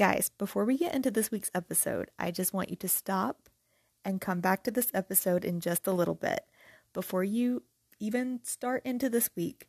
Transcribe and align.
Guys, 0.00 0.30
before 0.38 0.64
we 0.64 0.78
get 0.78 0.94
into 0.94 1.10
this 1.10 1.30
week's 1.30 1.50
episode, 1.54 2.10
I 2.18 2.30
just 2.30 2.54
want 2.54 2.70
you 2.70 2.76
to 2.76 2.88
stop 2.88 3.50
and 4.02 4.18
come 4.18 4.40
back 4.40 4.64
to 4.64 4.70
this 4.70 4.90
episode 4.94 5.44
in 5.44 5.60
just 5.60 5.86
a 5.86 5.92
little 5.92 6.14
bit. 6.14 6.40
Before 6.94 7.22
you 7.22 7.64
even 7.98 8.40
start 8.42 8.80
into 8.86 9.10
this 9.10 9.28
week, 9.36 9.68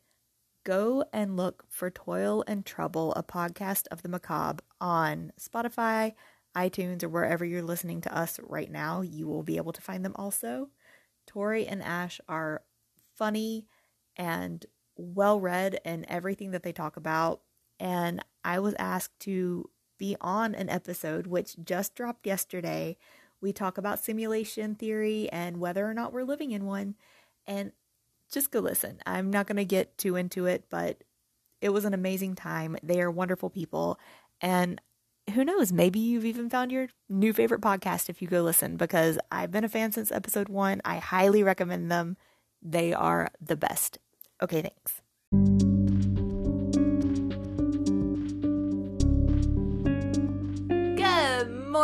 go 0.64 1.04
and 1.12 1.36
look 1.36 1.66
for 1.68 1.90
Toil 1.90 2.46
and 2.48 2.66
Trouble, 2.66 3.12
a 3.16 3.24
podcast 3.24 3.88
of 3.92 4.04
the 4.04 4.08
macabre 4.08 4.64
on 4.80 5.34
Spotify, 5.38 6.14
iTunes, 6.56 7.04
or 7.04 7.10
wherever 7.10 7.44
you're 7.44 7.62
listening 7.62 8.00
to 8.00 8.18
us 8.18 8.40
right 8.42 8.72
now. 8.72 9.02
You 9.02 9.28
will 9.28 9.44
be 9.44 9.58
able 9.58 9.74
to 9.74 9.82
find 9.82 10.06
them 10.06 10.16
also. 10.16 10.70
Tori 11.28 11.68
and 11.68 11.84
Ash 11.84 12.22
are 12.30 12.62
funny 13.18 13.66
and 14.16 14.66
well 14.96 15.42
read 15.42 15.82
in 15.84 16.10
everything 16.10 16.52
that 16.52 16.64
they 16.64 16.72
talk 16.72 16.96
about. 16.96 17.42
And 17.82 18.24
I 18.46 18.60
was 18.60 18.76
asked 18.80 19.20
to 19.22 19.70
be 20.02 20.18
on 20.20 20.56
an 20.56 20.68
episode 20.68 21.28
which 21.28 21.56
just 21.64 21.94
dropped 21.94 22.26
yesterday. 22.26 22.98
We 23.40 23.54
talk 23.54 23.78
about 23.78 24.00
simulation 24.00 24.74
theory 24.74 25.30
and 25.32 25.60
whether 25.60 25.88
or 25.88 25.94
not 25.94 26.12
we're 26.12 26.24
living 26.24 26.50
in 26.50 26.66
one. 26.66 26.96
And 27.46 27.72
just 28.32 28.50
go 28.50 28.62
listen. 28.62 29.00
I'm 29.06 29.30
not 29.30 29.46
going 29.46 29.58
to 29.58 29.66
get 29.66 30.00
too 30.00 30.16
into 30.16 30.48
it, 30.48 30.64
but 30.72 31.04
it 31.62 31.70
was 31.70 31.86
an 31.86 31.94
amazing 31.94 32.34
time. 32.34 32.78
They 32.82 33.00
are 33.00 33.12
wonderful 33.12 33.52
people. 33.52 34.00
And 34.42 34.82
who 35.36 35.46
knows, 35.46 35.72
maybe 35.72 36.00
you've 36.00 36.26
even 36.26 36.50
found 36.50 36.72
your 36.72 36.88
new 37.08 37.32
favorite 37.32 37.62
podcast 37.62 38.10
if 38.10 38.24
you 38.24 38.28
go 38.28 38.42
listen 38.42 38.78
because 38.78 39.20
I've 39.32 39.52
been 39.52 39.64
a 39.64 39.70
fan 39.70 39.92
since 39.92 40.12
episode 40.12 40.50
one. 40.50 40.82
I 40.84 40.98
highly 40.98 41.44
recommend 41.44 41.92
them. 41.92 42.18
They 42.60 42.92
are 42.92 43.30
the 43.40 43.56
best. 43.56 44.00
Okay, 44.42 44.64
thanks. 44.64 45.01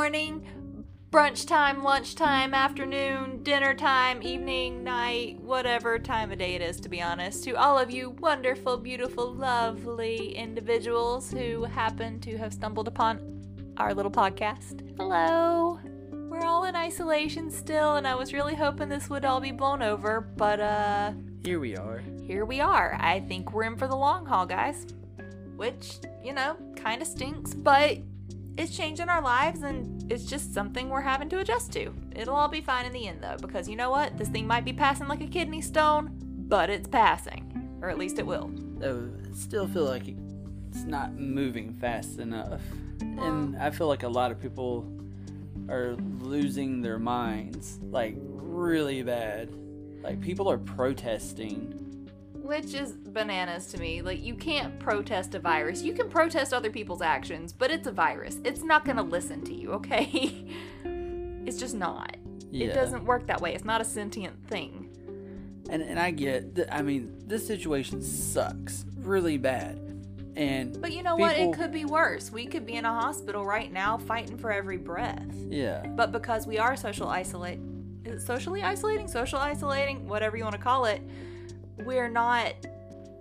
Morning, 0.08 0.86
brunch 1.12 1.46
time, 1.46 1.84
lunch 1.84 2.16
time, 2.16 2.54
afternoon, 2.54 3.44
dinner 3.44 3.74
time, 3.74 4.24
evening, 4.24 4.82
night, 4.82 5.38
whatever 5.42 6.00
time 6.00 6.32
of 6.32 6.38
day 6.38 6.56
it 6.56 6.62
is, 6.62 6.80
to 6.80 6.88
be 6.88 7.02
honest, 7.02 7.44
to 7.44 7.52
all 7.56 7.78
of 7.78 7.92
you 7.92 8.12
wonderful, 8.12 8.78
beautiful, 8.78 9.34
lovely 9.34 10.34
individuals 10.34 11.30
who 11.30 11.66
happen 11.66 12.22
to 12.22 12.38
have 12.38 12.54
stumbled 12.54 12.88
upon 12.88 13.20
our 13.76 13.94
little 13.94 14.10
podcast. 14.10 14.96
Hello. 14.96 15.78
We're 16.14 16.46
all 16.46 16.64
in 16.64 16.78
isolation 16.78 17.52
still, 17.52 17.98
and 17.98 18.08
I 18.08 18.16
was 18.16 18.32
really 18.32 18.56
hoping 18.56 18.88
this 18.88 19.10
would 19.10 19.26
all 19.26 19.42
be 19.42 19.52
blown 19.52 19.82
over, 19.82 20.22
but 20.22 20.62
uh. 20.62 21.12
Here 21.44 21.60
we 21.60 21.76
are. 21.76 22.02
Here 22.26 22.46
we 22.46 22.62
are. 22.62 22.98
I 22.98 23.20
think 23.20 23.52
we're 23.52 23.66
in 23.66 23.76
for 23.76 23.90
the 23.90 23.98
long 23.98 24.26
haul, 24.26 24.46
guys. 24.46 24.86
Which, 25.58 25.98
you 26.24 26.32
know, 26.32 26.56
kind 26.78 27.02
of 27.02 27.10
stinks, 27.10 27.54
but 27.54 27.98
it's 28.58 28.76
changing 28.76 29.10
our 29.10 29.22
lives 29.22 29.62
and 29.62 30.12
it's 30.12 30.26
just 30.26 30.54
something 30.54 30.90
we're 30.90 31.02
having 31.02 31.30
to 31.30 31.40
adjust 31.40 31.72
to. 31.74 31.94
It'll 32.16 32.36
all 32.36 32.48
be 32.48 32.62
fine 32.62 32.86
in 32.86 32.94
the 32.94 33.08
end 33.08 33.22
though, 33.22 33.38
because 33.40 33.70
you 33.70 33.76
know 33.76 33.92
what? 33.92 34.18
This 34.18 34.30
thing 34.30 34.48
might 34.48 34.66
be 34.66 34.74
passing 34.74 35.08
like 35.08 35.22
a 35.22 35.28
kidney 35.28 35.62
stone, 35.62 36.12
but 36.48 36.70
it's 36.70 36.88
passing. 36.88 37.44
Or 37.82 37.90
at 37.90 37.98
least 37.98 38.18
it 38.18 38.26
will. 38.26 38.50
Though 38.80 39.10
I 39.30 39.36
still 39.36 39.68
feel 39.68 39.86
like 39.86 40.08
it's 40.70 40.84
not 40.84 41.14
moving 41.14 41.74
fast 41.74 42.20
enough. 42.20 42.62
And 43.00 43.56
I 43.58 43.70
feel 43.70 43.88
like 43.88 44.04
a 44.04 44.08
lot 44.08 44.32
of 44.32 44.42
people 44.42 44.92
are 45.70 45.96
losing 46.20 46.82
their 46.82 46.98
minds, 46.98 47.80
like 47.84 48.16
really 48.20 49.04
bad. 49.04 49.50
Like 50.02 50.22
people 50.22 50.50
are 50.50 50.58
protesting 50.58 51.87
which 52.48 52.74
is 52.74 52.94
bananas 52.94 53.68
to 53.68 53.78
me. 53.78 54.02
Like, 54.02 54.24
you 54.24 54.34
can't 54.34 54.80
protest 54.80 55.36
a 55.36 55.40
virus. 55.40 55.82
You 55.84 55.94
can 55.94 56.10
protest 56.10 56.54
other 56.54 56.70
people's 56.70 57.02
actions, 57.02 57.52
but 57.52 57.70
it's 57.70 57.88
a 57.88 57.92
virus. 57.92 58.38
It's 58.46 58.64
not 58.64 58.86
gonna 58.86 59.04
listen 59.04 59.44
to 59.44 59.54
you, 59.54 59.72
okay? 59.74 60.48
it's 61.46 61.60
just 61.60 61.76
not. 61.76 62.16
Yeah. 62.50 62.68
It 62.68 62.74
doesn't 62.74 63.04
work 63.04 63.28
that 63.28 63.42
way. 63.42 63.54
It's 63.54 63.66
not 63.66 63.82
a 63.82 63.86
sentient 63.86 64.48
thing. 64.48 64.86
And 65.70 65.82
and 65.82 66.00
I 66.00 66.12
get 66.12 66.56
that. 66.56 66.74
I 66.74 66.82
mean, 66.82 67.14
this 67.26 67.46
situation 67.46 68.02
sucks 68.02 68.86
really 69.00 69.38
bad. 69.38 69.76
And 70.38 70.82
but 70.82 70.94
you 70.94 71.04
know 71.04 71.18
people... 71.18 71.28
what? 71.28 71.38
It 71.38 71.54
could 71.54 71.74
be 71.74 71.84
worse. 71.84 72.32
We 72.32 72.46
could 72.46 72.66
be 72.66 72.76
in 72.76 72.86
a 72.86 72.94
hospital 72.94 73.46
right 73.46 73.72
now 73.72 73.98
fighting 73.98 74.38
for 74.38 74.50
every 74.50 74.78
breath. 74.78 75.36
Yeah. 75.50 75.86
But 75.86 76.14
because 76.14 76.48
we 76.48 76.58
are 76.58 76.78
social 76.78 77.10
isolate, 77.10 77.60
is 78.06 78.24
it 78.24 78.26
socially 78.26 78.64
isolating, 78.64 79.10
social 79.10 79.40
isolating, 79.40 80.08
whatever 80.08 80.38
you 80.38 80.44
want 80.44 80.56
to 80.56 80.62
call 80.62 80.86
it 80.86 81.02
we're 81.86 82.10
not 82.10 82.54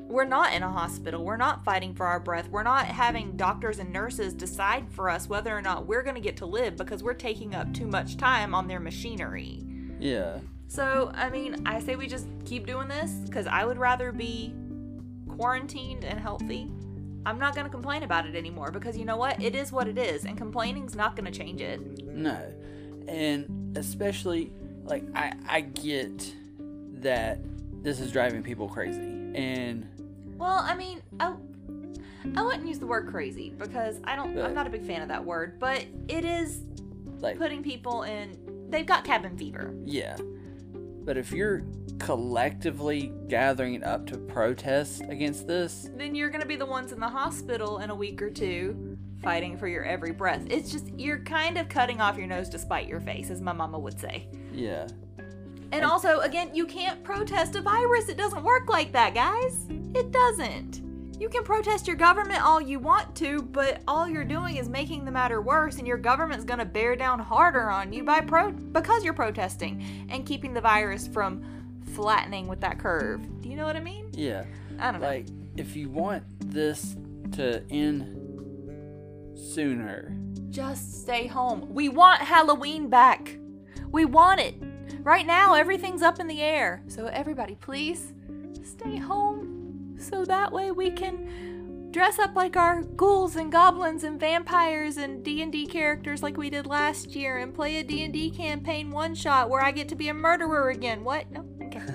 we're 0.08 0.24
not 0.24 0.52
in 0.52 0.62
a 0.62 0.70
hospital. 0.70 1.24
We're 1.24 1.36
not 1.36 1.64
fighting 1.64 1.94
for 1.94 2.06
our 2.06 2.20
breath. 2.20 2.48
We're 2.48 2.62
not 2.62 2.86
having 2.86 3.36
doctors 3.36 3.78
and 3.78 3.92
nurses 3.92 4.34
decide 4.34 4.88
for 4.92 5.10
us 5.10 5.28
whether 5.28 5.56
or 5.56 5.60
not 5.60 5.86
we're 5.86 6.02
going 6.02 6.14
to 6.14 6.20
get 6.20 6.36
to 6.38 6.46
live 6.46 6.76
because 6.76 7.02
we're 7.02 7.14
taking 7.14 7.54
up 7.54 7.72
too 7.74 7.86
much 7.86 8.16
time 8.16 8.54
on 8.54 8.68
their 8.68 8.78
machinery. 8.78 9.64
Yeah. 9.98 10.38
So, 10.68 11.10
I 11.14 11.30
mean, 11.30 11.62
I 11.66 11.80
say 11.80 11.96
we 11.96 12.06
just 12.06 12.26
keep 12.44 12.66
doing 12.66 12.88
this 12.88 13.10
because 13.10 13.46
I 13.46 13.64
would 13.64 13.78
rather 13.78 14.12
be 14.12 14.54
quarantined 15.28 16.04
and 16.04 16.20
healthy. 16.20 16.70
I'm 17.24 17.38
not 17.38 17.54
going 17.54 17.66
to 17.66 17.70
complain 17.70 18.04
about 18.04 18.26
it 18.26 18.36
anymore 18.36 18.70
because 18.70 18.96
you 18.96 19.04
know 19.04 19.16
what? 19.16 19.42
It 19.42 19.56
is 19.56 19.72
what 19.72 19.88
it 19.88 19.98
is, 19.98 20.24
and 20.24 20.38
complaining's 20.38 20.94
not 20.94 21.16
going 21.16 21.30
to 21.30 21.36
change 21.36 21.60
it. 21.60 22.04
No. 22.04 22.40
And 23.08 23.76
especially, 23.76 24.52
like, 24.84 25.04
I, 25.14 25.32
I 25.48 25.60
get 25.62 26.32
that 27.00 27.40
this 27.86 28.00
is 28.00 28.10
driving 28.10 28.42
people 28.42 28.68
crazy. 28.68 28.98
And 29.36 29.86
well, 30.36 30.58
I 30.58 30.74
mean, 30.74 31.00
I, 31.20 31.34
I 32.34 32.42
wouldn't 32.42 32.66
use 32.66 32.80
the 32.80 32.86
word 32.86 33.06
crazy 33.06 33.50
because 33.56 34.00
I 34.02 34.16
don't. 34.16 34.36
I'm 34.38 34.54
not 34.54 34.66
a 34.66 34.70
big 34.70 34.84
fan 34.84 35.02
of 35.02 35.08
that 35.08 35.24
word, 35.24 35.60
but 35.60 35.86
it 36.08 36.24
is 36.24 36.62
like 37.20 37.38
putting 37.38 37.62
people 37.62 38.02
in. 38.02 38.36
They've 38.68 38.84
got 38.84 39.04
cabin 39.04 39.38
fever. 39.38 39.72
Yeah, 39.84 40.16
but 41.04 41.16
if 41.16 41.30
you're 41.30 41.62
collectively 42.00 43.12
gathering 43.28 43.84
up 43.84 44.04
to 44.08 44.18
protest 44.18 45.02
against 45.08 45.46
this, 45.46 45.88
then 45.94 46.16
you're 46.16 46.30
going 46.30 46.42
to 46.42 46.48
be 46.48 46.56
the 46.56 46.66
ones 46.66 46.90
in 46.90 46.98
the 46.98 47.08
hospital 47.08 47.78
in 47.78 47.90
a 47.90 47.94
week 47.94 48.20
or 48.20 48.30
two 48.30 48.98
fighting 49.22 49.56
for 49.56 49.68
your 49.68 49.84
every 49.84 50.10
breath. 50.10 50.44
It's 50.50 50.72
just 50.72 50.88
you're 50.98 51.20
kind 51.20 51.56
of 51.56 51.68
cutting 51.68 52.00
off 52.00 52.18
your 52.18 52.26
nose 52.26 52.48
to 52.48 52.58
spite 52.58 52.88
your 52.88 53.00
face, 53.00 53.30
as 53.30 53.40
my 53.40 53.52
mama 53.52 53.78
would 53.78 54.00
say. 54.00 54.26
Yeah. 54.52 54.88
And 55.72 55.84
also, 55.84 56.20
again, 56.20 56.50
you 56.54 56.66
can't 56.66 57.02
protest 57.02 57.56
a 57.56 57.60
virus. 57.60 58.08
It 58.08 58.16
doesn't 58.16 58.44
work 58.44 58.68
like 58.68 58.92
that, 58.92 59.14
guys. 59.14 59.66
It 59.94 60.12
doesn't. 60.12 60.82
You 61.18 61.30
can 61.30 61.44
protest 61.44 61.86
your 61.86 61.96
government 61.96 62.44
all 62.44 62.60
you 62.60 62.78
want 62.78 63.16
to, 63.16 63.40
but 63.40 63.80
all 63.88 64.06
you're 64.06 64.24
doing 64.24 64.56
is 64.56 64.68
making 64.68 65.06
the 65.06 65.10
matter 65.10 65.40
worse, 65.40 65.78
and 65.78 65.86
your 65.86 65.96
government's 65.96 66.44
gonna 66.44 66.66
bear 66.66 66.94
down 66.94 67.18
harder 67.18 67.70
on 67.70 67.92
you 67.92 68.04
by 68.04 68.20
pro 68.20 68.52
because 68.52 69.02
you're 69.02 69.14
protesting 69.14 70.06
and 70.10 70.26
keeping 70.26 70.52
the 70.52 70.60
virus 70.60 71.08
from 71.08 71.42
flattening 71.94 72.46
with 72.48 72.60
that 72.60 72.78
curve. 72.78 73.22
Do 73.40 73.48
you 73.48 73.56
know 73.56 73.64
what 73.64 73.76
I 73.76 73.80
mean? 73.80 74.10
Yeah. 74.12 74.44
I 74.78 74.92
don't 74.92 75.00
know. 75.00 75.06
Like, 75.06 75.26
if 75.56 75.74
you 75.74 75.88
want 75.88 76.22
this 76.40 76.96
to 77.32 77.64
end 77.70 78.04
sooner, 79.38 80.14
just 80.50 81.02
stay 81.02 81.26
home. 81.26 81.66
We 81.70 81.88
want 81.88 82.20
Halloween 82.20 82.90
back. 82.90 83.38
We 83.90 84.04
want 84.04 84.40
it. 84.40 84.54
Right 85.06 85.24
now, 85.24 85.54
everything's 85.54 86.02
up 86.02 86.18
in 86.18 86.26
the 86.26 86.42
air. 86.42 86.82
So, 86.88 87.06
everybody, 87.06 87.54
please 87.54 88.12
stay 88.64 88.96
home 88.96 89.94
so 90.00 90.24
that 90.24 90.50
way 90.50 90.72
we 90.72 90.90
can 90.90 91.92
dress 91.92 92.18
up 92.18 92.34
like 92.34 92.56
our 92.56 92.82
ghouls 92.82 93.36
and 93.36 93.52
goblins 93.52 94.02
and 94.02 94.18
vampires 94.18 94.96
and 94.96 95.22
D&D 95.22 95.68
characters 95.68 96.24
like 96.24 96.36
we 96.36 96.50
did 96.50 96.66
last 96.66 97.14
year 97.14 97.38
and 97.38 97.54
play 97.54 97.76
a 97.76 97.84
D&D 97.84 98.32
campaign 98.32 98.90
one 98.90 99.14
shot 99.14 99.48
where 99.48 99.62
I 99.62 99.70
get 99.70 99.88
to 99.90 99.94
be 99.94 100.08
a 100.08 100.14
murderer 100.14 100.70
again. 100.70 101.04
What? 101.04 101.30
No. 101.30 101.46
Okay. 101.62 101.82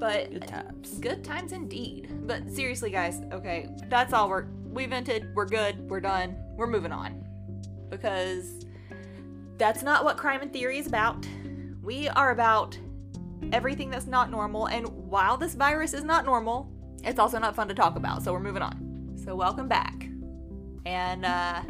But 0.00 0.30
good 0.30 0.46
times. 0.46 0.98
Good 1.00 1.24
times 1.24 1.52
indeed. 1.52 2.08
But 2.24 2.50
seriously, 2.50 2.90
guys, 2.90 3.20
okay, 3.32 3.68
that's 3.88 4.12
all 4.12 4.28
we're 4.28 4.46
we 4.64 4.86
vented. 4.86 5.34
We're 5.34 5.46
good. 5.46 5.88
We're 5.90 5.98
done. 5.98 6.36
We're 6.56 6.68
moving 6.68 6.92
on 6.92 7.24
because 7.90 8.64
that's 9.56 9.82
not 9.82 10.04
what 10.04 10.16
crime 10.16 10.40
and 10.40 10.52
theory 10.52 10.78
is 10.78 10.86
about. 10.86 11.26
We 11.88 12.06
are 12.06 12.32
about 12.32 12.78
everything 13.50 13.88
that's 13.88 14.06
not 14.06 14.30
normal, 14.30 14.66
and 14.66 14.86
while 15.08 15.38
this 15.38 15.54
virus 15.54 15.94
is 15.94 16.04
not 16.04 16.26
normal, 16.26 16.70
it's 17.02 17.18
also 17.18 17.38
not 17.38 17.56
fun 17.56 17.66
to 17.68 17.72
talk 17.72 17.96
about, 17.96 18.22
so 18.22 18.30
we're 18.30 18.40
moving 18.40 18.60
on. 18.60 19.16
So, 19.24 19.34
welcome 19.34 19.68
back. 19.68 20.06
And 20.84 21.24
uh, 21.24 21.62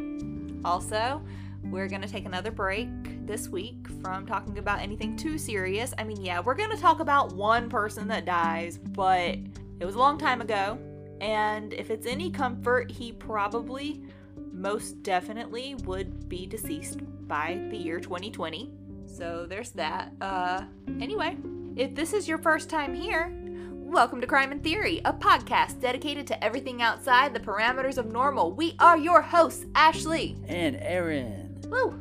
also, 0.69 1.23
we're 1.63 1.87
going 1.87 2.03
to 2.03 2.09
take 2.09 2.27
another 2.27 2.51
break 2.51 2.89
this 3.29 3.49
week 3.49 3.87
from 4.03 4.27
talking 4.27 4.59
about 4.59 4.81
anything 4.81 5.17
too 5.17 5.39
serious. 5.39 5.95
I 5.99 6.03
mean, 6.03 6.21
yeah, 6.21 6.41
we're 6.41 6.57
going 6.57 6.71
to 6.71 6.77
talk 6.77 6.99
about 6.99 7.35
one 7.35 7.69
person 7.69 8.09
that 8.09 8.25
dies, 8.25 8.77
but 8.77 9.37
it 9.79 9.85
was 9.85 9.95
a 9.95 10.01
long 10.01 10.19
time 10.19 10.41
ago. 10.41 10.81
And 11.21 11.73
if 11.73 11.91
it's 11.91 12.09
any 12.09 12.33
comfort, 12.33 12.91
he 12.91 13.13
probably, 13.13 14.03
most 14.51 15.01
definitely, 15.05 15.77
would 15.85 16.29
be 16.29 16.45
deceased 16.45 17.03
by 17.29 17.65
the 17.71 17.77
year 17.77 18.01
2020. 18.01 18.73
So 19.19 19.47
there's 19.49 19.73
that. 19.73 20.13
Uh, 20.21 20.63
anyway, 21.01 21.37
if 21.75 21.93
this 21.97 22.13
is 22.13 22.29
your 22.29 22.39
first 22.39 22.71
time 22.71 22.95
here, 22.95 23.35
Welcome 23.73 24.21
to 24.21 24.27
Crime 24.29 24.53
and 24.53 24.63
Theory, 24.63 25.01
a 25.07 25.13
podcast 25.13 25.81
dedicated 25.81 26.27
to 26.29 26.45
everything 26.45 26.83
outside 26.83 27.35
the 27.35 27.41
parameters 27.41 27.97
of 27.97 28.13
normal. 28.13 28.53
We 28.53 28.77
are 28.79 28.97
your 28.97 29.23
hosts, 29.23 29.65
Ashley. 29.75 30.37
And 30.47 30.77
Aaron. 30.77 31.59
Woo! 31.69 32.01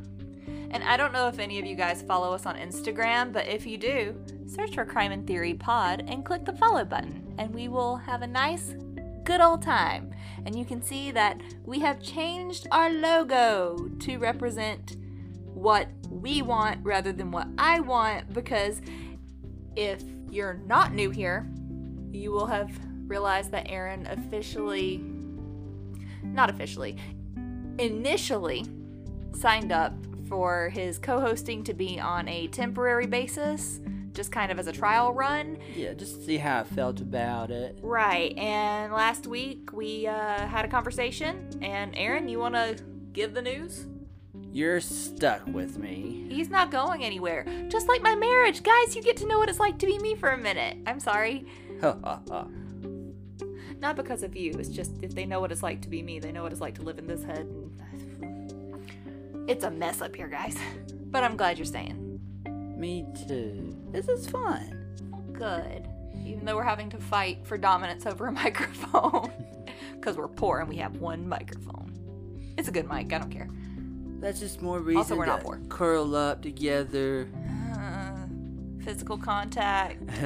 And 0.69 0.83
I 0.83 0.97
don't 0.97 1.13
know 1.13 1.27
if 1.27 1.39
any 1.39 1.57
of 1.57 1.65
you 1.65 1.75
guys 1.75 2.03
follow 2.03 2.33
us 2.33 2.45
on 2.45 2.57
Instagram, 2.57 3.31
but 3.31 3.47
if 3.47 3.65
you 3.65 3.77
do, 3.77 4.15
search 4.45 4.75
for 4.75 4.85
Crime 4.85 5.13
and 5.13 5.25
Theory 5.25 5.53
Pod 5.53 6.03
and 6.07 6.25
click 6.25 6.43
the 6.43 6.53
follow 6.57 6.83
button, 6.83 7.33
and 7.39 7.51
we 7.51 7.69
will 7.69 7.95
have 7.95 8.21
a 8.21 8.27
nice, 8.27 8.75
good 9.23 9.39
old 9.41 9.61
time. 9.61 10.11
And 10.45 10.55
you 10.55 10.65
can 10.65 10.83
see 10.83 11.09
that 11.11 11.41
we 11.65 11.79
have 11.79 12.01
changed 12.01 12.67
our 12.71 12.91
logo 12.91 13.89
to 14.01 14.17
represent 14.17 14.97
what 15.57 15.87
we 16.11 16.43
want 16.43 16.79
rather 16.83 17.11
than 17.11 17.31
what 17.31 17.47
I 17.57 17.79
want 17.79 18.31
because 18.31 18.79
if 19.75 20.03
you're 20.29 20.61
not 20.65 20.93
new 20.93 21.09
here, 21.09 21.49
you 22.11 22.31
will 22.31 22.45
have 22.45 22.71
realized 23.07 23.51
that 23.51 23.65
Aaron 23.69 24.05
officially, 24.05 25.03
not 26.23 26.51
officially, 26.51 26.97
initially 27.79 28.65
signed 29.33 29.71
up 29.71 29.93
for 30.29 30.69
his 30.69 30.99
co 30.99 31.19
hosting 31.19 31.63
to 31.63 31.73
be 31.73 31.99
on 31.99 32.27
a 32.27 32.47
temporary 32.49 33.07
basis, 33.07 33.79
just 34.13 34.31
kind 34.31 34.51
of 34.51 34.59
as 34.59 34.67
a 34.67 34.71
trial 34.71 35.11
run. 35.11 35.57
Yeah, 35.75 35.93
just 35.93 36.19
to 36.19 36.25
see 36.25 36.37
how 36.37 36.59
I 36.59 36.63
felt 36.65 37.01
about 37.01 37.49
it. 37.49 37.79
Right, 37.81 38.37
and 38.37 38.93
last 38.93 39.25
week 39.25 39.73
we 39.73 40.05
uh, 40.05 40.45
had 40.45 40.65
a 40.65 40.67
conversation, 40.67 41.49
and 41.63 41.95
Aaron, 41.95 42.29
you 42.29 42.37
want 42.37 42.53
to 42.53 42.77
give 43.11 43.33
the 43.33 43.41
news? 43.41 43.87
You're 44.57 44.81
stuck 44.81 45.45
with 45.45 45.77
me. 45.77 46.25
He's 46.29 46.49
not 46.49 46.71
going 46.71 47.03
anywhere. 47.03 47.45
Just 47.67 47.87
like 47.87 48.01
my 48.01 48.15
marriage. 48.15 48.63
Guys, 48.63 48.95
you 48.95 49.03
get 49.03 49.15
to 49.17 49.27
know 49.27 49.37
what 49.37 49.49
it's 49.49 49.59
like 49.59 49.77
to 49.77 49.85
be 49.85 49.99
me 49.99 50.15
for 50.15 50.29
a 50.29 50.37
minute. 50.37 50.79
I'm 50.87 50.99
sorry. 50.99 51.45
Ha 51.79 51.95
ha 52.03 52.19
ha. 52.27 52.47
Not 53.77 53.95
because 53.95 54.23
of 54.23 54.35
you. 54.35 54.53
It's 54.57 54.69
just 54.69 54.93
if 55.03 55.13
they 55.13 55.27
know 55.27 55.39
what 55.39 55.51
it's 55.51 55.61
like 55.61 55.83
to 55.83 55.89
be 55.89 56.01
me, 56.01 56.17
they 56.17 56.31
know 56.31 56.41
what 56.41 56.51
it's 56.51 56.59
like 56.59 56.73
to 56.77 56.81
live 56.81 56.97
in 56.97 57.05
this 57.05 57.23
head. 57.23 57.47
It's 59.47 59.63
a 59.63 59.69
mess 59.69 60.01
up 60.01 60.15
here, 60.15 60.27
guys. 60.27 60.57
But 61.11 61.23
I'm 61.23 61.37
glad 61.37 61.59
you're 61.59 61.65
staying. 61.65 62.19
Me 62.75 63.05
too. 63.27 63.77
This 63.91 64.07
is 64.07 64.27
fun. 64.27 64.97
Good. 65.33 65.87
Even 66.25 66.45
though 66.45 66.55
we're 66.55 66.63
having 66.63 66.89
to 66.89 66.97
fight 66.97 67.45
for 67.45 67.59
dominance 67.59 68.07
over 68.07 68.25
a 68.25 68.31
microphone. 68.43 69.31
Because 69.93 70.17
we're 70.17 70.27
poor 70.27 70.61
and 70.61 70.67
we 70.67 70.77
have 70.77 70.95
one 70.95 71.29
microphone. 71.29 71.93
It's 72.57 72.67
a 72.67 72.71
good 72.71 72.89
mic, 72.89 73.13
I 73.13 73.19
don't 73.19 73.29
care. 73.29 73.49
That's 74.19 74.39
just 74.39 74.61
more 74.61 74.79
reason 74.79 74.97
Also, 74.97 75.15
we're 75.15 75.25
to 75.25 75.31
not 75.31 75.43
poor. 75.43 75.59
curl 75.69 76.15
up 76.15 76.41
together. 76.41 77.27
Uh, 77.75 78.25
physical 78.83 79.17
contact. 79.17 80.05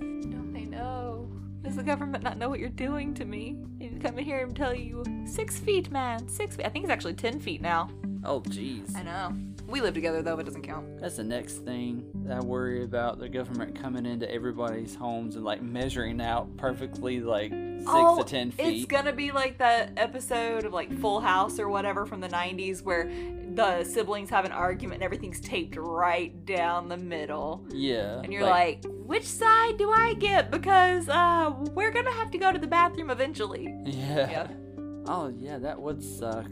Don't 0.00 0.52
they 0.52 0.64
know? 0.64 1.28
Does 1.62 1.76
the 1.76 1.82
government 1.82 2.22
not 2.24 2.36
know 2.38 2.48
what 2.48 2.58
you're 2.60 2.68
doing 2.68 3.14
to 3.14 3.24
me? 3.24 3.56
They 3.78 3.88
come 4.00 4.18
in 4.18 4.24
here 4.24 4.44
and 4.44 4.54
tell 4.54 4.74
you, 4.74 5.04
six 5.26 5.58
feet, 5.58 5.90
man, 5.90 6.28
six 6.28 6.56
feet. 6.56 6.66
I 6.66 6.68
think 6.68 6.84
it's 6.84 6.92
actually 6.92 7.14
ten 7.14 7.40
feet 7.40 7.60
now. 7.62 7.88
Oh, 8.24 8.40
jeez. 8.42 8.94
I 8.96 9.02
know. 9.02 9.34
We 9.66 9.80
live 9.80 9.94
together 9.94 10.20
though, 10.20 10.38
it 10.38 10.44
doesn't 10.44 10.62
count. 10.62 11.00
That's 11.00 11.16
the 11.16 11.24
next 11.24 11.58
thing 11.58 12.04
that 12.24 12.38
I 12.38 12.40
worry 12.40 12.82
about 12.82 13.18
the 13.20 13.28
government 13.28 13.80
coming 13.80 14.04
into 14.04 14.28
everybody's 14.30 14.94
homes 14.96 15.36
and 15.36 15.44
like 15.44 15.62
measuring 15.62 16.20
out 16.20 16.56
perfectly 16.56 17.20
like 17.20 17.52
six 17.52 18.18
to 18.18 18.24
ten 18.26 18.50
feet. 18.50 18.78
It's 18.78 18.86
gonna 18.86 19.12
be 19.12 19.30
like 19.30 19.58
that 19.58 19.92
episode 19.96 20.64
of 20.64 20.72
like 20.72 20.92
Full 21.00 21.20
House 21.20 21.60
or 21.60 21.68
whatever 21.68 22.04
from 22.04 22.20
the 22.20 22.28
90s 22.28 22.82
where 22.82 23.08
the 23.54 23.84
siblings 23.84 24.28
have 24.30 24.44
an 24.44 24.52
argument 24.52 24.96
and 24.96 25.04
everything's 25.04 25.40
taped 25.40 25.76
right 25.76 26.44
down 26.44 26.88
the 26.88 26.96
middle. 26.96 27.64
yeah. 27.70 28.20
And 28.22 28.32
you're 28.32 28.42
like, 28.42 28.84
which 29.06 29.24
side 29.24 29.76
do 29.78 29.90
I 29.92 30.14
get? 30.14 30.50
Because 30.50 31.08
uh, 31.08 31.52
we're 31.74 31.92
gonna 31.92 32.12
have 32.12 32.30
to 32.32 32.38
go 32.38 32.50
to 32.52 32.58
the 32.58 32.66
bathroom 32.66 33.10
eventually. 33.10 33.72
yeah. 33.84 34.30
Yeah. 34.30 34.46
Oh, 35.06 35.32
yeah, 35.36 35.58
that 35.58 35.80
would 35.80 36.02
suck. 36.02 36.46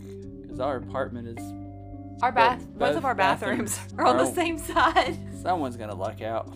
Because 0.59 0.67
our 0.67 0.77
apartment 0.79 1.39
is. 1.39 2.21
Our 2.21 2.33
bath, 2.33 2.59
Both- 2.59 2.79
both, 2.79 2.97
of 2.97 3.05
our 3.05 3.15
bathrooms, 3.15 3.79
bathrooms 3.79 4.01
are 4.01 4.07
on 4.07 4.17
are 4.17 4.25
the 4.25 4.31
oh. 4.31 4.35
same 4.35 4.59
side. 4.59 5.17
Someone's 5.41 5.77
gonna 5.77 5.95
luck 5.95 6.21
out. 6.21 6.53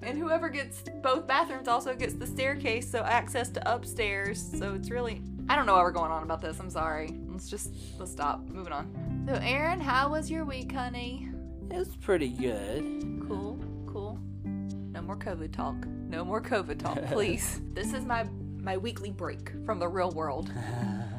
And 0.00 0.16
whoever 0.16 0.48
gets 0.48 0.82
both 1.02 1.26
bathrooms 1.26 1.68
also 1.68 1.94
gets 1.94 2.14
the 2.14 2.26
staircase, 2.26 2.90
so 2.90 3.00
access 3.00 3.50
to 3.50 3.70
upstairs. 3.70 4.42
So 4.58 4.72
it's 4.72 4.90
really, 4.90 5.20
I 5.46 5.56
don't 5.56 5.66
know 5.66 5.74
why 5.74 5.82
we're 5.82 5.90
going 5.90 6.10
on 6.10 6.22
about 6.22 6.40
this. 6.40 6.58
I'm 6.58 6.70
sorry. 6.70 7.18
Let's 7.26 7.50
just 7.50 7.74
let's 7.98 8.10
stop. 8.10 8.48
Moving 8.48 8.72
on. 8.72 9.26
So 9.28 9.34
Aaron, 9.42 9.78
how 9.78 10.08
was 10.08 10.30
your 10.30 10.46
week, 10.46 10.72
honey? 10.72 11.28
It 11.70 11.76
was 11.76 11.94
pretty 11.96 12.30
good. 12.30 12.82
Cool, 13.28 13.62
cool. 13.86 14.18
No 14.44 15.02
more 15.02 15.16
COVID 15.16 15.52
talk. 15.52 15.76
No 15.86 16.24
more 16.24 16.40
COVID 16.40 16.78
talk, 16.78 17.04
please. 17.12 17.60
this 17.74 17.92
is 17.92 18.06
my 18.06 18.24
my 18.58 18.78
weekly 18.78 19.10
break 19.10 19.52
from 19.66 19.78
the 19.78 19.88
real 19.88 20.12
world. 20.12 20.50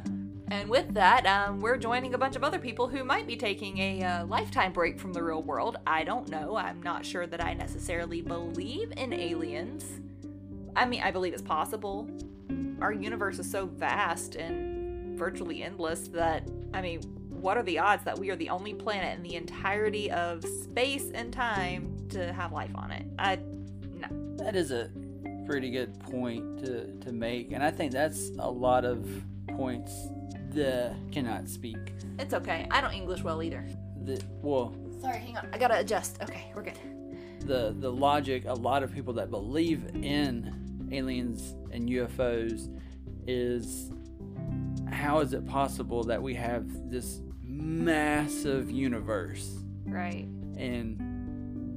And 0.51 0.67
with 0.67 0.93
that, 0.95 1.27
um, 1.27 1.61
we're 1.61 1.77
joining 1.77 2.15
a 2.15 2.17
bunch 2.17 2.35
of 2.35 2.43
other 2.43 2.57
people 2.57 2.87
who 2.87 3.03
might 3.03 3.27
be 3.27 3.35
taking 3.35 3.77
a 3.77 4.03
uh, 4.03 4.25
lifetime 4.25 4.73
break 4.73 4.99
from 4.99 5.13
the 5.13 5.21
real 5.21 5.43
world. 5.43 5.77
I 5.85 6.03
don't 6.03 6.27
know. 6.29 6.57
I'm 6.57 6.81
not 6.81 7.05
sure 7.05 7.27
that 7.27 7.43
I 7.43 7.53
necessarily 7.53 8.21
believe 8.21 8.91
in 8.97 9.13
aliens. 9.13 9.85
I 10.75 10.85
mean, 10.85 11.01
I 11.01 11.11
believe 11.11 11.33
it's 11.33 11.43
possible. 11.43 12.09
Our 12.81 12.91
universe 12.91 13.37
is 13.37 13.49
so 13.49 13.67
vast 13.67 14.35
and 14.35 15.17
virtually 15.17 15.61
endless 15.61 16.07
that, 16.09 16.47
I 16.73 16.81
mean, 16.81 17.01
what 17.29 17.55
are 17.57 17.63
the 17.63 17.77
odds 17.77 18.03
that 18.05 18.17
we 18.17 18.31
are 18.31 18.35
the 18.35 18.49
only 18.49 18.73
planet 18.73 19.17
in 19.17 19.23
the 19.23 19.35
entirety 19.35 20.09
of 20.09 20.43
space 20.43 21.11
and 21.13 21.31
time 21.31 21.95
to 22.09 22.33
have 22.33 22.51
life 22.51 22.71
on 22.73 22.91
it? 22.91 23.05
I, 23.19 23.35
no. 23.35 24.07
That 24.43 24.55
is 24.55 24.71
a 24.71 24.89
pretty 25.45 25.69
good 25.69 25.99
point 25.99 26.65
to, 26.65 26.91
to 27.01 27.11
make. 27.11 27.51
And 27.51 27.63
I 27.63 27.69
think 27.69 27.91
that's 27.91 28.31
a 28.39 28.49
lot 28.49 28.83
of 28.83 29.07
points 29.47 29.91
that 30.53 30.95
cannot 31.11 31.47
speak. 31.47 31.77
It's 32.17 32.33
okay. 32.33 32.67
I 32.71 32.81
don't 32.81 32.93
English 32.93 33.23
well 33.23 33.41
either. 33.43 33.65
The, 34.05 34.21
well, 34.41 34.73
Sorry, 35.01 35.17
hang 35.19 35.37
on. 35.37 35.47
I 35.53 35.57
gotta 35.57 35.79
adjust. 35.79 36.21
Okay, 36.21 36.51
we're 36.55 36.63
good. 36.63 36.77
the 37.47 37.73
the 37.79 37.89
logic 37.91 38.43
a 38.45 38.53
lot 38.53 38.83
of 38.83 38.93
people 38.93 39.13
that 39.13 39.29
believe 39.31 39.85
in 40.03 40.89
aliens 40.91 41.55
and 41.71 41.87
UFOs 41.89 42.67
is 43.27 43.91
how 44.91 45.19
is 45.19 45.33
it 45.33 45.45
possible 45.45 46.03
that 46.03 46.21
we 46.21 46.33
have 46.33 46.89
this 46.89 47.21
massive 47.43 48.69
universe 48.71 49.57
Right. 49.85 50.27
and 50.57 50.97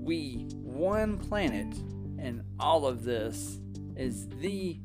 we 0.05 0.49
one 0.55 1.19
planet 1.19 1.73
and 2.19 2.43
all 2.59 2.87
of 2.87 3.05
this 3.05 3.61
is 3.97 4.29
the 4.41 4.81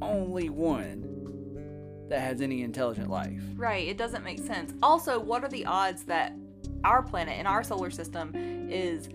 only 0.00 0.48
one 0.48 1.11
that 2.08 2.20
has 2.20 2.40
any 2.40 2.62
intelligent 2.62 3.10
life. 3.10 3.40
Right, 3.56 3.88
it 3.88 3.96
doesn't 3.96 4.24
make 4.24 4.38
sense. 4.38 4.74
Also, 4.82 5.18
what 5.18 5.42
are 5.44 5.48
the 5.48 5.64
odds 5.64 6.04
that 6.04 6.34
our 6.84 7.02
planet 7.02 7.38
in 7.38 7.46
our 7.46 7.62
solar 7.62 7.90
system 7.90 8.32
is 8.70 9.08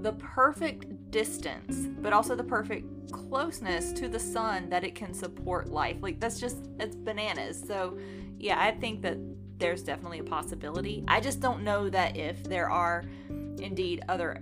the 0.00 0.12
perfect 0.12 1.10
distance, 1.10 1.88
but 2.00 2.12
also 2.12 2.34
the 2.34 2.44
perfect 2.44 3.10
closeness 3.10 3.92
to 3.92 4.08
the 4.08 4.18
sun 4.18 4.68
that 4.70 4.84
it 4.84 4.94
can 4.94 5.12
support 5.12 5.68
life? 5.68 5.96
Like, 6.00 6.20
that's 6.20 6.40
just, 6.40 6.68
it's 6.78 6.94
bananas. 6.94 7.62
So, 7.66 7.98
yeah, 8.38 8.60
I 8.60 8.70
think 8.72 9.02
that 9.02 9.18
there's 9.58 9.82
definitely 9.82 10.20
a 10.20 10.24
possibility. 10.24 11.04
I 11.08 11.20
just 11.20 11.40
don't 11.40 11.62
know 11.62 11.88
that 11.90 12.16
if 12.16 12.44
there 12.44 12.70
are 12.70 13.04
indeed 13.58 14.02
other, 14.08 14.40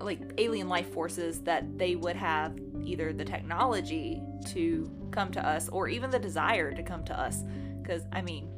like, 0.00 0.20
alien 0.38 0.68
life 0.68 0.92
forces, 0.92 1.40
that 1.42 1.78
they 1.78 1.96
would 1.96 2.16
have 2.16 2.58
either 2.82 3.12
the 3.12 3.24
technology 3.24 4.22
to 4.46 4.90
come 5.10 5.30
to 5.32 5.46
us 5.46 5.68
or 5.68 5.88
even 5.88 6.10
the 6.10 6.18
desire 6.18 6.72
to 6.72 6.82
come 6.82 7.04
to 7.04 7.18
us. 7.18 7.44
Because, 7.82 8.02
I 8.12 8.22
mean, 8.22 8.48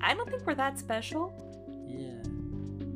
I 0.00 0.14
don't 0.14 0.28
think 0.28 0.46
we're 0.46 0.54
that 0.54 0.78
special. 0.78 1.32
Yeah. 1.86 2.28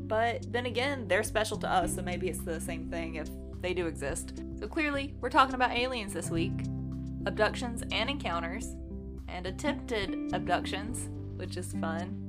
But 0.07 0.53
then 0.53 0.67
again, 0.67 1.09
they're 1.09 1.23
special 1.23 1.57
to 1.59 1.69
us, 1.69 1.95
so 1.95 2.03
maybe 2.03 2.29
it's 2.29 2.41
the 2.41 2.61
same 2.61 2.89
thing 2.91 3.17
if 3.17 3.29
they 3.61 3.75
do 3.75 3.87
exist. 3.87 4.43
So 4.59 4.69
clearly, 4.69 5.15
we're 5.21 5.31
talking 5.31 5.55
about 5.55 5.73
aliens 5.73 6.13
this 6.13 6.31
week 6.31 6.53
abductions 7.27 7.83
and 7.91 8.09
encounters, 8.09 8.77
and 9.29 9.47
attempted 9.47 10.33
abductions, 10.33 11.09
which 11.37 11.57
is 11.57 11.73
fun. 11.73 12.23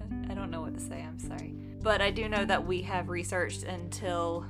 I 0.00 0.30
I 0.30 0.34
don't 0.34 0.52
know 0.52 0.60
what 0.60 0.74
to 0.74 0.80
say, 0.80 1.02
I'm 1.02 1.18
sorry. 1.18 1.54
But 1.82 2.00
I 2.00 2.12
do 2.12 2.28
know 2.28 2.44
that 2.44 2.64
we 2.64 2.82
have 2.82 3.08
researched 3.08 3.64
until 3.64 4.46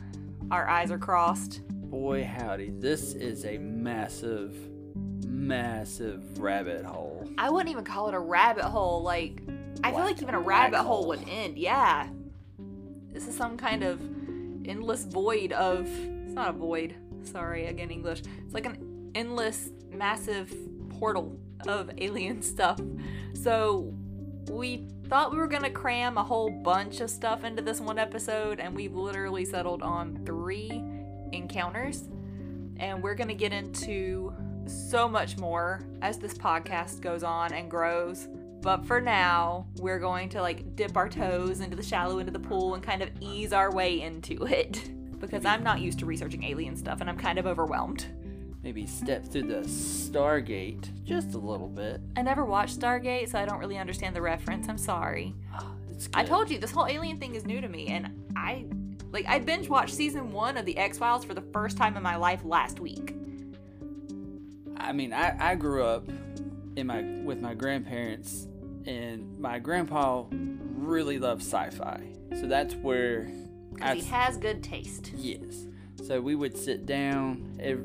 our 0.51 0.69
eyes 0.69 0.91
are 0.91 0.99
crossed. 0.99 1.61
Boy, 1.69 2.25
howdy, 2.25 2.71
this 2.71 3.15
is 3.15 3.45
a 3.45 3.59
massive, 3.59 4.55
massive 5.27 6.39
rabbit 6.39 6.85
hole. 6.85 7.29
I 7.39 7.51
wouldn't 7.51 7.71
even 7.71 7.85
call 7.85 8.09
it 8.09 8.15
a 8.15 8.19
rabbit 8.19 8.65
hole. 8.65 9.03
Like, 9.03 9.43
I 9.83 9.91
feel 9.91 10.01
like 10.01 10.21
even 10.21 10.35
a 10.35 10.41
rabbit 10.41 10.79
hole 10.79 10.99
hole. 10.99 11.09
would 11.09 11.29
end. 11.29 11.59
Yeah. 11.59 12.09
This 13.13 13.27
is 13.27 13.37
some 13.37 13.57
kind 13.57 13.83
of 13.83 14.01
endless 14.67 15.05
void 15.05 15.53
of. 15.53 15.87
It's 16.25 16.35
not 16.35 16.51
a 16.51 16.53
void. 16.53 16.95
Sorry, 17.23 17.67
again, 17.67 17.91
English. 17.91 18.23
It's 18.45 18.55
like 18.55 18.67
an 18.67 19.11
endless, 19.15 19.71
massive 19.93 20.53
portal 20.91 21.39
of 21.67 21.91
alien 21.99 22.43
stuff. 22.43 22.81
So, 23.35 23.93
we 24.49 24.89
thought 25.11 25.33
we 25.33 25.39
were 25.39 25.49
to 25.65 25.71
cram 25.71 26.17
a 26.17 26.23
whole 26.23 26.49
bunch 26.49 27.01
of 27.01 27.11
stuff 27.11 27.43
into 27.43 27.61
this 27.61 27.81
one 27.81 27.99
episode, 27.99 28.61
and 28.61 28.77
we've 28.77 28.95
literally 28.95 29.45
settled 29.45 29.83
on 29.83 30.17
three 30.25 30.85
encounters. 31.33 32.09
and 32.77 33.03
we're 33.03 33.17
to 33.29 33.35
get 33.35 33.53
into 33.53 34.33
so 34.67 35.07
much 35.07 35.37
more 35.37 35.83
as 36.01 36.17
this 36.17 36.33
podcast 36.33 37.03
goes 37.03 37.23
on 37.23 37.53
and 37.53 37.69
grows. 37.71 38.29
But 38.63 38.87
for 38.87 39.01
now, 39.01 39.67
we're 39.81 39.99
going 39.99 40.29
to 40.31 40.41
like 40.41 40.77
dip 40.77 40.97
our 40.97 41.09
toes 41.09 41.61
into 41.61 41.77
the 41.77 41.83
shallow 41.83 42.21
end 42.21 42.29
of 42.29 42.33
the 42.33 42.49
pool 42.49 42.75
and 42.75 42.83
kind 42.83 43.03
of 43.03 43.11
ease 43.21 43.53
our 43.53 43.71
way 43.73 44.01
into 44.01 44.47
it. 44.47 44.91
Because 45.21 45.45
I'm 45.45 45.63
not 45.63 45.81
used 45.81 45.99
to 45.99 46.07
researching 46.07 46.45
alien 46.45 46.75
stuff 46.75 47.03
and 47.03 47.11
I'm 47.11 47.19
kind 47.19 47.39
of 47.39 47.47
overwhelmed. 47.47 48.07
Maybe 48.63 48.87
step 48.87 49.27
through 49.27 49.45
the 49.45 49.63
Stargate 49.67 50.89
just 51.05 51.35
a 51.35 51.39
little 51.39 51.69
bit. 51.69 52.01
I 52.17 52.23
never 52.23 52.45
watched 52.45 52.79
Stargate, 52.79 53.31
so 53.31 53.39
I 53.39 53.47
don't 53.47 53.59
really 53.59 53.79
understand 53.79 54.15
the 54.15 54.21
reference. 54.23 54.69
I'm 54.69 54.79
sorry. 54.79 55.35
It's 55.91 56.09
I 56.15 56.25
told 56.25 56.51
you 56.51 56.59
this 56.59 56.71
whole 56.71 56.87
alien 56.87 57.19
thing 57.19 57.35
is 57.35 57.45
new 57.45 57.61
to 57.61 57.69
me, 57.69 57.89
and 57.89 58.11
I 58.35 58.65
like 59.13 59.27
I 59.29 59.39
binge 59.39 59.69
watched 59.69 59.95
season 59.95 60.33
one 60.33 60.57
of 60.57 60.65
the 60.65 60.79
X 60.79 60.97
Files 60.97 61.25
for 61.27 61.35
the 61.35 61.43
first 61.53 61.77
time 61.77 61.95
in 61.97 62.03
my 62.03 62.17
life 62.17 62.43
last 62.45 62.81
week. 62.81 63.15
I 64.79 64.93
mean, 64.93 65.13
I, 65.13 65.37
I 65.39 65.55
grew 65.57 65.85
up 65.85 66.09
in 66.77 66.87
my 66.87 67.03
with 67.25 67.41
my 67.41 67.53
grandparents, 67.55 68.47
and 68.87 69.39
my 69.39 69.59
grandpa 69.59 70.25
really 70.31 71.19
loved 71.19 71.43
sci-fi. 71.43 72.01
So 72.41 72.47
that's 72.47 72.75
where 72.77 73.29
Because 73.75 73.97
he 73.99 74.03
has 74.11 74.39
good 74.39 74.63
taste. 74.63 75.13
yes. 75.17 75.67
So 76.03 76.19
we 76.21 76.35
would 76.35 76.57
sit 76.57 76.87
down 76.87 77.59
ev 77.61 77.85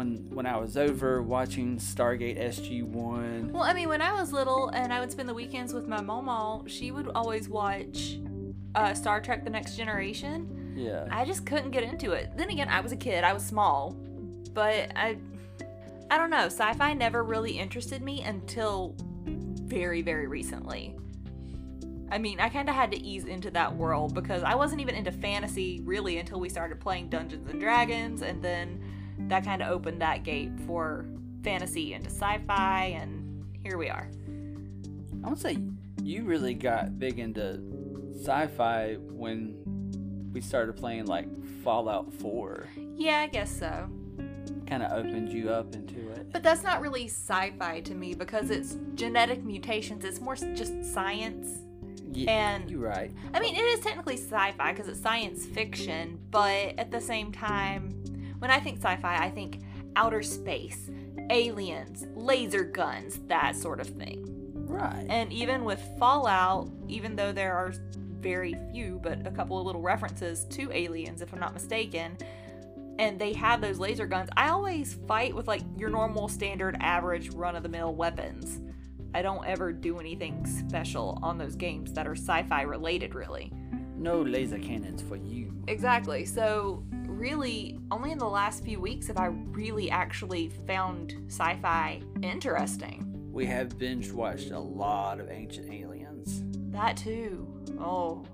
when 0.00 0.30
when 0.30 0.46
I 0.46 0.56
was 0.56 0.78
over 0.78 1.20
watching 1.20 1.76
Stargate 1.76 2.40
SG 2.40 2.82
One. 2.82 3.52
Well, 3.52 3.62
I 3.62 3.74
mean, 3.74 3.90
when 3.90 4.00
I 4.00 4.14
was 4.14 4.32
little 4.32 4.68
and 4.70 4.94
I 4.94 4.98
would 4.98 5.12
spend 5.12 5.28
the 5.28 5.34
weekends 5.34 5.74
with 5.74 5.86
my 5.86 6.00
mama, 6.00 6.62
she 6.66 6.90
would 6.90 7.08
always 7.14 7.50
watch 7.50 8.18
uh, 8.74 8.94
Star 8.94 9.20
Trek: 9.20 9.44
The 9.44 9.50
Next 9.50 9.76
Generation. 9.76 10.74
Yeah. 10.74 11.06
I 11.10 11.26
just 11.26 11.44
couldn't 11.44 11.72
get 11.72 11.82
into 11.82 12.12
it. 12.12 12.32
Then 12.34 12.48
again, 12.48 12.68
I 12.70 12.80
was 12.80 12.92
a 12.92 12.96
kid. 12.96 13.24
I 13.24 13.34
was 13.34 13.44
small, 13.44 13.94
but 14.54 14.90
I, 14.96 15.18
I 16.10 16.16
don't 16.16 16.30
know. 16.30 16.46
Sci-fi 16.46 16.94
never 16.94 17.22
really 17.22 17.58
interested 17.58 18.00
me 18.00 18.22
until 18.22 18.96
very, 19.26 20.00
very 20.00 20.26
recently. 20.26 20.96
I 22.10 22.16
mean, 22.16 22.40
I 22.40 22.48
kind 22.48 22.70
of 22.70 22.74
had 22.74 22.90
to 22.92 22.98
ease 22.98 23.26
into 23.26 23.50
that 23.50 23.76
world 23.76 24.14
because 24.14 24.42
I 24.42 24.54
wasn't 24.54 24.80
even 24.80 24.94
into 24.94 25.12
fantasy 25.12 25.82
really 25.84 26.16
until 26.16 26.40
we 26.40 26.48
started 26.48 26.80
playing 26.80 27.10
Dungeons 27.10 27.50
and 27.50 27.60
Dragons, 27.60 28.22
and 28.22 28.42
then 28.42 28.82
that 29.28 29.44
kind 29.44 29.62
of 29.62 29.68
opened 29.68 30.00
that 30.02 30.24
gate 30.24 30.50
for 30.66 31.04
fantasy 31.42 31.94
into 31.94 32.10
sci-fi, 32.10 32.84
and 33.00 33.44
here 33.62 33.78
we 33.78 33.88
are. 33.88 34.08
I 35.24 35.28
would 35.28 35.38
say 35.38 35.58
you 36.02 36.24
really 36.24 36.54
got 36.54 36.98
big 36.98 37.18
into 37.18 37.60
sci-fi 38.22 38.94
when 38.94 39.56
we 40.32 40.40
started 40.40 40.74
playing 40.76 41.06
like 41.06 41.26
Fallout 41.62 42.12
4. 42.14 42.68
Yeah, 42.96 43.18
I 43.20 43.26
guess 43.26 43.50
so. 43.54 43.88
Kind 44.66 44.82
of 44.82 44.92
opened 44.92 45.30
you 45.32 45.50
up 45.50 45.74
into 45.74 46.10
it. 46.12 46.32
But 46.32 46.42
that's 46.42 46.62
not 46.62 46.80
really 46.80 47.06
sci-fi 47.06 47.80
to 47.80 47.94
me 47.94 48.14
because 48.14 48.50
it's 48.50 48.76
genetic 48.94 49.44
mutations. 49.44 50.04
It's 50.04 50.20
more 50.20 50.36
just 50.36 50.84
science. 50.84 51.58
Yeah, 52.12 52.54
And- 52.56 52.70
you're 52.70 52.80
right. 52.80 53.10
I 53.34 53.40
mean, 53.40 53.54
it 53.54 53.60
is 53.60 53.80
technically 53.80 54.16
sci-fi 54.16 54.72
because 54.72 54.88
it's 54.88 55.00
science 55.00 55.44
fiction, 55.46 56.18
but 56.30 56.78
at 56.78 56.90
the 56.90 57.00
same 57.00 57.30
time, 57.32 58.02
when 58.40 58.50
I 58.50 58.58
think 58.58 58.78
sci-fi, 58.78 59.16
I 59.16 59.30
think 59.30 59.60
outer 59.96 60.22
space, 60.22 60.90
aliens, 61.30 62.06
laser 62.14 62.64
guns, 62.64 63.20
that 63.28 63.54
sort 63.54 63.80
of 63.80 63.86
thing. 63.86 64.26
Right. 64.66 65.06
And 65.08 65.32
even 65.32 65.64
with 65.64 65.80
Fallout, 65.98 66.70
even 66.88 67.16
though 67.16 67.32
there 67.32 67.54
are 67.56 67.72
very 68.20 68.54
few, 68.72 69.00
but 69.02 69.26
a 69.26 69.30
couple 69.30 69.58
of 69.58 69.66
little 69.66 69.80
references 69.80 70.44
to 70.50 70.70
aliens, 70.72 71.22
if 71.22 71.32
I'm 71.32 71.40
not 71.40 71.54
mistaken, 71.54 72.16
and 72.98 73.18
they 73.18 73.32
have 73.32 73.60
those 73.60 73.78
laser 73.78 74.06
guns, 74.06 74.28
I 74.36 74.50
always 74.50 74.94
fight 75.08 75.34
with 75.34 75.48
like 75.48 75.62
your 75.78 75.88
normal, 75.90 76.28
standard, 76.28 76.76
average, 76.80 77.30
run 77.30 77.56
of 77.56 77.62
the 77.62 77.68
mill 77.68 77.94
weapons. 77.94 78.60
I 79.14 79.22
don't 79.22 79.44
ever 79.46 79.72
do 79.72 79.98
anything 79.98 80.46
special 80.46 81.18
on 81.22 81.36
those 81.38 81.56
games 81.56 81.92
that 81.94 82.06
are 82.06 82.14
sci 82.14 82.42
fi 82.44 82.62
related, 82.62 83.14
really. 83.14 83.52
no 83.96 84.22
laser 84.22 84.58
cannons 84.58 85.02
for 85.02 85.16
you. 85.16 85.52
Exactly. 85.68 86.24
So, 86.24 86.82
really, 87.20 87.78
only 87.90 88.12
in 88.12 88.18
the 88.18 88.28
last 88.28 88.64
few 88.64 88.80
weeks 88.80 89.06
have 89.08 89.18
I 89.18 89.26
really 89.26 89.90
actually 89.90 90.48
found 90.66 91.14
sci 91.28 91.58
fi 91.60 92.02
interesting. 92.22 93.06
We 93.30 93.46
have 93.46 93.78
binge 93.78 94.10
watched 94.10 94.50
a 94.50 94.58
lot 94.58 95.20
of 95.20 95.30
ancient 95.30 95.70
aliens. 95.70 96.42
That 96.72 96.96
too. 96.96 97.46
Oh. 97.78 98.24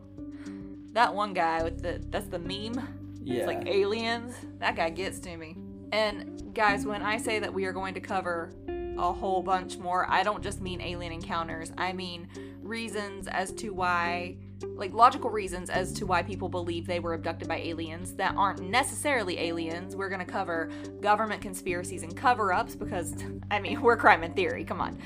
That 0.92 1.12
one 1.12 1.34
guy 1.34 1.62
with 1.62 1.82
the 1.82 2.00
that's 2.10 2.28
the 2.28 2.38
meme. 2.38 3.20
Yeah. 3.22 3.38
It's 3.38 3.46
like 3.46 3.66
aliens. 3.66 4.34
That 4.60 4.76
guy 4.76 4.90
gets 4.90 5.18
to 5.20 5.36
me. 5.36 5.56
And 5.92 6.54
guys, 6.54 6.86
when 6.86 7.02
I 7.02 7.18
say 7.18 7.40
that 7.40 7.52
we 7.52 7.64
are 7.64 7.72
going 7.72 7.94
to 7.94 8.00
cover 8.00 8.52
a 8.68 9.12
whole 9.12 9.42
bunch 9.42 9.78
more, 9.78 10.06
I 10.08 10.22
don't 10.22 10.42
just 10.42 10.60
mean 10.60 10.80
alien 10.80 11.12
encounters. 11.12 11.72
I 11.76 11.92
mean 11.92 12.28
reasons 12.62 13.26
as 13.26 13.52
to 13.54 13.70
why 13.70 14.36
like 14.62 14.92
logical 14.94 15.30
reasons 15.30 15.70
as 15.70 15.92
to 15.94 16.06
why 16.06 16.22
people 16.22 16.48
believe 16.48 16.86
they 16.86 17.00
were 17.00 17.14
abducted 17.14 17.48
by 17.48 17.58
aliens 17.58 18.14
that 18.14 18.34
aren't 18.36 18.60
necessarily 18.60 19.38
aliens. 19.38 19.94
We're 19.94 20.08
going 20.08 20.24
to 20.24 20.30
cover 20.30 20.70
government 21.00 21.42
conspiracies 21.42 22.02
and 22.02 22.16
cover-ups 22.16 22.74
because 22.74 23.14
I 23.50 23.60
mean, 23.60 23.80
we're 23.82 23.96
crime 23.96 24.22
and 24.22 24.34
theory. 24.34 24.64
Come 24.64 24.80
on. 24.80 24.98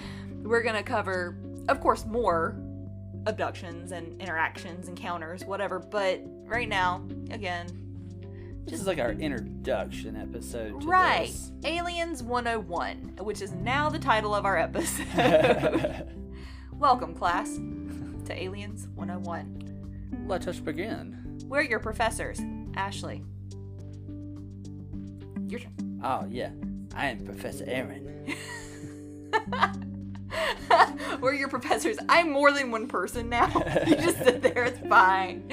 We're 0.42 0.62
going 0.62 0.76
to 0.76 0.82
cover 0.82 1.36
of 1.68 1.80
course 1.80 2.06
more 2.06 2.56
abductions 3.26 3.92
and 3.92 4.20
interactions, 4.20 4.88
encounters, 4.88 5.44
whatever. 5.44 5.78
But 5.78 6.22
right 6.46 6.68
now, 6.68 7.06
again, 7.30 7.66
this 8.66 8.80
is 8.80 8.86
like 8.86 8.98
our 8.98 9.12
introduction 9.12 10.16
episode 10.16 10.82
to 10.82 10.86
right, 10.86 11.26
this. 11.26 11.50
Aliens 11.64 12.22
101, 12.22 13.16
which 13.20 13.42
is 13.42 13.52
now 13.52 13.90
the 13.90 13.98
title 13.98 14.34
of 14.34 14.44
our 14.44 14.58
episode. 14.58 16.08
Welcome, 16.72 17.14
class, 17.14 17.58
to 18.30 18.42
Aliens 18.42 18.86
101. 18.94 20.24
Let 20.26 20.46
us 20.46 20.60
begin. 20.60 21.40
We're 21.46 21.62
your 21.62 21.80
professors, 21.80 22.40
Ashley. 22.76 23.24
Your 25.48 25.58
turn. 25.58 26.00
Oh 26.04 26.26
yeah, 26.30 26.50
I 26.94 27.08
am 27.08 27.24
Professor 27.24 27.64
Aaron. 27.66 28.36
We're 31.20 31.34
your 31.34 31.48
professors. 31.48 31.96
I'm 32.08 32.30
more 32.30 32.52
than 32.52 32.70
one 32.70 32.86
person 32.86 33.28
now. 33.28 33.48
you 33.86 33.96
just 33.96 34.18
sit 34.24 34.42
there, 34.42 34.64
it's 34.64 34.88
fine. 34.88 35.52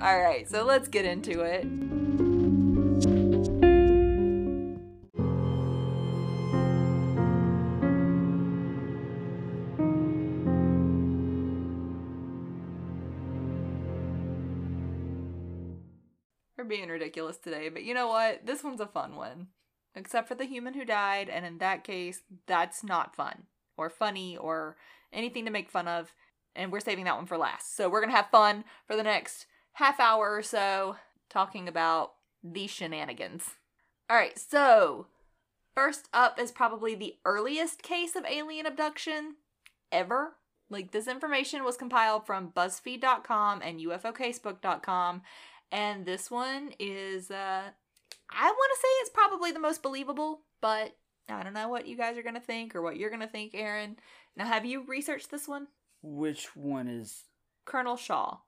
All 0.00 0.18
right, 0.18 0.48
so 0.50 0.64
let's 0.64 0.88
get 0.88 1.04
into 1.04 1.42
it. 1.42 2.29
Being 16.70 16.88
ridiculous 16.88 17.36
today, 17.36 17.68
but 17.68 17.82
you 17.82 17.92
know 17.92 18.08
what? 18.08 18.46
This 18.46 18.64
one's 18.64 18.80
a 18.80 18.86
fun 18.86 19.16
one. 19.16 19.48
Except 19.94 20.28
for 20.28 20.36
the 20.36 20.44
human 20.44 20.74
who 20.74 20.84
died, 20.84 21.28
and 21.28 21.44
in 21.44 21.58
that 21.58 21.84
case, 21.84 22.22
that's 22.46 22.82
not 22.84 23.16
fun 23.16 23.42
or 23.76 23.90
funny 23.90 24.36
or 24.36 24.76
anything 25.12 25.44
to 25.44 25.50
make 25.50 25.68
fun 25.68 25.88
of, 25.88 26.14
and 26.54 26.70
we're 26.70 26.80
saving 26.80 27.04
that 27.04 27.16
one 27.16 27.26
for 27.26 27.36
last. 27.36 27.76
So 27.76 27.88
we're 27.88 28.00
gonna 28.00 28.12
have 28.12 28.30
fun 28.30 28.64
for 28.86 28.96
the 28.96 29.02
next 29.02 29.46
half 29.74 29.98
hour 29.98 30.34
or 30.34 30.42
so 30.42 30.96
talking 31.28 31.68
about 31.68 32.12
these 32.42 32.70
shenanigans. 32.70 33.56
Alright, 34.10 34.38
so 34.38 35.06
first 35.74 36.08
up 36.12 36.38
is 36.38 36.52
probably 36.52 36.94
the 36.94 37.16
earliest 37.24 37.82
case 37.82 38.16
of 38.16 38.24
alien 38.26 38.66
abduction 38.66 39.36
ever. 39.90 40.36
Like 40.68 40.92
this 40.92 41.08
information 41.08 41.64
was 41.64 41.76
compiled 41.76 42.26
from 42.26 42.52
BuzzFeed.com 42.52 43.60
and 43.62 43.80
UFOCasebook.com, 43.80 45.22
and 45.72 46.04
this 46.04 46.30
one 46.30 46.72
is 46.78 47.30
uh 47.30 47.70
I 48.32 48.44
want 48.44 48.72
to 48.74 48.80
say 48.80 48.88
it's 49.00 49.10
probably 49.10 49.52
the 49.52 49.58
most 49.58 49.82
believable, 49.82 50.42
but 50.60 50.96
I 51.28 51.42
don't 51.42 51.54
know 51.54 51.68
what 51.68 51.86
you 51.86 51.96
guys 51.96 52.16
are 52.16 52.22
going 52.22 52.34
to 52.34 52.40
think 52.40 52.74
or 52.74 52.82
what 52.82 52.96
you're 52.96 53.10
going 53.10 53.22
to 53.22 53.26
think, 53.26 53.52
Aaron. 53.54 53.96
Now, 54.36 54.46
have 54.46 54.64
you 54.64 54.84
researched 54.86 55.30
this 55.30 55.48
one? 55.48 55.66
Which 56.02 56.54
one 56.56 56.88
is 56.88 57.24
Colonel 57.64 57.96
Shaw. 57.96 58.38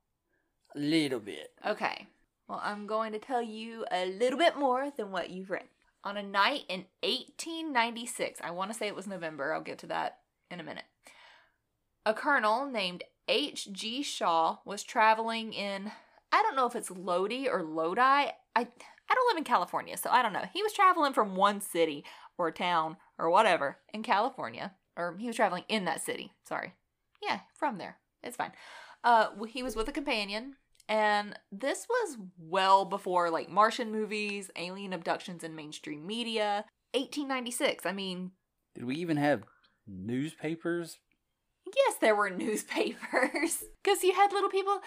a 0.74 0.78
little 0.78 1.20
bit? 1.20 1.50
Okay. 1.66 2.06
Well, 2.48 2.60
I'm 2.62 2.86
going 2.86 3.12
to 3.12 3.18
tell 3.18 3.42
you 3.42 3.84
a 3.90 4.06
little 4.06 4.38
bit 4.38 4.56
more 4.56 4.90
than 4.96 5.10
what 5.10 5.30
you've 5.30 5.50
read. 5.50 5.64
On 6.04 6.16
a 6.16 6.22
night 6.22 6.62
in 6.68 6.86
1896, 7.02 8.40
I 8.42 8.50
want 8.50 8.72
to 8.72 8.76
say 8.76 8.88
it 8.88 8.96
was 8.96 9.06
November, 9.06 9.52
I'll 9.52 9.60
get 9.60 9.78
to 9.78 9.86
that 9.88 10.18
in 10.50 10.58
a 10.58 10.64
minute. 10.64 10.84
A 12.04 12.12
colonel 12.12 12.66
named 12.66 13.04
H.G. 13.28 14.02
Shaw 14.02 14.58
was 14.64 14.82
traveling 14.82 15.52
in, 15.52 15.92
I 16.32 16.42
don't 16.42 16.56
know 16.56 16.66
if 16.66 16.74
it's 16.76 16.90
Lodi 16.90 17.48
or 17.48 17.62
Lodi. 17.62 18.00
I 18.00 18.32
I 18.56 19.14
don't 19.14 19.28
live 19.30 19.38
in 19.38 19.44
California, 19.44 19.96
so 19.96 20.10
I 20.10 20.22
don't 20.22 20.32
know. 20.32 20.44
He 20.52 20.62
was 20.62 20.72
traveling 20.72 21.12
from 21.12 21.36
one 21.36 21.60
city 21.60 22.04
or 22.38 22.50
town 22.50 22.96
or 23.18 23.30
whatever 23.30 23.78
in 23.92 24.02
California, 24.02 24.72
or 24.96 25.16
he 25.18 25.26
was 25.26 25.36
traveling 25.36 25.64
in 25.68 25.84
that 25.84 26.02
city. 26.02 26.32
Sorry. 26.48 26.72
Yeah, 27.22 27.40
from 27.56 27.78
there. 27.78 27.98
It's 28.22 28.36
fine. 28.36 28.52
Uh, 29.04 29.28
he 29.48 29.62
was 29.62 29.76
with 29.76 29.88
a 29.88 29.92
companion, 29.92 30.54
And 30.88 31.38
this 31.50 31.86
was 31.88 32.18
well 32.38 32.84
before 32.84 33.30
like 33.30 33.50
Martian 33.50 33.90
movies, 33.92 34.50
alien 34.56 34.92
abductions 34.92 35.44
in 35.44 35.54
mainstream 35.54 36.06
media. 36.06 36.64
1896. 36.94 37.84
I 37.86 37.92
mean, 37.92 38.30
Did 38.74 38.84
we 38.84 38.96
even 38.96 39.16
have 39.16 39.42
newspapers? 39.86 40.98
yes, 41.76 41.96
there 42.00 42.14
were 42.16 42.30
newspapers 42.44 43.64
because 43.82 44.02
you 44.04 44.12
had 44.14 44.32
little 44.32 44.50
people, 44.50 44.80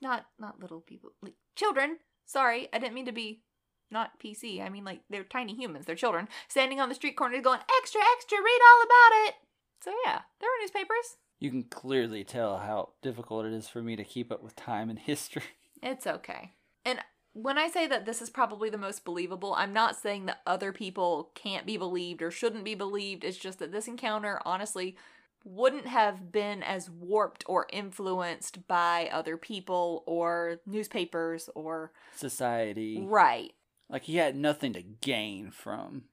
not 0.00 0.26
not 0.38 0.60
little 0.60 0.80
people, 0.80 1.10
like 1.22 1.34
children. 1.56 1.98
Sorry, 2.26 2.68
I 2.72 2.78
didn't 2.78 2.94
mean 2.94 3.06
to 3.06 3.12
be 3.12 3.42
not 3.90 4.20
PC. 4.20 4.64
I 4.64 4.68
mean 4.68 4.84
like 4.84 5.00
they're 5.10 5.24
tiny 5.24 5.54
humans, 5.54 5.86
they're 5.86 5.94
children 5.94 6.28
standing 6.48 6.80
on 6.80 6.88
the 6.88 6.94
street 6.94 7.16
corners 7.16 7.42
going 7.42 7.60
extra 7.80 8.00
extra, 8.16 8.38
read 8.38 8.60
all 8.70 8.82
about 8.84 9.28
it. 9.28 9.34
So 9.82 9.92
yeah, 10.04 10.20
there 10.40 10.48
were 10.48 10.62
newspapers. 10.62 11.16
You 11.38 11.50
can 11.50 11.64
clearly 11.64 12.22
tell 12.22 12.58
how 12.58 12.90
difficult 13.02 13.46
it 13.46 13.52
is 13.52 13.66
for 13.66 13.82
me 13.82 13.96
to 13.96 14.04
keep 14.04 14.30
up 14.30 14.42
with 14.42 14.54
time 14.56 14.90
and 14.90 14.98
history. 15.10 15.42
It's 15.82 16.06
okay. 16.06 16.52
And 16.84 17.00
when 17.32 17.58
I 17.58 17.68
say 17.68 17.86
that 17.86 18.06
this 18.06 18.20
is 18.20 18.28
probably 18.28 18.70
the 18.70 18.78
most 18.78 19.04
believable, 19.04 19.54
I'm 19.54 19.72
not 19.72 19.96
saying 19.96 20.26
that 20.26 20.40
other 20.46 20.72
people 20.72 21.30
can't 21.34 21.64
be 21.64 21.76
believed 21.76 22.22
or 22.22 22.30
shouldn't 22.30 22.64
be 22.64 22.74
believed. 22.74 23.24
It's 23.24 23.38
just 23.38 23.60
that 23.60 23.72
this 23.72 23.88
encounter, 23.88 24.40
honestly, 24.44 24.96
wouldn't 25.44 25.86
have 25.86 26.32
been 26.32 26.62
as 26.62 26.90
warped 26.90 27.44
or 27.46 27.66
influenced 27.72 28.66
by 28.68 29.08
other 29.12 29.36
people 29.36 30.02
or 30.06 30.60
newspapers 30.66 31.48
or. 31.54 31.92
Society. 32.14 33.00
Right. 33.00 33.52
Like 33.88 34.04
he 34.04 34.16
had 34.16 34.36
nothing 34.36 34.72
to 34.74 34.82
gain 34.82 35.50
from. 35.50 36.04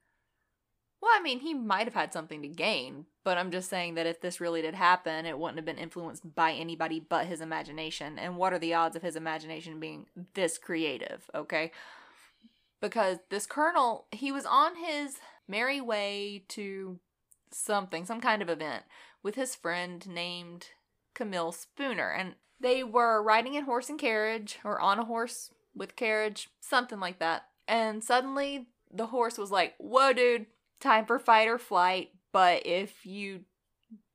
Well, 1.01 1.12
I 1.15 1.22
mean, 1.22 1.39
he 1.39 1.53
might 1.53 1.86
have 1.86 1.93
had 1.93 2.12
something 2.12 2.41
to 2.41 2.48
gain, 2.48 3.05
but 3.24 3.38
I'm 3.38 3.51
just 3.51 3.69
saying 3.69 3.93
that 3.96 4.07
if 4.07 4.19
this 4.19 4.41
really 4.41 4.63
did 4.63 4.74
happen, 4.74 5.27
it 5.27 5.38
wouldn't 5.38 5.57
have 5.57 5.65
been 5.65 5.77
influenced 5.77 6.34
by 6.36 6.53
anybody 6.53 7.00
but 7.00 7.27
his 7.27 7.39
imagination. 7.39 8.17
And 8.17 8.36
what 8.36 8.51
are 8.51 8.60
the 8.60 8.74
odds 8.74 8.96
of 8.96 9.03
his 9.03 9.15
imagination 9.15 9.79
being 9.79 10.07
this 10.34 10.57
creative, 10.57 11.29
okay? 11.36 11.72
Because 12.81 13.19
this 13.29 13.46
colonel, 13.46 14.07
he 14.12 14.31
was 14.31 14.46
on 14.46 14.75
his 14.75 15.17
merry 15.48 15.79
way 15.79 16.43
to 16.50 17.00
something, 17.51 18.05
some 18.05 18.19
kind 18.19 18.41
of 18.41 18.50
event, 18.50 18.84
with 19.24 19.36
his 19.36 19.55
friend 19.55 20.05
named 20.07 20.67
Camille 21.13 21.51
Spooner. 21.51 22.09
And 22.09 22.36
they 22.59 22.83
were 22.83 23.21
riding 23.21 23.55
in 23.55 23.65
horse 23.65 23.89
and 23.89 24.00
carriage, 24.00 24.59
or 24.63 24.79
on 24.79 25.00
a 25.00 25.05
horse 25.05 25.51
with 25.75 25.95
carriage, 25.95 26.50
something 26.59 27.00
like 27.00 27.19
that. 27.19 27.43
And 27.67 28.03
suddenly 28.03 28.67
the 28.91 29.07
horse 29.07 29.38
was 29.38 29.51
like, 29.51 29.75
Whoa, 29.77 30.13
dude, 30.13 30.47
time 30.79 31.05
for 31.05 31.19
fight 31.19 31.47
or 31.47 31.57
flight. 31.57 32.09
But 32.31 32.65
if 32.65 33.05
you 33.05 33.41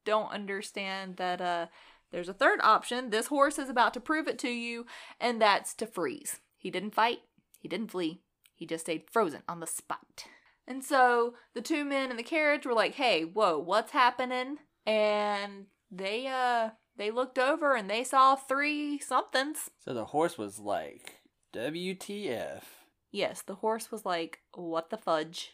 don't 0.05 0.33
understand 0.33 1.17
that 1.17 1.41
uh 1.41 1.67
there's 2.11 2.29
a 2.29 2.35
third 2.35 2.61
option, 2.63 3.09
this 3.09 3.29
horse 3.29 3.59
is 3.59 3.71
about 3.71 3.95
to 3.95 4.01
prove 4.01 4.29
it 4.29 4.39
to 4.41 4.51
you, 4.51 4.85
and 5.19 5.41
that's 5.41 5.73
to 5.75 5.87
freeze. 5.87 6.41
He 6.59 6.71
didn't 6.71 6.95
fight, 6.95 7.21
he 7.59 7.69
didn't 7.69 7.91
flee, 7.91 8.21
he 8.55 8.67
just 8.67 8.85
stayed 8.85 9.11
frozen 9.11 9.43
on 9.49 9.61
the 9.61 9.67
spot. 9.67 10.27
And 10.67 10.85
so 10.85 11.35
the 11.55 11.63
two 11.63 11.85
men 11.85 12.11
in 12.11 12.19
the 12.19 12.23
carriage 12.23 12.67
were 12.67 12.75
like, 12.75 12.95
"Hey, 12.95 13.25
whoa, 13.25 13.59
what's 13.59 13.93
happening?" 13.93 14.59
And 14.87 15.67
they 15.91 16.27
uh 16.27 16.71
they 16.97 17.11
looked 17.11 17.39
over 17.39 17.75
and 17.75 17.89
they 17.89 18.05
saw 18.05 18.37
three 18.37 18.99
somethings. 18.99 19.71
So 19.85 19.95
the 19.95 20.07
horse 20.07 20.37
was 20.37 20.59
like, 20.59 21.21
WTF. 21.53 22.63
Yes, 23.11 23.43
the 23.43 23.57
horse 23.57 23.91
was 23.91 24.05
like, 24.07 24.41
"What 24.55 24.91
the 24.91 24.97
fudge?" 24.97 25.53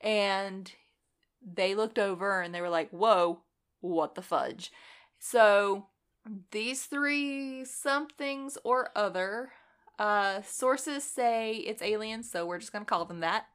And 0.00 0.70
they 1.42 1.74
looked 1.74 1.98
over 1.98 2.40
and 2.40 2.54
they 2.54 2.60
were 2.60 2.68
like, 2.68 2.90
"Whoa, 2.90 3.40
what 3.80 4.14
the 4.14 4.22
fudge?" 4.22 4.70
So 5.18 5.86
these 6.50 6.84
three 6.84 7.64
somethings 7.64 8.58
or 8.62 8.90
other 8.94 9.52
uh 9.98 10.42
sources 10.42 11.02
say 11.02 11.54
it's 11.54 11.82
aliens, 11.82 12.30
so 12.30 12.46
we're 12.46 12.58
just 12.58 12.72
gonna 12.72 12.84
call 12.84 13.06
them 13.06 13.20
that. 13.20 13.46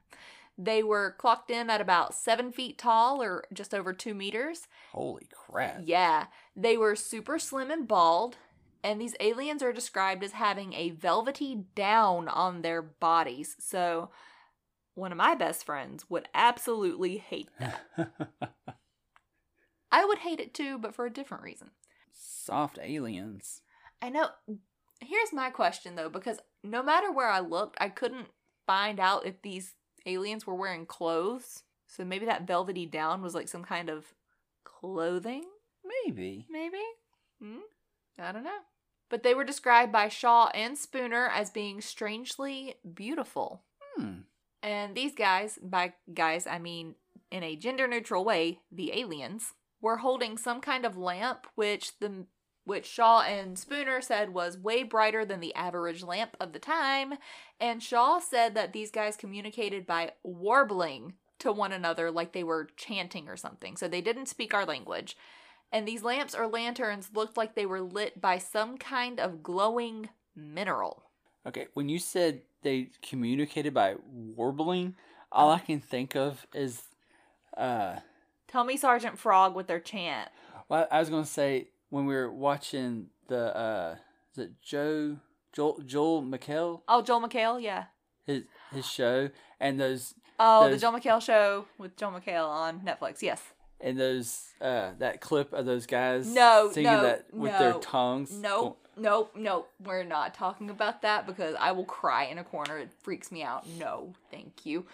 They 0.56 0.82
were 0.82 1.16
clocked 1.18 1.50
in 1.50 1.68
at 1.68 1.80
about 1.80 2.14
seven 2.14 2.52
feet 2.52 2.78
tall 2.78 3.22
or 3.22 3.44
just 3.52 3.74
over 3.74 3.92
two 3.92 4.14
meters. 4.14 4.68
Holy 4.92 5.26
crap. 5.32 5.80
Yeah, 5.84 6.26
they 6.54 6.76
were 6.76 6.94
super 6.94 7.38
slim 7.38 7.70
and 7.70 7.88
bald, 7.88 8.36
and 8.82 9.00
these 9.00 9.16
aliens 9.18 9.62
are 9.62 9.72
described 9.72 10.22
as 10.22 10.32
having 10.32 10.72
a 10.74 10.90
velvety 10.90 11.64
down 11.74 12.28
on 12.28 12.62
their 12.62 12.82
bodies. 12.82 13.56
So, 13.58 14.10
one 14.94 15.10
of 15.10 15.18
my 15.18 15.34
best 15.34 15.64
friends 15.64 16.08
would 16.08 16.28
absolutely 16.34 17.18
hate 17.18 17.48
that. 17.58 17.80
I 19.90 20.04
would 20.04 20.18
hate 20.18 20.40
it 20.40 20.54
too, 20.54 20.78
but 20.78 20.94
for 20.94 21.06
a 21.06 21.12
different 21.12 21.42
reason. 21.42 21.70
Soft 22.12 22.78
aliens. 22.80 23.62
I 24.00 24.10
know. 24.10 24.28
Here's 25.00 25.32
my 25.32 25.50
question 25.50 25.96
though, 25.96 26.08
because 26.08 26.38
no 26.62 26.82
matter 26.82 27.10
where 27.10 27.28
I 27.28 27.40
looked, 27.40 27.76
I 27.80 27.88
couldn't 27.88 28.28
find 28.66 29.00
out 29.00 29.26
if 29.26 29.42
these 29.42 29.74
aliens 30.06 30.46
were 30.46 30.54
wearing 30.54 30.86
clothes. 30.86 31.62
So 31.86 32.04
maybe 32.04 32.26
that 32.26 32.46
velvety 32.46 32.86
down 32.86 33.22
was 33.22 33.34
like 33.34 33.48
some 33.48 33.64
kind 33.64 33.88
of 33.88 34.14
clothing? 34.64 35.44
Maybe. 35.84 36.46
maybe? 36.50 36.82
Hmm? 37.40 37.58
I 38.18 38.32
don't 38.32 38.44
know. 38.44 38.50
But 39.10 39.22
they 39.22 39.34
were 39.34 39.44
described 39.44 39.92
by 39.92 40.08
Shaw 40.08 40.48
and 40.54 40.76
Spooner 40.78 41.28
as 41.28 41.50
being 41.50 41.80
strangely 41.80 42.76
beautiful. 42.94 43.62
Hmm. 43.96 44.20
And 44.62 44.94
these 44.94 45.14
guys, 45.14 45.58
by 45.62 45.92
guys, 46.12 46.46
I 46.46 46.58
mean 46.58 46.94
in 47.30 47.42
a 47.42 47.56
gender 47.56 47.86
neutral 47.86 48.24
way, 48.24 48.60
the 48.72 48.98
aliens, 48.98 49.52
were 49.80 49.98
holding 49.98 50.38
some 50.38 50.60
kind 50.60 50.86
of 50.86 50.96
lamp 50.96 51.46
which 51.54 51.98
the 51.98 52.26
which 52.64 52.86
Shaw 52.86 53.22
and 53.22 53.58
Spooner 53.58 54.00
said 54.00 54.32
was 54.32 54.58
way 54.58 54.82
brighter 54.82 55.24
than 55.24 55.40
the 55.40 55.54
average 55.54 56.02
lamp 56.02 56.36
of 56.40 56.52
the 56.52 56.58
time, 56.58 57.14
and 57.60 57.82
Shaw 57.82 58.18
said 58.18 58.54
that 58.54 58.72
these 58.72 58.90
guys 58.90 59.16
communicated 59.16 59.86
by 59.86 60.12
warbling 60.22 61.14
to 61.40 61.52
one 61.52 61.72
another 61.72 62.10
like 62.10 62.32
they 62.32 62.44
were 62.44 62.68
chanting 62.76 63.28
or 63.28 63.36
something. 63.36 63.76
So 63.76 63.86
they 63.86 64.00
didn't 64.00 64.26
speak 64.26 64.54
our 64.54 64.64
language. 64.64 65.16
And 65.70 65.86
these 65.86 66.02
lamps 66.02 66.34
or 66.34 66.46
lanterns 66.46 67.10
looked 67.14 67.36
like 67.36 67.54
they 67.54 67.66
were 67.66 67.80
lit 67.80 68.20
by 68.20 68.38
some 68.38 68.78
kind 68.78 69.18
of 69.18 69.42
glowing 69.42 70.08
mineral. 70.36 71.02
Okay, 71.46 71.66
when 71.74 71.88
you 71.88 71.98
said 71.98 72.42
they 72.62 72.90
communicated 73.02 73.74
by 73.74 73.96
warbling, 74.10 74.94
all 75.30 75.50
I 75.50 75.58
can 75.58 75.80
think 75.80 76.14
of 76.16 76.46
is 76.54 76.82
uh 77.56 77.96
Tell 78.48 78.64
me 78.64 78.76
Sergeant 78.76 79.18
Frog 79.18 79.54
with 79.54 79.66
their 79.66 79.80
chant. 79.80 80.30
well, 80.68 80.86
I 80.90 81.00
was 81.00 81.10
gonna 81.10 81.26
say 81.26 81.68
when 81.94 82.06
we 82.06 82.14
were 82.16 82.32
watching 82.32 83.06
the 83.28 83.56
uh 83.56 83.94
is 84.32 84.38
it 84.46 84.50
Joe 84.60 85.18
Joel 85.52 85.80
Joel 85.86 86.22
McHale 86.24 86.80
Oh, 86.88 87.02
Joel 87.02 87.20
McHale, 87.20 87.62
yeah. 87.62 87.84
his 88.26 88.42
his 88.72 88.84
show 88.84 89.30
and 89.60 89.78
those 89.78 90.14
Oh, 90.40 90.68
the 90.68 90.76
Joel 90.76 90.98
McHale 90.98 91.22
show 91.22 91.66
with 91.78 91.96
Joel 91.96 92.10
McHale 92.20 92.48
on 92.48 92.80
Netflix. 92.80 93.22
Yes. 93.22 93.40
and 93.80 93.96
those 93.96 94.48
uh 94.60 94.90
that 94.98 95.20
clip 95.20 95.52
of 95.52 95.66
those 95.66 95.86
guys 95.86 96.26
No, 96.26 96.68
singing 96.72 96.90
no, 96.90 97.02
that 97.04 97.32
with 97.32 97.56
their 97.58 97.74
tongues. 97.74 98.32
No. 98.32 98.76
No, 98.96 99.28
no, 99.36 99.66
We're 99.80 100.04
not 100.04 100.34
talking 100.34 100.70
about 100.70 101.02
that 101.02 101.26
because 101.26 101.54
I 101.60 101.70
will 101.72 101.84
cry 101.84 102.24
in 102.24 102.38
a 102.38 102.44
corner. 102.44 102.78
It 102.78 102.90
freaks 103.02 103.30
me 103.32 103.42
out. 103.42 103.68
No, 103.68 104.14
thank 104.32 104.66
you. 104.66 104.86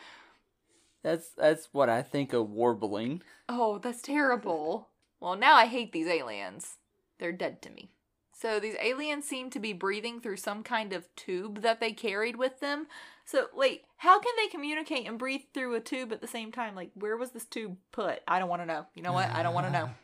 That's 1.02 1.30
that's 1.30 1.68
what 1.72 1.88
I 1.88 2.00
think 2.02 2.32
of 2.34 2.50
warbling. 2.50 3.22
Oh, 3.48 3.78
that's 3.78 4.00
terrible. 4.02 4.88
Well, 5.18 5.36
now 5.36 5.54
I 5.54 5.66
hate 5.66 5.92
these 5.92 6.06
aliens. 6.06 6.78
They're 7.20 7.30
dead 7.30 7.62
to 7.62 7.70
me. 7.70 7.92
So 8.32 8.58
these 8.58 8.76
aliens 8.80 9.26
seem 9.26 9.50
to 9.50 9.60
be 9.60 9.74
breathing 9.74 10.20
through 10.20 10.38
some 10.38 10.62
kind 10.62 10.94
of 10.94 11.14
tube 11.14 11.60
that 11.60 11.78
they 11.78 11.92
carried 11.92 12.36
with 12.36 12.60
them. 12.60 12.86
So 13.26 13.48
wait, 13.54 13.82
how 13.98 14.18
can 14.18 14.32
they 14.38 14.48
communicate 14.48 15.06
and 15.06 15.18
breathe 15.18 15.42
through 15.52 15.74
a 15.74 15.80
tube 15.80 16.10
at 16.10 16.22
the 16.22 16.26
same 16.26 16.50
time? 16.50 16.74
Like, 16.74 16.90
where 16.94 17.18
was 17.18 17.32
this 17.32 17.44
tube 17.44 17.76
put? 17.92 18.20
I 18.26 18.38
don't 18.38 18.48
want 18.48 18.62
to 18.62 18.66
know. 18.66 18.86
You 18.94 19.02
know 19.02 19.12
what? 19.12 19.28
I 19.28 19.42
don't 19.42 19.54
want 19.54 19.66
to 19.66 19.72
know. 19.72 19.90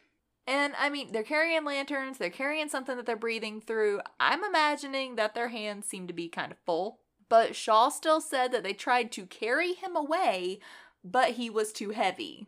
And 0.49 0.75
I 0.79 0.91
mean, 0.91 1.11
they're 1.11 1.25
carrying 1.25 1.65
lanterns, 1.65 2.19
they're 2.19 2.31
carrying 2.31 2.69
something 2.69 2.97
that 2.97 3.05
they're 3.05 3.17
breathing 3.17 3.61
through. 3.61 4.01
I'm 4.21 4.45
imagining 4.45 5.17
that 5.17 5.35
their 5.35 5.49
hands 5.49 5.87
seem 5.87 6.07
to 6.07 6.13
be 6.13 6.29
kind 6.29 6.53
of 6.53 6.59
full. 6.65 7.01
But 7.29 7.57
Shaw 7.57 7.89
still 7.89 8.21
said 8.21 8.53
that 8.53 8.63
they 8.63 8.73
tried 8.73 9.11
to 9.11 9.27
carry 9.27 9.73
him 9.73 9.97
away, 9.97 10.61
but 11.03 11.33
he 11.33 11.51
was 11.51 11.73
too 11.73 11.91
heavy. 11.91 12.47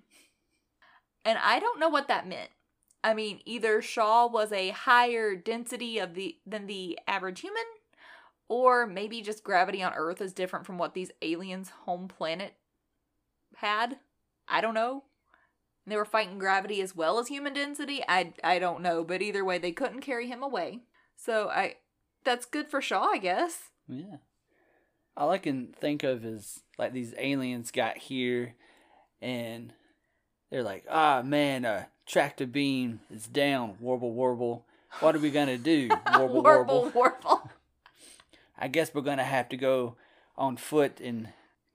And 1.24 1.38
I 1.42 1.58
don't 1.58 1.80
know 1.80 1.88
what 1.88 2.06
that 2.06 2.28
meant. 2.28 2.50
I 3.04 3.14
mean, 3.14 3.40
either 3.44 3.80
Shaw 3.80 4.26
was 4.26 4.52
a 4.52 4.70
higher 4.70 5.36
density 5.36 5.98
of 5.98 6.14
the 6.14 6.36
than 6.46 6.66
the 6.66 6.98
average 7.06 7.40
human, 7.40 7.62
or 8.48 8.86
maybe 8.86 9.20
just 9.20 9.44
gravity 9.44 9.82
on 9.82 9.94
Earth 9.94 10.20
is 10.20 10.32
different 10.32 10.66
from 10.66 10.78
what 10.78 10.94
these 10.94 11.12
aliens' 11.22 11.70
home 11.84 12.08
planet 12.08 12.54
had. 13.56 13.98
I 14.48 14.60
don't 14.60 14.74
know. 14.74 15.04
And 15.84 15.92
they 15.92 15.96
were 15.96 16.04
fighting 16.04 16.38
gravity 16.38 16.80
as 16.80 16.96
well 16.96 17.18
as 17.18 17.28
human 17.28 17.54
density. 17.54 18.02
I 18.08 18.32
I 18.42 18.58
don't 18.58 18.82
know, 18.82 19.04
but 19.04 19.22
either 19.22 19.44
way, 19.44 19.58
they 19.58 19.72
couldn't 19.72 20.00
carry 20.00 20.26
him 20.26 20.42
away. 20.42 20.80
So 21.16 21.48
I, 21.48 21.76
that's 22.24 22.46
good 22.46 22.68
for 22.68 22.80
Shaw, 22.80 23.08
I 23.12 23.18
guess. 23.18 23.70
Yeah. 23.88 24.16
All 25.16 25.30
I 25.30 25.38
can 25.38 25.68
think 25.72 26.04
of 26.04 26.24
is 26.24 26.60
like 26.78 26.92
these 26.92 27.14
aliens 27.18 27.70
got 27.70 27.96
here 27.96 28.54
and 29.20 29.72
they're 30.50 30.62
like, 30.62 30.84
ah 30.88 31.22
man, 31.22 31.64
uh 31.64 31.84
tractor 32.08 32.46
beam 32.46 33.00
is 33.14 33.26
down, 33.26 33.76
warble 33.78 34.12
warble. 34.12 34.64
What 35.00 35.14
are 35.14 35.18
we 35.18 35.30
gonna 35.30 35.58
do? 35.58 35.90
Warble 36.16 36.42
warble. 36.42 36.74
warble. 36.74 36.90
warble. 36.94 37.50
I 38.58 38.66
guess 38.68 38.92
we're 38.94 39.02
gonna 39.02 39.22
have 39.22 39.50
to 39.50 39.56
go 39.56 39.96
on 40.36 40.56
foot 40.56 40.98
and 41.00 41.28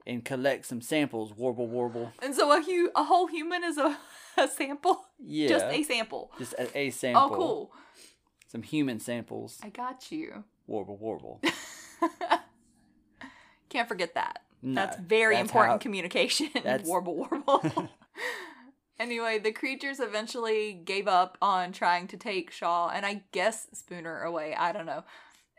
and 0.06 0.26
collect 0.26 0.66
some 0.66 0.82
samples. 0.82 1.32
Warble, 1.38 1.68
warble. 1.68 2.12
And 2.24 2.34
so 2.36 2.52
a 2.52 2.62
hu- 2.62 2.92
a 2.96 3.04
whole 3.04 3.28
human 3.28 3.64
is 3.64 3.78
a, 3.78 3.98
a 4.38 4.48
sample? 4.48 5.06
Yeah, 5.20 5.48
Just 5.48 5.66
a 5.66 5.84
sample. 5.84 6.32
just 6.40 6.54
a, 6.54 6.78
a 6.78 6.88
oh, 6.88 6.90
sample. 6.90 7.22
Oh, 7.22 7.30
cool. 7.36 7.72
Some 8.48 8.64
human 8.64 9.00
samples. 9.00 9.60
I 9.64 9.70
got 9.70 10.12
you. 10.12 10.44
Warble, 10.68 10.98
warble. 10.98 11.40
Can't 13.70 13.88
forget 13.88 14.16
that. 14.16 14.42
No, 14.62 14.76
That's 14.76 14.98
very 14.98 15.36
that's 15.36 15.48
important 15.50 15.74
how- 15.74 15.78
communication. 15.78 16.50
that's- 16.56 16.86
warble 16.88 17.16
warble. 17.16 17.90
Anyway, 19.04 19.38
the 19.38 19.52
creatures 19.52 20.00
eventually 20.00 20.74
gave 20.74 21.08
up 21.08 21.38
on 21.42 21.72
trying 21.72 22.08
to 22.08 22.18
take 22.18 22.52
Shaw 22.52 22.90
and 22.90 23.06
I 23.06 23.24
guess 23.32 23.68
Spooner 23.74 24.22
away. 24.22 24.56
I 24.56 24.72
don't 24.72 24.86
know. 24.86 25.04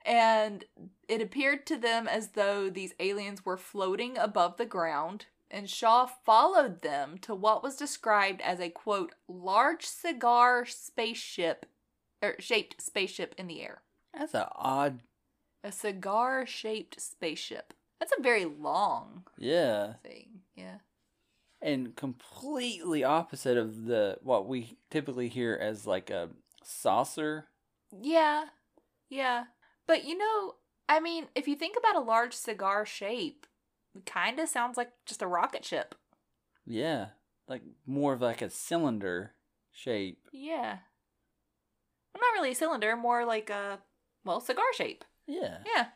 And 0.04 0.64
it 1.08 1.22
appeared 1.22 1.66
to 1.66 1.76
them 1.76 2.08
as 2.08 2.28
though 2.28 2.68
these 2.68 2.94
aliens 2.98 3.44
were 3.44 3.56
floating 3.56 4.18
above 4.18 4.56
the 4.56 4.66
ground, 4.66 5.26
and 5.50 5.70
Shaw 5.70 6.06
followed 6.06 6.82
them 6.82 7.16
to 7.22 7.34
what 7.34 7.62
was 7.62 7.76
described 7.76 8.40
as 8.42 8.60
a 8.60 8.68
quote, 8.68 9.14
large 9.28 9.86
cigar 9.86 10.66
spaceship, 10.66 11.66
or 12.20 12.34
shaped 12.38 12.82
spaceship 12.82 13.34
in 13.38 13.46
the 13.46 13.62
air. 13.62 13.82
That's 14.12 14.34
an 14.34 14.44
odd. 14.54 15.00
A 15.62 15.72
cigar 15.72 16.44
shaped 16.44 17.00
spaceship. 17.00 17.72
That's 17.98 18.12
a 18.18 18.22
very 18.22 18.44
long 18.44 19.24
Yeah, 19.38 19.94
thing. 20.02 20.40
Yeah. 20.54 20.78
And 21.64 21.96
completely 21.96 23.02
opposite 23.02 23.56
of 23.56 23.86
the 23.86 24.18
what 24.22 24.46
we 24.46 24.76
typically 24.90 25.28
hear 25.28 25.58
as 25.60 25.86
like 25.86 26.10
a 26.10 26.28
saucer. 26.62 27.48
Yeah. 28.00 28.44
Yeah. 29.08 29.44
But 29.86 30.04
you 30.04 30.16
know, 30.16 30.54
I 30.88 31.00
mean, 31.00 31.26
if 31.34 31.48
you 31.48 31.56
think 31.56 31.76
about 31.76 31.96
a 31.96 32.00
large 32.06 32.34
cigar 32.34 32.84
shape, 32.84 33.46
it 33.96 34.04
kind 34.04 34.38
of 34.38 34.48
sounds 34.48 34.76
like 34.76 34.90
just 35.06 35.22
a 35.22 35.26
rocket 35.26 35.64
ship. 35.64 35.94
Yeah, 36.66 37.08
like 37.48 37.62
more 37.86 38.12
of 38.12 38.20
like 38.20 38.42
a 38.42 38.50
cylinder 38.50 39.32
shape. 39.72 40.28
Yeah. 40.32 40.78
Well, 42.12 42.20
not 42.20 42.38
really 42.38 42.52
a 42.52 42.54
cylinder, 42.54 42.96
more 42.96 43.24
like 43.24 43.50
a, 43.50 43.80
well, 44.24 44.40
cigar 44.40 44.64
shape. 44.74 45.04
Yeah. 45.26 45.58
Yeah. 45.74 45.86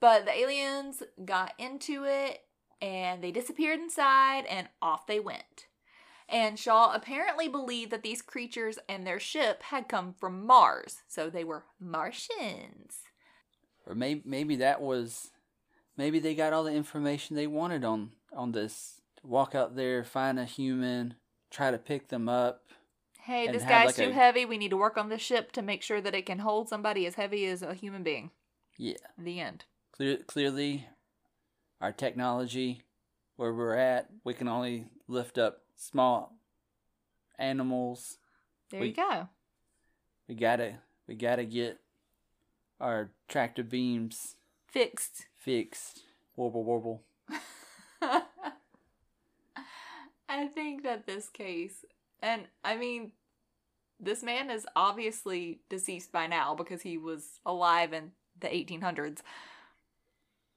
But 0.00 0.24
the 0.24 0.36
aliens 0.36 1.02
got 1.24 1.52
into 1.58 2.04
it 2.04 2.40
and 2.84 3.24
they 3.24 3.32
disappeared 3.32 3.80
inside 3.80 4.44
and 4.44 4.68
off 4.82 5.06
they 5.06 5.18
went. 5.18 5.68
And 6.28 6.58
Shaw 6.58 6.92
apparently 6.94 7.48
believed 7.48 7.90
that 7.92 8.02
these 8.02 8.20
creatures 8.20 8.78
and 8.88 9.06
their 9.06 9.18
ship 9.18 9.62
had 9.64 9.88
come 9.88 10.14
from 10.18 10.46
Mars, 10.46 10.98
so 11.08 11.30
they 11.30 11.44
were 11.44 11.64
Martians. 11.80 12.98
Or 13.86 13.94
maybe 13.94 14.22
maybe 14.24 14.56
that 14.56 14.80
was 14.80 15.30
maybe 15.96 16.18
they 16.18 16.34
got 16.34 16.52
all 16.52 16.64
the 16.64 16.72
information 16.72 17.36
they 17.36 17.46
wanted 17.46 17.84
on 17.84 18.12
on 18.34 18.52
this. 18.52 19.00
Walk 19.22 19.54
out 19.54 19.76
there, 19.76 20.04
find 20.04 20.38
a 20.38 20.44
human, 20.44 21.14
try 21.50 21.70
to 21.70 21.78
pick 21.78 22.08
them 22.08 22.28
up. 22.28 22.64
Hey, 23.20 23.50
this 23.50 23.62
guy's 23.62 23.86
like, 23.86 23.96
too 23.96 24.10
a- 24.10 24.12
heavy. 24.12 24.44
We 24.44 24.58
need 24.58 24.70
to 24.70 24.76
work 24.76 24.98
on 24.98 25.08
the 25.08 25.18
ship 25.18 25.52
to 25.52 25.62
make 25.62 25.82
sure 25.82 26.02
that 26.02 26.14
it 26.14 26.26
can 26.26 26.40
hold 26.40 26.68
somebody 26.68 27.06
as 27.06 27.14
heavy 27.14 27.46
as 27.46 27.62
a 27.62 27.72
human 27.72 28.02
being. 28.02 28.30
Yeah. 28.76 28.96
The 29.16 29.40
end. 29.40 29.64
Clear, 29.92 30.18
clearly, 30.26 30.88
our 31.84 31.92
technology, 31.92 32.80
where 33.36 33.52
we're 33.52 33.76
at, 33.76 34.08
we 34.24 34.32
can 34.32 34.48
only 34.48 34.86
lift 35.06 35.36
up 35.36 35.60
small 35.76 36.34
animals. 37.38 38.16
There 38.70 38.80
We- 38.80 38.88
you 38.88 38.94
go. 38.94 39.28
We 40.26 40.34
gotta, 40.34 40.78
we 41.06 41.14
gotta 41.14 41.44
get 41.44 41.78
our 42.80 43.10
tractor 43.28 43.62
beams 43.62 44.36
Fixed. 44.66 45.26
fixed. 45.38 46.00
Warble, 46.36 46.64
warble. 46.64 47.02
I 50.26 50.46
think 50.54 50.84
that 50.84 51.06
this 51.06 51.28
case, 51.28 51.84
and 52.22 52.44
I 52.64 52.76
mean, 52.78 53.12
this 54.00 54.22
man 54.22 54.50
is 54.50 54.66
obviously 54.74 55.60
deceased 55.68 56.12
by 56.12 56.26
now 56.28 56.54
because 56.54 56.80
he 56.80 56.96
was 56.96 57.40
alive 57.44 57.92
in 57.92 58.12
the 58.40 58.48
1800s. 58.48 59.18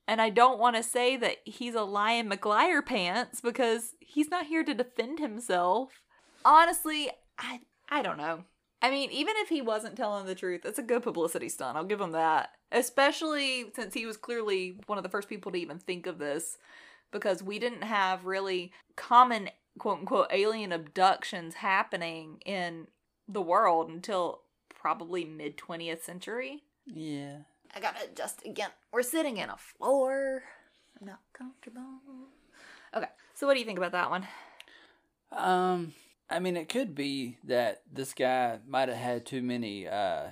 And 0.08 0.22
I 0.22 0.30
don't 0.30 0.60
want 0.60 0.76
to 0.78 0.84
say 0.84 1.18
that 1.18 1.38
he's 1.44 1.76
a 1.76 1.82
lion 1.82 2.30
McGuire 2.30 2.86
pants 2.86 3.42
because 3.42 3.96
he's 4.00 4.30
not 4.30 4.46
here 4.46 4.64
to 4.64 4.74
defend 4.74 5.20
himself. 5.20 6.02
Honestly, 6.46 7.10
I 7.38 7.62
I 7.90 8.02
don't 8.02 8.18
know. 8.18 8.44
I 8.82 8.92
mean, 8.92 9.10
even 9.12 9.34
if 9.38 9.50
he 9.50 9.62
wasn't 9.62 9.98
telling 9.98 10.26
the 10.26 10.36
truth, 10.36 10.62
it's 10.64 10.80
a 10.80 10.84
good 10.84 11.04
publicity 11.04 11.50
stunt. 11.50 11.78
I'll 11.78 11.84
give 11.84 12.00
him 12.00 12.12
that. 12.12 12.52
Especially 12.72 13.66
since 13.76 13.94
he 13.94 14.06
was 14.06 14.18
clearly 14.18 14.80
one 14.86 14.98
of 14.98 15.04
the 15.04 15.10
first 15.10 15.30
people 15.30 15.52
to 15.52 15.58
even 15.58 15.80
think 15.80 16.06
of 16.06 16.20
this 16.20 16.58
because 17.12 17.42
we 17.42 17.60
didn't 17.60 17.84
have 17.84 18.26
really 18.26 18.72
common 18.96 19.50
quote 19.80 20.00
unquote 20.00 20.28
alien 20.32 20.72
abductions 20.72 21.56
happening 21.56 22.40
in 22.46 22.88
the 23.28 23.42
world 23.42 23.90
until 23.90 24.42
probably 24.70 25.26
mid 25.26 25.58
20th 25.58 26.04
century. 26.04 26.64
Yeah. 26.86 27.40
I 27.78 27.80
gotta 27.80 28.06
adjust 28.12 28.44
again. 28.44 28.72
We're 28.92 29.04
sitting 29.04 29.38
in 29.38 29.52
a 29.52 29.56
floor. 29.56 30.42
I'm 31.00 31.06
not 31.06 31.20
comfortable. 31.32 31.84
Okay, 32.96 33.06
so 33.36 33.46
what 33.46 33.54
do 33.54 33.60
you 33.60 33.68
think 33.68 33.78
about 33.78 33.92
that 33.92 34.10
one? 34.10 34.26
Um, 35.32 35.94
I 36.28 36.40
mean, 36.40 36.58
it 36.58 36.70
could 36.70 36.96
be 36.96 37.38
that 37.44 37.84
this 37.94 38.16
guy 38.16 38.58
might 38.68 38.90
have 38.90 38.98
had 38.98 39.26
too 39.28 39.44
many 39.44 39.88
uh 39.88 40.30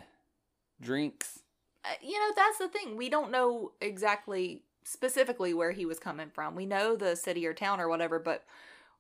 drinks. 0.81 1.41
Uh, 1.83 1.89
you 2.01 2.19
know, 2.19 2.33
that's 2.35 2.57
the 2.57 2.67
thing. 2.67 2.97
We 2.97 3.09
don't 3.09 3.29
know 3.29 3.73
exactly 3.79 4.63
specifically 4.83 5.53
where 5.53 5.71
he 5.71 5.85
was 5.85 5.99
coming 5.99 6.31
from. 6.33 6.55
We 6.55 6.65
know 6.65 6.95
the 6.95 7.15
city 7.15 7.45
or 7.45 7.53
town 7.53 7.79
or 7.79 7.87
whatever, 7.87 8.17
but 8.17 8.43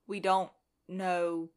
we 0.05 0.19
don't 0.19 0.51
know 0.87 1.49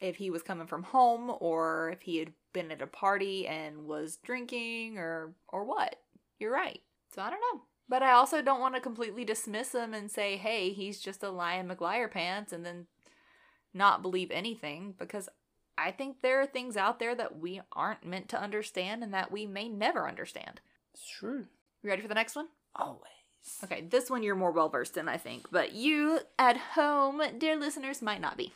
if 0.00 0.16
he 0.16 0.28
was 0.28 0.42
coming 0.42 0.66
from 0.66 0.82
home 0.82 1.32
or 1.38 1.90
if 1.90 2.02
he 2.02 2.16
had 2.18 2.32
been 2.54 2.70
at 2.70 2.80
a 2.80 2.86
party 2.86 3.46
and 3.46 3.84
was 3.84 4.16
drinking 4.16 4.96
or 4.96 5.34
or 5.48 5.64
what. 5.64 5.96
You're 6.38 6.52
right. 6.52 6.80
So 7.14 7.20
I 7.20 7.28
don't 7.28 7.40
know. 7.40 7.62
But 7.86 8.02
I 8.02 8.12
also 8.12 8.40
don't 8.40 8.60
want 8.60 8.74
to 8.74 8.80
completely 8.80 9.26
dismiss 9.26 9.74
him 9.74 9.92
and 9.92 10.10
say, 10.10 10.38
"Hey, 10.38 10.72
he's 10.72 11.00
just 11.00 11.22
a 11.22 11.28
lion 11.28 11.68
McGuire 11.68 12.10
pants," 12.10 12.50
and 12.50 12.64
then 12.64 12.86
not 13.74 14.00
believe 14.00 14.30
anything 14.30 14.94
because 14.98 15.28
I 15.76 15.90
think 15.90 16.22
there 16.22 16.40
are 16.40 16.46
things 16.46 16.76
out 16.76 16.98
there 16.98 17.14
that 17.14 17.38
we 17.38 17.60
aren't 17.72 18.06
meant 18.06 18.28
to 18.30 18.40
understand 18.40 19.02
and 19.02 19.12
that 19.12 19.32
we 19.32 19.44
may 19.44 19.68
never 19.68 20.08
understand. 20.08 20.60
It's 20.94 21.06
true. 21.06 21.46
You 21.82 21.90
ready 21.90 22.00
for 22.00 22.08
the 22.08 22.14
next 22.14 22.36
one? 22.36 22.48
Always. 22.76 23.10
Okay, 23.62 23.82
this 23.82 24.08
one 24.08 24.22
you're 24.22 24.36
more 24.36 24.52
well 24.52 24.68
versed 24.68 24.96
in, 24.96 25.08
I 25.08 25.18
think, 25.18 25.50
but 25.50 25.72
you 25.72 26.20
at 26.38 26.56
home, 26.56 27.20
dear 27.38 27.56
listeners, 27.56 28.00
might 28.00 28.20
not 28.20 28.38
be. 28.38 28.54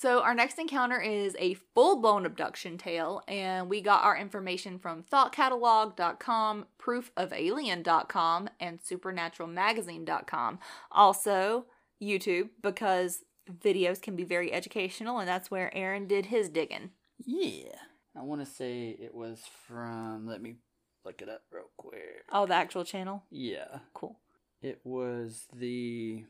So, 0.00 0.20
our 0.20 0.32
next 0.32 0.60
encounter 0.60 1.00
is 1.00 1.34
a 1.40 1.54
full 1.74 2.00
blown 2.00 2.24
abduction 2.24 2.78
tale, 2.78 3.20
and 3.26 3.68
we 3.68 3.80
got 3.80 4.04
our 4.04 4.16
information 4.16 4.78
from 4.78 5.02
thoughtcatalog.com, 5.02 6.66
proofofalien.com, 6.80 8.48
and 8.60 8.80
supernaturalmagazine.com. 8.80 10.60
Also, 10.92 11.66
YouTube, 12.00 12.50
because 12.62 13.24
videos 13.50 14.00
can 14.00 14.14
be 14.14 14.22
very 14.22 14.52
educational, 14.52 15.18
and 15.18 15.28
that's 15.28 15.50
where 15.50 15.76
Aaron 15.76 16.06
did 16.06 16.26
his 16.26 16.48
digging. 16.48 16.90
Yeah. 17.26 17.74
I 18.14 18.22
want 18.22 18.40
to 18.40 18.46
say 18.46 18.96
it 19.00 19.12
was 19.12 19.42
from. 19.66 20.28
Let 20.28 20.40
me 20.40 20.58
look 21.04 21.20
it 21.22 21.28
up 21.28 21.42
real 21.50 21.70
quick. 21.76 22.22
Oh, 22.30 22.46
the 22.46 22.54
actual 22.54 22.84
channel? 22.84 23.24
Yeah. 23.32 23.80
Cool. 23.94 24.16
It 24.62 24.78
was 24.84 25.46
the 25.52 26.22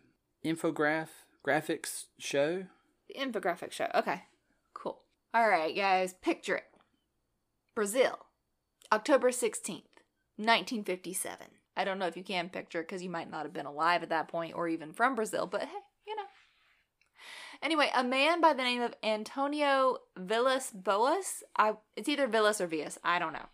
infograph 0.42 1.09
graphics 1.46 2.04
show. 2.18 2.64
Infographic 3.18 3.72
show. 3.72 3.88
Okay, 3.94 4.22
cool. 4.74 5.00
All 5.35 5.48
right, 5.48 5.74
guys, 5.74 6.14
picture 6.14 6.57
it 6.57 6.64
Brazil, 7.74 8.18
October 8.92 9.31
16th, 9.31 10.02
1957. 10.37 11.37
I 11.76 11.85
don't 11.85 11.98
know 11.98 12.07
if 12.07 12.16
you 12.16 12.24
can 12.24 12.48
picture 12.48 12.81
it 12.81 12.88
because 12.88 13.02
you 13.02 13.11
might 13.11 13.31
not 13.31 13.44
have 13.44 13.52
been 13.52 13.66
alive 13.66 14.02
at 14.02 14.09
that 14.09 14.28
point 14.28 14.54
or 14.54 14.68
even 14.68 14.92
from 14.92 15.14
Brazil, 15.14 15.46
but 15.46 15.62
hey, 15.62 15.78
you 16.07 16.16
know. 16.16 16.22
Anyway, 17.62 17.90
a 17.94 18.02
man 18.02 18.40
by 18.40 18.52
the 18.52 18.62
name 18.62 18.83
of 18.83 18.94
Antonio 19.02 19.98
Villas 20.16 20.70
Boas, 20.70 21.42
I, 21.57 21.74
it's 21.96 22.09
either 22.09 22.26
Villas 22.26 22.61
or 22.61 22.66
Villas, 22.66 22.98
I 23.04 23.18
don't 23.18 23.33
know. 23.33 23.46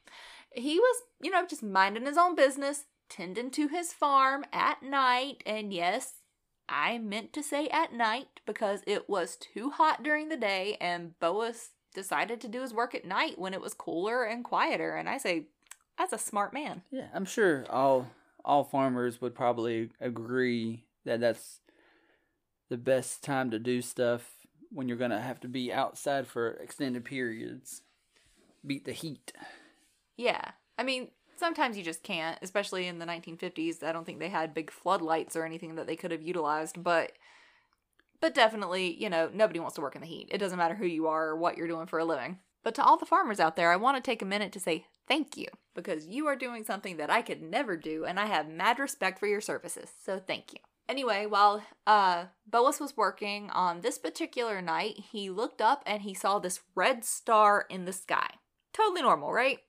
He 0.53 0.79
was, 0.79 1.03
you 1.22 1.31
know, 1.31 1.46
just 1.46 1.62
minding 1.62 2.07
his 2.07 2.16
own 2.16 2.35
business, 2.35 2.85
tending 3.11 3.50
to 3.53 3.68
his 3.68 3.92
farm 3.92 4.44
at 4.53 4.83
night, 4.83 5.42
and 5.44 5.72
yes, 5.72 6.14
I 6.68 6.98
meant 6.98 7.33
to 7.35 7.42
say 7.42 7.68
at 7.68 7.92
night 7.92 8.40
because 8.46 8.83
it 8.87 9.09
was 9.09 9.37
too 9.37 9.70
hot 9.70 10.03
during 10.03 10.29
the 10.29 10.37
day 10.37 10.77
and 10.81 11.18
Boas 11.20 11.70
decided 11.94 12.40
to 12.40 12.48
do 12.48 12.62
his 12.62 12.74
work 12.74 12.94
at 12.94 13.05
night 13.05 13.38
when 13.38 13.55
it 13.55 13.61
was 13.61 13.74
cooler 13.74 14.24
and 14.24 14.44
quieter. 14.44 14.96
And 14.96 15.09
I 15.09 15.18
say, 15.18 15.46
that's 15.98 16.12
a 16.12 16.18
smart 16.18 16.53
man. 16.53 16.83
Yeah, 16.90 17.09
I'm 17.14 17.24
sure 17.24 17.64
all 17.70 18.11
all 18.44 18.64
farmers 18.64 19.20
would 19.20 19.35
probably 19.35 19.90
agree 20.00 20.85
that 21.05 21.20
that's 21.20 21.61
the 22.68 22.77
best 22.77 23.22
time 23.22 23.50
to 23.50 23.59
do 23.59 23.81
stuff 23.81 24.31
when 24.70 24.88
you're 24.88 24.98
gonna 24.98 25.20
have 25.20 25.40
to 25.40 25.48
be 25.48 25.72
outside 25.72 26.27
for 26.27 26.50
extended 26.55 27.05
periods. 27.05 27.83
Beat 28.66 28.85
the 28.85 28.92
heat. 28.92 29.33
Yeah. 30.16 30.50
I 30.77 30.83
mean, 30.83 31.09
Sometimes 31.37 31.77
you 31.77 31.85
just 31.85 32.03
can't, 32.03 32.38
especially 32.42 32.87
in 32.87 32.99
the 32.99 33.07
1950s. 33.07 33.83
I 33.83 33.92
don't 33.92 34.05
think 34.05 34.18
they 34.18 34.29
had 34.29 34.55
big 34.55 34.70
floodlights 34.70 35.37
or 35.37 35.44
anything 35.44 35.75
that 35.75 35.87
they 35.87 35.97
could 35.97 36.11
have 36.11 36.23
utilized, 36.23 36.83
but 36.83 37.12
but 38.20 38.35
definitely, 38.35 38.94
you 38.94 39.11
know, 39.11 39.29
nobody 39.35 39.61
wants 39.61 39.75
to 39.75 39.83
work 39.83 39.97
in 39.97 40.01
the 40.01 40.07
heat. 40.07 40.29
It 40.31 40.38
doesn't 40.38 40.57
matter 40.57 40.75
who 40.75 40.87
you 40.87 41.09
are 41.09 41.29
or 41.29 41.37
what 41.37 41.59
you're 41.59 41.68
doing 41.68 41.87
for 41.87 41.99
a 41.99 42.07
living. 42.07 42.38
But 42.62 42.75
to 42.77 42.83
all 42.83 42.97
the 42.97 43.05
farmers 43.05 43.38
out 43.38 43.55
there, 43.57 43.70
I 43.70 43.77
want 43.77 43.97
to 43.99 44.03
take 44.03 44.23
a 44.23 44.27
minute 44.27 44.51
to 44.53 44.61
say 44.61 44.87
thank 45.07 45.37
you 45.37 45.49
because 45.75 46.07
you 46.07 46.27
are 46.27 46.37
doing 46.37 46.64
something 46.64 46.97
that 46.97 47.11
I 47.11 47.20
could 47.20 47.42
never 47.42 47.77
do 47.77 48.07
and 48.07 48.18
I 48.18 48.27
have 48.27 48.49
mad 48.49 48.79
respect 48.79 49.18
for 49.18 49.27
your 49.27 49.42
services. 49.42 49.90
So 50.03 50.18
thank 50.18 50.55
you. 50.55 50.61
Anyway, 50.88 51.27
while 51.27 51.62
uh, 51.87 52.27
Boas 52.47 52.81
was 52.81 52.97
working 52.97 53.51
on 53.51 53.81
this 53.81 53.99
particular 53.99 54.61
night, 54.61 54.97
he 55.12 55.31
looked 55.31 55.61
up 55.61 55.83
and 55.87 56.03
he 56.03 56.14
saw 56.14 56.38
this 56.38 56.61
red 56.75 57.05
star 57.05 57.66
in 57.68 57.85
the 57.85 57.92
sky. 57.92 58.29
Totally 58.73 59.03
normal, 59.03 59.33
right? 59.33 59.61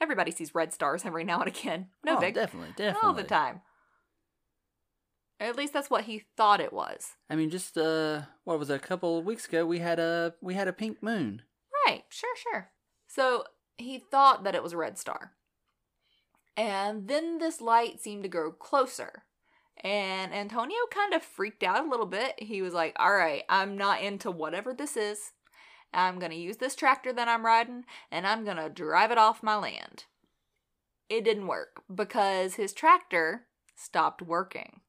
Everybody 0.00 0.30
sees 0.30 0.54
red 0.54 0.72
stars 0.72 1.04
every 1.04 1.24
now 1.24 1.40
and 1.40 1.48
again. 1.48 1.88
No 2.04 2.16
oh, 2.16 2.20
big. 2.20 2.34
definitely, 2.34 2.70
definitely. 2.76 3.06
All 3.06 3.14
the 3.14 3.22
time. 3.22 3.60
At 5.38 5.56
least 5.56 5.72
that's 5.72 5.90
what 5.90 6.04
he 6.04 6.24
thought 6.36 6.60
it 6.60 6.72
was. 6.72 7.16
I 7.28 7.36
mean, 7.36 7.50
just 7.50 7.78
uh, 7.78 8.22
what 8.44 8.58
was 8.58 8.70
it, 8.70 8.74
a 8.74 8.78
couple 8.78 9.18
of 9.18 9.24
weeks 9.24 9.46
ago? 9.46 9.64
We 9.64 9.78
had 9.78 9.98
a 9.98 10.34
we 10.40 10.54
had 10.54 10.68
a 10.68 10.72
pink 10.72 11.02
moon. 11.02 11.42
Right, 11.86 12.04
sure, 12.10 12.36
sure. 12.36 12.70
So 13.06 13.44
he 13.78 13.98
thought 13.98 14.44
that 14.44 14.54
it 14.54 14.62
was 14.62 14.72
a 14.72 14.76
red 14.76 14.98
star. 14.98 15.32
And 16.56 17.08
then 17.08 17.38
this 17.38 17.60
light 17.60 18.00
seemed 18.00 18.22
to 18.24 18.28
grow 18.28 18.52
closer. 18.52 19.22
And 19.82 20.34
Antonio 20.34 20.76
kind 20.90 21.14
of 21.14 21.22
freaked 21.22 21.62
out 21.62 21.84
a 21.84 21.88
little 21.88 22.06
bit. 22.06 22.34
He 22.38 22.60
was 22.60 22.74
like, 22.74 22.94
All 22.98 23.14
right, 23.14 23.44
I'm 23.48 23.78
not 23.78 24.02
into 24.02 24.30
whatever 24.30 24.74
this 24.74 24.96
is. 24.96 25.32
I'm 25.92 26.18
going 26.18 26.30
to 26.30 26.36
use 26.36 26.58
this 26.58 26.74
tractor 26.74 27.12
that 27.12 27.28
I'm 27.28 27.44
riding 27.44 27.84
and 28.10 28.26
I'm 28.26 28.44
going 28.44 28.56
to 28.56 28.68
drive 28.68 29.10
it 29.10 29.18
off 29.18 29.42
my 29.42 29.56
land. 29.56 30.04
It 31.08 31.24
didn't 31.24 31.48
work 31.48 31.82
because 31.92 32.54
his 32.54 32.72
tractor 32.72 33.46
stopped 33.74 34.22
working. 34.22 34.80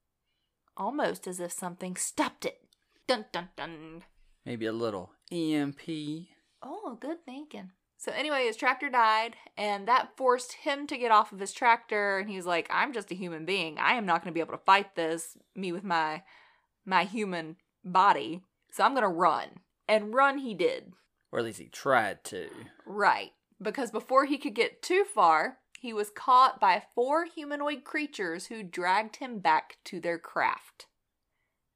Almost 0.77 1.27
as 1.27 1.39
if 1.39 1.51
something 1.51 1.95
stopped 1.95 2.45
it. 2.45 2.61
Dun 3.07 3.25
dun 3.31 3.49
dun. 3.57 4.03
Maybe 4.45 4.65
a 4.65 4.71
little 4.71 5.11
EMP. 5.31 5.81
Oh, 6.63 6.97
good 6.99 7.25
thinking. 7.25 7.71
So 7.97 8.11
anyway, 8.11 8.45
his 8.45 8.57
tractor 8.57 8.89
died, 8.89 9.35
and 9.55 9.87
that 9.87 10.17
forced 10.17 10.53
him 10.53 10.87
to 10.87 10.97
get 10.97 11.11
off 11.11 11.31
of 11.31 11.39
his 11.39 11.53
tractor. 11.53 12.17
And 12.17 12.29
he's 12.29 12.45
like, 12.45 12.67
"I'm 12.71 12.93
just 12.93 13.11
a 13.11 13.15
human 13.15 13.45
being. 13.45 13.77
I 13.77 13.93
am 13.93 14.05
not 14.05 14.23
going 14.23 14.31
to 14.31 14.33
be 14.33 14.39
able 14.39 14.57
to 14.57 14.63
fight 14.63 14.95
this. 14.95 15.37
Me 15.55 15.71
with 15.71 15.83
my 15.83 16.23
my 16.85 17.03
human 17.03 17.57
body. 17.83 18.41
So 18.71 18.83
I'm 18.83 18.93
going 18.93 19.03
to 19.03 19.07
run." 19.07 19.59
And 19.87 20.13
run 20.13 20.39
he 20.39 20.53
did. 20.53 20.93
Or 21.31 21.39
at 21.39 21.45
least 21.45 21.59
he 21.59 21.67
tried 21.67 22.23
to. 22.25 22.49
Right, 22.85 23.31
because 23.61 23.91
before 23.91 24.25
he 24.25 24.37
could 24.37 24.55
get 24.55 24.81
too 24.81 25.03
far, 25.03 25.59
he 25.79 25.93
was 25.93 26.09
caught 26.09 26.59
by 26.59 26.83
four 26.93 27.25
humanoid 27.25 27.83
creatures 27.83 28.47
who 28.47 28.63
dragged 28.63 29.17
him 29.17 29.39
back 29.39 29.77
to 29.85 29.99
their 29.99 30.19
craft 30.19 30.85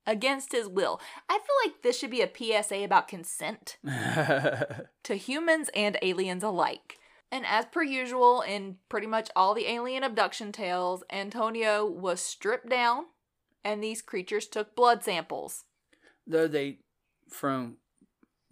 against 0.05 0.51
his 0.51 0.67
will. 0.67 1.01
I 1.29 1.39
feel 1.39 1.71
like 1.71 1.81
this 1.81 1.97
should 1.97 2.11
be 2.11 2.21
a 2.21 2.31
PSA 2.31 2.83
about 2.83 3.07
consent 3.07 3.77
to 3.83 5.15
humans 5.15 5.69
and 5.75 5.97
aliens 6.01 6.43
alike. 6.43 6.99
And 7.31 7.45
as 7.45 7.65
per 7.65 7.83
usual, 7.83 8.41
in 8.41 8.77
pretty 8.87 9.07
much 9.07 9.29
all 9.35 9.53
the 9.53 9.67
alien 9.67 10.03
abduction 10.03 10.51
tales, 10.51 11.03
Antonio 11.11 11.85
was 11.85 12.21
stripped 12.21 12.69
down 12.69 13.05
and 13.63 13.83
these 13.83 14.01
creatures 14.01 14.45
took 14.47 14.75
blood 14.75 15.03
samples. 15.03 15.65
Though 16.27 16.47
they, 16.47 16.77
from 17.29 17.77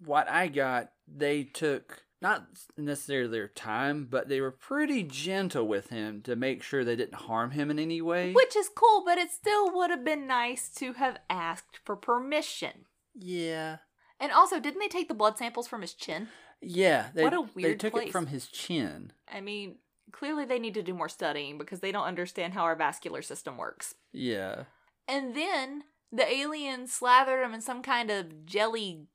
what 0.05 0.29
I 0.29 0.47
got, 0.47 0.91
they 1.07 1.43
took 1.43 2.03
not 2.21 2.45
necessarily 2.77 3.29
their 3.29 3.49
time, 3.49 4.07
but 4.09 4.29
they 4.29 4.39
were 4.39 4.51
pretty 4.51 5.03
gentle 5.03 5.67
with 5.67 5.89
him 5.89 6.21
to 6.21 6.35
make 6.37 6.63
sure 6.63 6.83
they 6.83 6.95
didn't 6.95 7.15
harm 7.15 7.51
him 7.51 7.69
in 7.69 7.77
any 7.79 8.01
way. 8.01 8.31
Which 8.31 8.55
is 8.55 8.69
cool, 8.73 9.03
but 9.05 9.17
it 9.17 9.29
still 9.31 9.73
would 9.75 9.89
have 9.89 10.05
been 10.05 10.25
nice 10.25 10.69
to 10.75 10.93
have 10.93 11.17
asked 11.29 11.79
for 11.83 11.95
permission. 11.97 12.85
Yeah. 13.13 13.77
And 14.21 14.31
also, 14.31 14.59
didn't 14.61 14.79
they 14.79 14.87
take 14.87 15.09
the 15.09 15.13
blood 15.13 15.37
samples 15.37 15.67
from 15.67 15.81
his 15.81 15.93
chin? 15.93 16.29
Yeah. 16.61 17.07
They, 17.13 17.23
What 17.23 17.33
a 17.33 17.41
weird 17.41 17.71
They 17.73 17.75
took 17.75 17.93
place. 17.93 18.07
it 18.07 18.11
from 18.13 18.27
his 18.27 18.47
chin. 18.47 19.11
I 19.31 19.41
mean, 19.41 19.75
clearly 20.13 20.45
they 20.45 20.59
need 20.59 20.75
to 20.75 20.81
do 20.83 20.93
more 20.93 21.09
studying 21.09 21.57
because 21.57 21.81
they 21.81 21.91
don't 21.91 22.05
understand 22.05 22.53
how 22.53 22.63
our 22.63 22.75
vascular 22.77 23.21
system 23.21 23.57
works. 23.57 23.95
Yeah. 24.13 24.63
And 25.09 25.35
then 25.35 25.83
the 26.09 26.25
aliens 26.31 26.93
slathered 26.93 27.43
him 27.43 27.53
in 27.53 27.59
some 27.59 27.81
kind 27.81 28.09
of 28.09 28.45
jelly 28.45 29.07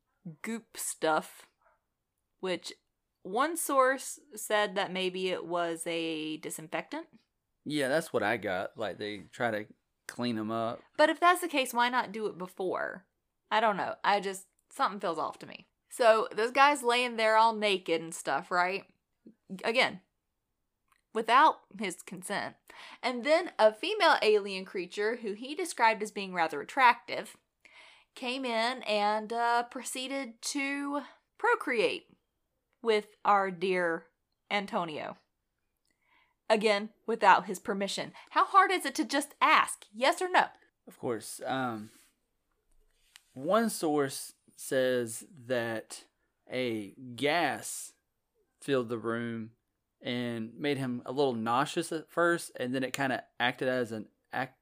goop 0.42 0.76
stuff, 0.76 1.46
which 2.40 2.72
one 3.22 3.56
source 3.56 4.18
said 4.34 4.74
that 4.76 4.92
maybe 4.92 5.28
it 5.28 5.44
was 5.44 5.82
a 5.86 6.38
disinfectant. 6.38 7.06
Yeah, 7.64 7.88
that's 7.88 8.12
what 8.12 8.22
I 8.22 8.36
got. 8.36 8.70
Like 8.76 8.98
they 8.98 9.24
try 9.32 9.50
to 9.50 9.66
clean 10.06 10.38
him 10.38 10.50
up. 10.50 10.80
But 10.96 11.10
if 11.10 11.20
that's 11.20 11.40
the 11.40 11.48
case, 11.48 11.74
why 11.74 11.88
not 11.88 12.12
do 12.12 12.26
it 12.26 12.38
before? 12.38 13.04
I 13.50 13.60
don't 13.60 13.76
know. 13.76 13.94
I 14.02 14.20
just, 14.20 14.46
something 14.72 15.00
feels 15.00 15.18
off 15.18 15.38
to 15.40 15.46
me. 15.46 15.66
So 15.90 16.28
this 16.34 16.50
guy's 16.50 16.82
laying 16.82 17.16
there 17.16 17.36
all 17.36 17.54
naked 17.54 18.00
and 18.00 18.14
stuff, 18.14 18.50
right? 18.50 18.84
Again, 19.64 20.00
without 21.14 21.56
his 21.78 21.96
consent. 22.02 22.54
And 23.02 23.24
then 23.24 23.50
a 23.58 23.72
female 23.72 24.16
alien 24.22 24.64
creature, 24.64 25.16
who 25.22 25.32
he 25.32 25.54
described 25.54 26.02
as 26.02 26.10
being 26.10 26.32
rather 26.32 26.60
attractive, 26.60 27.36
came 28.18 28.44
in 28.44 28.82
and 28.82 29.32
uh, 29.32 29.62
proceeded 29.62 30.42
to 30.42 31.02
procreate 31.38 32.06
with 32.82 33.06
our 33.24 33.50
dear 33.50 34.06
Antonio. 34.50 35.16
Again, 36.50 36.90
without 37.06 37.46
his 37.46 37.60
permission. 37.60 38.12
How 38.30 38.44
hard 38.44 38.72
is 38.72 38.84
it 38.84 38.94
to 38.96 39.04
just 39.04 39.34
ask, 39.40 39.84
yes 39.94 40.20
or 40.20 40.28
no? 40.28 40.46
Of 40.88 40.98
course. 40.98 41.40
Um, 41.46 41.90
one 43.34 43.70
source 43.70 44.32
says 44.56 45.24
that 45.46 46.04
a 46.50 46.94
gas 47.14 47.92
filled 48.60 48.88
the 48.88 48.98
room 48.98 49.50
and 50.02 50.50
made 50.58 50.78
him 50.78 51.02
a 51.06 51.12
little 51.12 51.34
nauseous 51.34 51.92
at 51.92 52.10
first, 52.10 52.50
and 52.58 52.74
then 52.74 52.82
it 52.82 52.92
kind 52.92 53.12
of 53.12 53.20
acted 53.38 53.68
as 53.68 53.92
an 53.92 54.06
act. 54.32 54.57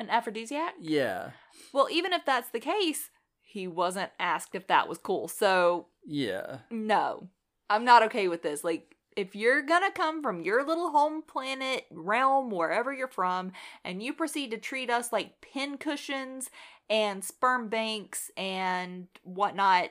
An 0.00 0.08
aphrodisiac? 0.08 0.74
Yeah, 0.80 1.32
Well, 1.74 1.88
even 1.90 2.14
if 2.14 2.24
that's 2.24 2.48
the 2.50 2.58
case, 2.58 3.10
he 3.42 3.68
wasn't 3.68 4.10
asked 4.18 4.54
if 4.54 4.66
that 4.68 4.88
was 4.88 4.96
cool. 4.96 5.28
So, 5.28 5.88
yeah, 6.06 6.60
no. 6.70 7.28
I'm 7.68 7.84
not 7.84 8.02
okay 8.04 8.26
with 8.26 8.42
this. 8.42 8.64
Like, 8.64 8.96
if 9.14 9.36
you're 9.36 9.60
gonna 9.60 9.90
come 9.90 10.22
from 10.22 10.42
your 10.42 10.66
little 10.66 10.90
home 10.90 11.22
planet, 11.22 11.84
realm, 11.90 12.50
wherever 12.50 12.92
you're 12.92 13.08
from, 13.08 13.52
and 13.84 14.02
you 14.02 14.14
proceed 14.14 14.50
to 14.52 14.58
treat 14.58 14.88
us 14.88 15.12
like 15.12 15.42
pin 15.42 15.76
cushions 15.76 16.48
and 16.88 17.22
sperm 17.22 17.68
banks 17.68 18.30
and 18.38 19.06
whatnot, 19.22 19.90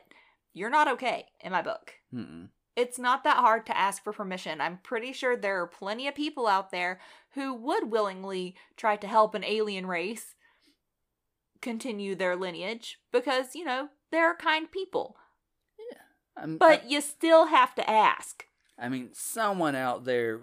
you're 0.53 0.71
not 0.71 0.87
okay 0.87 1.27
in 1.41 1.51
my 1.51 1.61
book. 1.61 1.93
Mm-mm. 2.13 2.49
It's 2.79 2.97
not 2.97 3.23
that 3.25 3.37
hard 3.37 3.65
to 3.65 3.77
ask 3.77 4.03
for 4.03 4.13
permission. 4.13 4.61
I'm 4.61 4.77
pretty 4.77 5.11
sure 5.11 5.35
there 5.35 5.61
are 5.61 5.67
plenty 5.67 6.07
of 6.07 6.15
people 6.15 6.47
out 6.47 6.71
there 6.71 6.99
who 7.33 7.53
would 7.53 7.91
willingly 7.91 8.55
try 8.77 8.95
to 8.95 9.07
help 9.07 9.35
an 9.35 9.43
alien 9.43 9.85
race 9.85 10.35
continue 11.61 12.15
their 12.15 12.35
lineage 12.37 12.99
because, 13.11 13.53
you 13.53 13.65
know, 13.65 13.89
they're 14.11 14.35
kind 14.35 14.71
people. 14.71 15.17
I'm- 16.37 16.57
But 16.57 16.89
you 16.89 17.01
still 17.01 17.47
have 17.47 17.75
to 17.75 17.89
ask. 17.89 18.45
I, 18.77 18.85
I 18.85 18.89
mean, 18.89 19.09
someone 19.13 19.75
out 19.75 20.05
there 20.05 20.39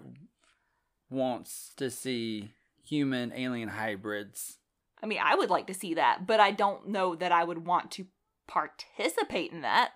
wants 1.09 1.73
to 1.77 1.89
see 1.89 2.51
human 2.83 3.33
alien 3.33 3.69
hybrids. 3.69 4.59
I 5.01 5.07
mean, 5.07 5.19
I 5.23 5.33
would 5.33 5.49
like 5.49 5.65
to 5.67 5.73
see 5.73 5.95
that, 5.95 6.27
but 6.27 6.39
I 6.39 6.51
don't 6.51 6.87
know 6.89 7.15
that 7.15 7.31
I 7.31 7.43
would 7.43 7.65
want 7.65 7.89
to 7.93 8.05
participate 8.47 9.51
in 9.51 9.61
that. 9.61 9.93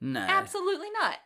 No, 0.00 0.20
Absolutely 0.20 0.88
not. 0.90 1.16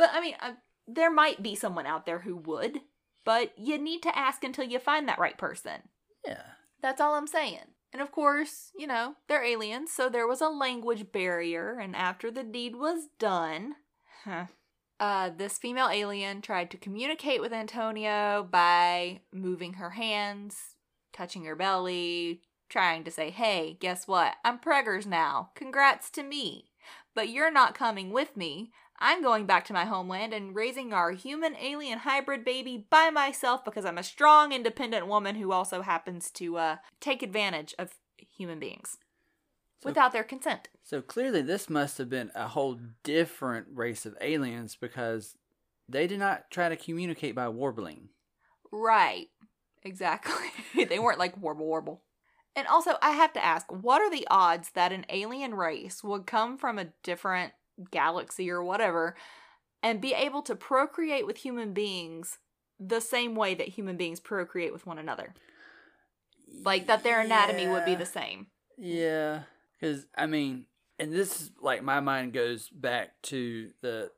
But 0.00 0.12
I 0.14 0.22
mean, 0.22 0.34
uh, 0.40 0.52
there 0.88 1.10
might 1.10 1.42
be 1.42 1.54
someone 1.54 1.84
out 1.84 2.06
there 2.06 2.20
who 2.20 2.34
would, 2.34 2.80
but 3.22 3.52
you 3.58 3.76
need 3.76 4.02
to 4.04 4.18
ask 4.18 4.42
until 4.42 4.64
you 4.64 4.78
find 4.78 5.06
that 5.06 5.18
right 5.18 5.36
person. 5.36 5.90
Yeah, 6.24 6.40
That's 6.80 7.02
all 7.02 7.16
I'm 7.16 7.26
saying. 7.26 7.74
And 7.92 8.00
of 8.00 8.10
course, 8.10 8.70
you 8.78 8.86
know, 8.86 9.16
they're 9.28 9.44
aliens, 9.44 9.92
so 9.92 10.08
there 10.08 10.26
was 10.26 10.40
a 10.40 10.48
language 10.48 11.12
barrier, 11.12 11.78
and 11.78 11.94
after 11.94 12.30
the 12.30 12.42
deed 12.42 12.76
was 12.76 13.08
done, 13.18 13.74
huh, 14.24 14.46
uh, 14.98 15.32
this 15.36 15.58
female 15.58 15.90
alien 15.92 16.40
tried 16.40 16.70
to 16.70 16.78
communicate 16.78 17.42
with 17.42 17.52
Antonio 17.52 18.48
by 18.50 19.20
moving 19.34 19.74
her 19.74 19.90
hands, 19.90 20.76
touching 21.12 21.44
her 21.44 21.56
belly, 21.56 22.40
trying 22.70 23.04
to 23.04 23.10
say, 23.10 23.28
hey, 23.28 23.76
guess 23.78 24.08
what? 24.08 24.36
I'm 24.46 24.60
preggers 24.60 25.04
now. 25.04 25.50
Congrats 25.54 26.08
to 26.12 26.22
me. 26.22 26.70
But 27.14 27.28
you're 27.28 27.52
not 27.52 27.74
coming 27.74 28.12
with 28.12 28.34
me. 28.34 28.72
I'm 29.00 29.22
going 29.22 29.46
back 29.46 29.64
to 29.66 29.72
my 29.72 29.86
homeland 29.86 30.34
and 30.34 30.54
raising 30.54 30.92
our 30.92 31.12
human 31.12 31.56
alien 31.56 32.00
hybrid 32.00 32.44
baby 32.44 32.86
by 32.90 33.10
myself 33.10 33.64
because 33.64 33.84
I'm 33.84 33.98
a 33.98 34.02
strong, 34.02 34.52
independent 34.52 35.06
woman 35.06 35.36
who 35.36 35.52
also 35.52 35.82
happens 35.82 36.30
to 36.32 36.58
uh, 36.58 36.76
take 37.00 37.22
advantage 37.22 37.74
of 37.78 37.94
human 38.36 38.58
beings 38.58 38.98
So- 39.82 39.88
without 39.88 40.12
their 40.12 40.24
consent. 40.24 40.68
So 40.82 41.00
clearly, 41.00 41.40
this 41.42 41.70
must 41.70 41.98
have 41.98 42.10
been 42.10 42.30
a 42.34 42.48
whole 42.48 42.78
different 43.04 43.68
race 43.72 44.04
of 44.04 44.16
aliens 44.20 44.76
because 44.78 45.36
they 45.88 46.06
did 46.06 46.18
not 46.18 46.50
try 46.50 46.68
to 46.68 46.76
communicate 46.76 47.34
by 47.34 47.48
warbling. 47.48 48.08
Right. 48.70 49.28
Exactly. 49.82 50.34
they 50.86 50.98
weren't 50.98 51.18
like 51.18 51.40
warble 51.40 51.66
warble. 51.66 52.02
And 52.56 52.66
also, 52.66 52.92
I 53.00 53.12
have 53.12 53.32
to 53.34 53.44
ask, 53.44 53.70
what 53.70 54.02
are 54.02 54.10
the 54.10 54.26
odds 54.28 54.70
that 54.72 54.92
an 54.92 55.06
alien 55.08 55.54
race 55.54 56.02
would 56.02 56.26
come 56.26 56.58
from 56.58 56.78
a 56.78 56.88
different 57.02 57.52
galaxy 57.90 58.50
or 58.50 58.62
whatever 58.62 59.16
and 59.82 60.00
be 60.00 60.12
able 60.12 60.42
to 60.42 60.54
procreate 60.54 61.26
with 61.26 61.38
human 61.38 61.72
beings 61.72 62.38
the 62.78 63.00
same 63.00 63.34
way 63.34 63.54
that 63.54 63.68
human 63.68 63.96
beings 63.96 64.20
procreate 64.20 64.72
with 64.72 64.86
one 64.86 64.98
another? 64.98 65.34
Like 66.64 66.86
that 66.86 67.02
their 67.02 67.20
anatomy 67.20 67.68
would 67.68 67.84
be 67.84 67.94
the 67.94 68.06
same. 68.06 68.48
Yeah, 68.76 69.42
because 69.78 70.06
I 70.16 70.26
mean, 70.26 70.66
and 70.98 71.12
this 71.12 71.40
is 71.40 71.50
like 71.60 71.82
my 71.82 72.00
mind 72.00 72.32
goes 72.32 72.68
back 72.68 73.20
to 73.24 73.70
the 73.82 74.10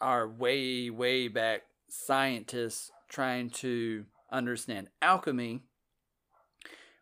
our 0.00 0.28
way 0.28 0.90
way 0.90 1.28
back 1.28 1.62
scientists 1.88 2.90
trying 3.08 3.50
to 3.50 4.04
understand 4.30 4.88
alchemy, 5.00 5.62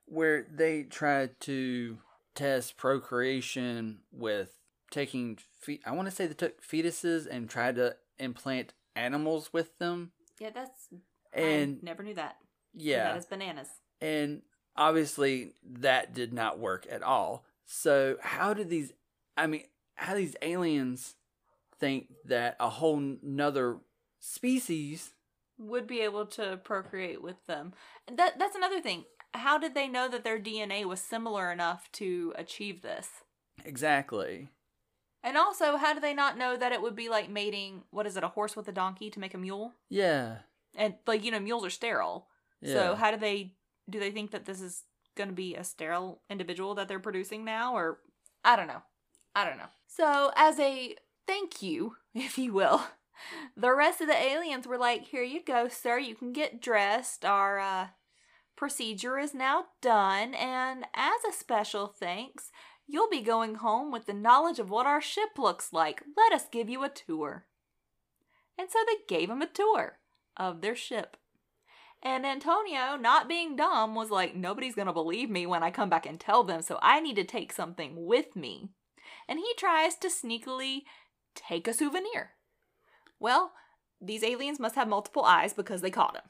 where 0.06 0.46
they 0.50 0.82
tried 0.84 1.40
to 1.40 1.98
test 2.34 2.76
procreation 2.76 3.98
with 4.12 4.50
taking 4.94 5.38
fe- 5.60 5.80
I 5.84 5.92
want 5.92 6.08
to 6.08 6.14
say 6.14 6.26
they 6.26 6.34
took 6.34 6.62
fetuses 6.62 7.26
and 7.30 7.50
tried 7.50 7.76
to 7.76 7.96
implant 8.18 8.72
animals 8.96 9.52
with 9.52 9.76
them, 9.78 10.12
Yeah, 10.38 10.50
that's. 10.54 10.88
and 11.32 11.78
I 11.82 11.84
never 11.84 12.02
knew 12.02 12.14
that. 12.14 12.36
yeah, 12.72 13.08
That 13.12 13.18
is 13.18 13.26
bananas. 13.26 13.68
and 14.00 14.42
obviously 14.76 15.52
that 15.64 16.14
did 16.14 16.32
not 16.32 16.58
work 16.58 16.86
at 16.90 17.02
all. 17.02 17.44
So 17.66 18.16
how 18.22 18.54
did 18.54 18.70
these? 18.70 18.92
I 19.36 19.46
mean, 19.46 19.64
how 19.96 20.14
these 20.14 20.36
aliens 20.42 21.14
think 21.80 22.08
that 22.26 22.56
a 22.60 22.70
whole 22.70 23.00
nother 23.22 23.78
species? 24.20 25.12
would 25.56 25.86
be 25.86 26.00
able 26.00 26.26
to 26.26 26.56
procreate 26.64 27.22
with 27.22 27.46
them. 27.46 27.72
That 28.12 28.38
that's 28.40 28.56
another 28.56 28.80
thing. 28.80 29.04
How 29.34 29.56
did 29.58 29.74
they 29.74 29.86
know 29.88 30.08
that 30.08 30.24
their 30.24 30.38
DNA 30.38 30.84
was 30.84 31.00
similar 31.00 31.50
enough 31.52 31.90
to 31.92 32.32
achieve 32.36 32.82
this? 32.82 33.08
Exactly. 33.64 34.48
And 35.24 35.38
also, 35.38 35.78
how 35.78 35.94
do 35.94 36.00
they 36.00 36.12
not 36.12 36.36
know 36.36 36.54
that 36.54 36.72
it 36.72 36.82
would 36.82 36.94
be 36.94 37.08
like 37.08 37.30
mating 37.30 37.82
what 37.90 38.06
is 38.06 38.16
it, 38.16 38.22
a 38.22 38.28
horse 38.28 38.54
with 38.54 38.68
a 38.68 38.72
donkey 38.72 39.08
to 39.10 39.18
make 39.18 39.32
a 39.32 39.38
mule? 39.38 39.72
Yeah. 39.88 40.36
And 40.76 40.94
like, 41.06 41.24
you 41.24 41.30
know, 41.30 41.40
mules 41.40 41.64
are 41.64 41.70
sterile. 41.70 42.28
Yeah. 42.60 42.74
So 42.74 42.94
how 42.94 43.10
do 43.10 43.16
they 43.16 43.54
do 43.88 43.98
they 43.98 44.10
think 44.10 44.30
that 44.32 44.44
this 44.44 44.60
is 44.60 44.84
going 45.16 45.28
to 45.28 45.34
be 45.34 45.54
a 45.54 45.64
sterile 45.64 46.20
individual 46.28 46.74
that 46.74 46.88
they're 46.88 46.98
producing 46.98 47.44
now 47.44 47.74
or 47.74 48.00
I 48.44 48.56
don't 48.56 48.66
know. 48.66 48.82
I 49.34 49.44
don't 49.44 49.58
know. 49.58 49.68
So, 49.86 50.30
as 50.36 50.60
a 50.60 50.94
thank 51.26 51.62
you, 51.62 51.96
if 52.14 52.36
you 52.36 52.52
will, 52.52 52.82
the 53.56 53.74
rest 53.74 54.00
of 54.00 54.06
the 54.06 54.16
aliens 54.16 54.66
were 54.66 54.78
like, 54.78 55.06
"Here 55.06 55.22
you 55.22 55.42
go, 55.42 55.68
sir. 55.68 55.98
You 55.98 56.14
can 56.14 56.32
get 56.32 56.60
dressed. 56.60 57.24
Our 57.24 57.58
uh 57.58 57.86
procedure 58.56 59.18
is 59.18 59.34
now 59.34 59.66
done, 59.80 60.34
and 60.34 60.84
as 60.94 61.24
a 61.28 61.32
special 61.32 61.86
thanks, 61.88 62.50
you'll 62.86 63.10
be 63.10 63.22
going 63.22 63.56
home 63.56 63.90
with 63.90 64.06
the 64.06 64.14
knowledge 64.14 64.58
of 64.58 64.70
what 64.70 64.86
our 64.86 65.00
ship 65.00 65.38
looks 65.38 65.72
like. 65.72 66.02
Let 66.16 66.32
us 66.32 66.48
give 66.50 66.68
you 66.68 66.84
a 66.84 66.88
tour." 66.88 67.46
And 68.56 68.70
so 68.70 68.78
they 68.86 68.98
gave 69.08 69.30
him 69.30 69.42
a 69.42 69.46
tour 69.46 69.98
of 70.36 70.60
their 70.60 70.76
ship. 70.76 71.16
And 72.02 72.26
Antonio, 72.26 72.96
not 72.96 73.28
being 73.28 73.56
dumb, 73.56 73.94
was 73.94 74.10
like, 74.10 74.34
nobody's 74.36 74.74
gonna 74.74 74.92
believe 74.92 75.30
me 75.30 75.46
when 75.46 75.62
I 75.62 75.70
come 75.70 75.88
back 75.88 76.04
and 76.06 76.20
tell 76.20 76.44
them, 76.44 76.60
so 76.60 76.78
I 76.82 77.00
need 77.00 77.16
to 77.16 77.24
take 77.24 77.52
something 77.52 78.04
with 78.06 78.36
me. 78.36 78.70
And 79.26 79.38
he 79.38 79.54
tries 79.56 79.96
to 79.96 80.08
sneakily 80.08 80.82
take 81.34 81.66
a 81.66 81.72
souvenir. 81.72 82.32
Well, 83.18 83.54
these 84.00 84.22
aliens 84.22 84.60
must 84.60 84.74
have 84.74 84.86
multiple 84.86 85.24
eyes 85.24 85.54
because 85.54 85.80
they 85.80 85.90
caught 85.90 86.14
him. 86.16 86.24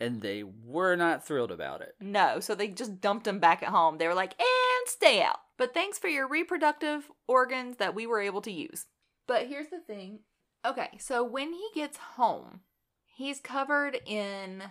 and 0.00 0.20
they 0.22 0.42
were 0.42 0.96
not 0.96 1.26
thrilled 1.26 1.50
about 1.52 1.80
it. 1.80 1.94
No, 2.00 2.40
so 2.40 2.54
they 2.54 2.68
just 2.68 3.00
dumped 3.00 3.26
him 3.26 3.38
back 3.38 3.62
at 3.62 3.70
home. 3.70 3.98
They 3.98 4.08
were 4.08 4.14
like, 4.14 4.34
and 4.38 4.63
stay 4.88 5.22
out. 5.22 5.38
But 5.56 5.74
thanks 5.74 5.98
for 5.98 6.08
your 6.08 6.28
reproductive 6.28 7.10
organs 7.28 7.76
that 7.76 7.94
we 7.94 8.06
were 8.06 8.20
able 8.20 8.40
to 8.42 8.50
use. 8.50 8.86
But 9.26 9.46
here's 9.46 9.68
the 9.68 9.80
thing. 9.80 10.20
Okay, 10.66 10.90
so 10.98 11.22
when 11.22 11.52
he 11.52 11.68
gets 11.74 11.98
home, 11.98 12.60
he's 13.04 13.40
covered 13.40 14.00
in 14.06 14.64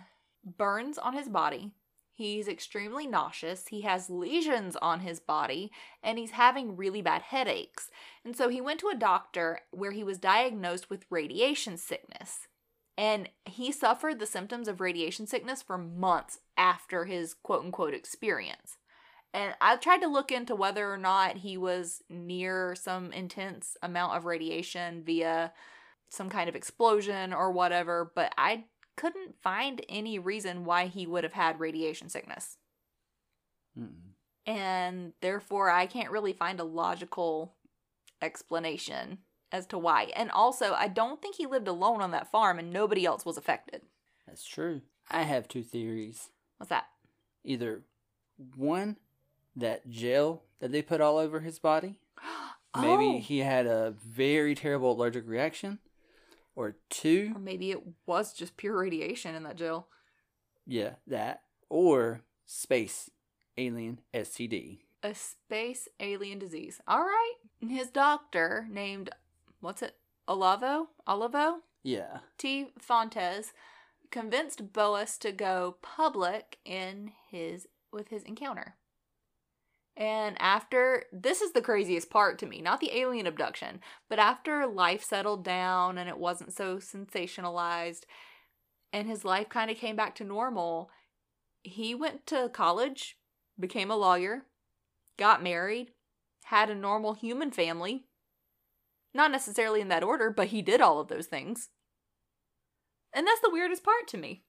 burns 0.44 0.98
on 0.98 1.14
his 1.14 1.28
body. 1.28 1.72
He's 2.12 2.46
extremely 2.46 3.06
nauseous. 3.06 3.68
He 3.68 3.80
has 3.80 4.08
lesions 4.08 4.76
on 4.76 5.00
his 5.00 5.18
body 5.18 5.72
and 6.02 6.16
he's 6.16 6.30
having 6.32 6.76
really 6.76 7.02
bad 7.02 7.22
headaches. 7.22 7.90
And 8.24 8.36
so 8.36 8.48
he 8.48 8.60
went 8.60 8.78
to 8.80 8.88
a 8.88 8.96
doctor 8.96 9.60
where 9.72 9.90
he 9.90 10.04
was 10.04 10.18
diagnosed 10.18 10.88
with 10.88 11.06
radiation 11.10 11.76
sickness. 11.76 12.46
And 12.96 13.28
he 13.44 13.72
suffered 13.72 14.20
the 14.20 14.26
symptoms 14.26 14.68
of 14.68 14.80
radiation 14.80 15.26
sickness 15.26 15.60
for 15.60 15.76
months 15.76 16.38
after 16.56 17.06
his 17.06 17.34
quote 17.34 17.64
unquote 17.64 17.94
experience. 17.94 18.76
And 19.34 19.52
I 19.60 19.76
tried 19.76 20.02
to 20.02 20.06
look 20.06 20.30
into 20.30 20.54
whether 20.54 20.90
or 20.90 20.96
not 20.96 21.38
he 21.38 21.56
was 21.56 22.02
near 22.08 22.76
some 22.76 23.12
intense 23.12 23.76
amount 23.82 24.16
of 24.16 24.24
radiation 24.24 25.02
via 25.04 25.52
some 26.08 26.30
kind 26.30 26.48
of 26.48 26.54
explosion 26.54 27.32
or 27.34 27.50
whatever, 27.50 28.12
but 28.14 28.32
I 28.38 28.66
couldn't 28.96 29.34
find 29.42 29.84
any 29.88 30.20
reason 30.20 30.64
why 30.64 30.86
he 30.86 31.04
would 31.04 31.24
have 31.24 31.32
had 31.32 31.58
radiation 31.58 32.08
sickness. 32.08 32.58
Mm-mm. 33.76 34.12
And 34.46 35.14
therefore, 35.20 35.68
I 35.68 35.86
can't 35.86 36.12
really 36.12 36.32
find 36.32 36.60
a 36.60 36.64
logical 36.64 37.56
explanation 38.22 39.18
as 39.50 39.66
to 39.66 39.78
why. 39.78 40.12
And 40.14 40.30
also, 40.30 40.74
I 40.74 40.86
don't 40.86 41.20
think 41.20 41.34
he 41.34 41.46
lived 41.46 41.66
alone 41.66 42.00
on 42.00 42.12
that 42.12 42.30
farm 42.30 42.60
and 42.60 42.72
nobody 42.72 43.04
else 43.04 43.24
was 43.24 43.36
affected. 43.36 43.82
That's 44.28 44.46
true. 44.46 44.82
I 45.10 45.22
have 45.22 45.48
two 45.48 45.64
theories. 45.64 46.28
What's 46.58 46.70
that? 46.70 46.86
Either 47.44 47.82
one, 48.56 48.96
that 49.56 49.88
gel 49.88 50.42
that 50.60 50.72
they 50.72 50.82
put 50.82 51.00
all 51.00 51.18
over 51.18 51.40
his 51.40 51.58
body. 51.58 51.98
Maybe 52.76 53.04
Oh, 53.06 53.18
he 53.20 53.38
had 53.40 53.66
a 53.66 53.94
very 54.04 54.54
terrible 54.54 54.92
allergic 54.92 55.28
reaction. 55.28 55.78
Or 56.56 56.76
two, 56.88 57.32
Or 57.34 57.40
maybe 57.40 57.72
it 57.72 57.82
was 58.06 58.32
just 58.32 58.56
pure 58.56 58.76
radiation 58.78 59.34
in 59.34 59.42
that 59.42 59.56
gel. 59.56 59.88
yeah, 60.66 60.90
that. 61.06 61.42
Or 61.68 62.20
space 62.46 63.10
alien 63.58 63.98
STD. 64.12 64.78
A 65.02 65.14
space 65.16 65.88
alien 65.98 66.38
disease. 66.38 66.80
All 66.86 67.00
right. 67.02 67.34
His 67.60 67.88
doctor, 67.90 68.68
named, 68.70 69.10
what's 69.60 69.82
it? 69.82 69.96
Olavo? 70.28 70.86
Olivo? 71.08 71.56
Yeah. 71.82 72.18
T. 72.38 72.68
Fontes, 72.78 73.52
convinced 74.12 74.72
Boas 74.72 75.18
to 75.18 75.32
go 75.32 75.76
public 75.82 76.58
in 76.64 77.10
his 77.30 77.66
with 77.92 78.08
his 78.08 78.22
encounter. 78.22 78.76
And 79.96 80.36
after 80.40 81.04
this 81.12 81.40
is 81.40 81.52
the 81.52 81.62
craziest 81.62 82.10
part 82.10 82.38
to 82.40 82.46
me, 82.46 82.60
not 82.60 82.80
the 82.80 82.96
alien 82.98 83.26
abduction, 83.26 83.80
but 84.08 84.18
after 84.18 84.66
life 84.66 85.04
settled 85.04 85.44
down 85.44 85.98
and 85.98 86.08
it 86.08 86.18
wasn't 86.18 86.52
so 86.52 86.78
sensationalized 86.78 88.02
and 88.92 89.08
his 89.08 89.24
life 89.24 89.48
kind 89.48 89.70
of 89.70 89.76
came 89.76 89.96
back 89.96 90.14
to 90.16 90.24
normal, 90.24 90.90
he 91.62 91.94
went 91.94 92.26
to 92.26 92.48
college, 92.52 93.16
became 93.58 93.90
a 93.90 93.96
lawyer, 93.96 94.46
got 95.16 95.42
married, 95.42 95.90
had 96.44 96.70
a 96.70 96.74
normal 96.74 97.14
human 97.14 97.50
family. 97.50 98.04
Not 99.12 99.30
necessarily 99.30 99.80
in 99.80 99.88
that 99.88 100.04
order, 100.04 100.30
but 100.30 100.48
he 100.48 100.62
did 100.62 100.80
all 100.80 101.00
of 101.00 101.08
those 101.08 101.26
things. 101.26 101.70
And 103.12 103.26
that's 103.26 103.40
the 103.40 103.50
weirdest 103.50 103.84
part 103.84 104.08
to 104.08 104.16
me. 104.16 104.42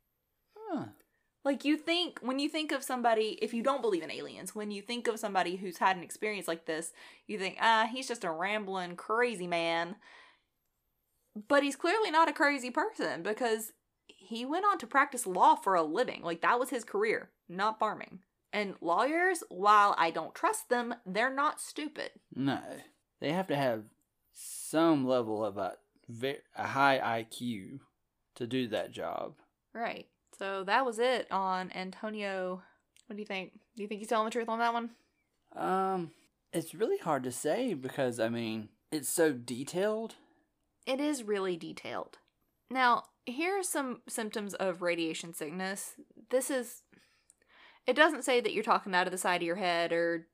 Like 1.45 1.63
you 1.63 1.77
think 1.77 2.19
when 2.21 2.39
you 2.39 2.49
think 2.49 2.71
of 2.71 2.83
somebody, 2.83 3.37
if 3.39 3.53
you 3.53 3.61
don't 3.61 3.83
believe 3.83 4.01
in 4.01 4.11
aliens, 4.11 4.55
when 4.55 4.71
you 4.71 4.81
think 4.81 5.07
of 5.07 5.19
somebody 5.19 5.57
who's 5.57 5.77
had 5.77 5.95
an 5.95 6.01
experience 6.01 6.47
like 6.47 6.65
this, 6.65 6.91
you 7.27 7.37
think, 7.37 7.57
ah, 7.61 7.87
he's 7.89 8.07
just 8.07 8.23
a 8.23 8.31
rambling 8.31 8.95
crazy 8.95 9.45
man. 9.45 9.95
But 11.47 11.61
he's 11.61 11.75
clearly 11.75 12.09
not 12.09 12.27
a 12.27 12.33
crazy 12.33 12.71
person 12.71 13.21
because 13.21 13.73
he 14.07 14.43
went 14.43 14.65
on 14.65 14.79
to 14.79 14.87
practice 14.87 15.27
law 15.27 15.53
for 15.55 15.75
a 15.75 15.83
living. 15.83 16.23
Like 16.23 16.41
that 16.41 16.59
was 16.59 16.71
his 16.71 16.83
career, 16.83 17.29
not 17.47 17.77
farming. 17.77 18.19
And 18.51 18.73
lawyers, 18.81 19.43
while 19.49 19.93
I 19.99 20.09
don't 20.09 20.33
trust 20.33 20.69
them, 20.69 20.95
they're 21.05 21.33
not 21.33 21.61
stupid. 21.61 22.09
No. 22.33 22.59
They 23.21 23.31
have 23.33 23.47
to 23.47 23.55
have 23.55 23.83
some 24.33 25.05
level 25.05 25.45
of 25.45 25.57
a, 25.57 25.73
a 26.55 26.67
high 26.67 27.23
IQ 27.23 27.81
to 28.35 28.47
do 28.47 28.67
that 28.69 28.91
job. 28.91 29.35
Right. 29.73 30.07
So 30.37 30.63
that 30.65 30.85
was 30.85 30.99
it 30.99 31.27
on 31.31 31.71
Antonio. 31.73 32.61
What 33.07 33.15
do 33.15 33.21
you 33.21 33.25
think? 33.25 33.53
Do 33.75 33.83
you 33.83 33.87
think 33.87 33.99
he's 33.99 34.09
telling 34.09 34.25
the 34.25 34.31
truth 34.31 34.49
on 34.49 34.59
that 34.59 34.73
one? 34.73 34.91
Um, 35.55 36.11
it's 36.51 36.75
really 36.75 36.97
hard 36.97 37.23
to 37.23 37.31
say 37.31 37.73
because 37.73 38.19
I 38.19 38.29
mean 38.29 38.69
it's 38.91 39.09
so 39.09 39.31
detailed. 39.31 40.15
It 40.85 40.99
is 40.99 41.23
really 41.23 41.57
detailed. 41.57 42.17
Now, 42.69 43.03
here 43.25 43.59
are 43.59 43.63
some 43.63 44.01
symptoms 44.07 44.53
of 44.53 44.81
radiation 44.81 45.33
sickness. 45.33 45.93
This 46.29 46.49
is. 46.49 46.81
It 47.87 47.95
doesn't 47.95 48.25
say 48.25 48.41
that 48.41 48.53
you're 48.53 48.63
talking 48.63 48.95
out 48.95 49.05
of 49.05 49.11
the 49.11 49.17
side 49.17 49.41
of 49.41 49.45
your 49.45 49.57
head 49.57 49.93
or, 49.93 50.27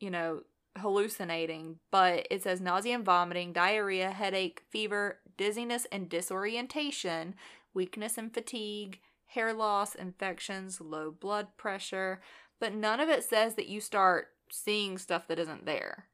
you 0.00 0.10
know, 0.10 0.42
hallucinating, 0.76 1.78
but 1.90 2.26
it 2.30 2.42
says 2.42 2.60
nausea 2.60 2.94
and 2.94 3.06
vomiting, 3.06 3.54
diarrhea, 3.54 4.10
headache, 4.10 4.62
fever, 4.70 5.18
dizziness, 5.38 5.86
and 5.90 6.10
disorientation 6.10 7.34
weakness 7.74 8.18
and 8.18 8.32
fatigue, 8.32 9.00
hair 9.30 9.52
loss, 9.52 9.94
infections, 9.94 10.80
low 10.80 11.10
blood 11.10 11.48
pressure, 11.56 12.20
but 12.58 12.74
none 12.74 13.00
of 13.00 13.08
it 13.08 13.24
says 13.24 13.54
that 13.54 13.68
you 13.68 13.80
start 13.80 14.28
seeing 14.50 14.98
stuff 14.98 15.28
that 15.28 15.38
isn't 15.38 15.66
there. 15.66 16.06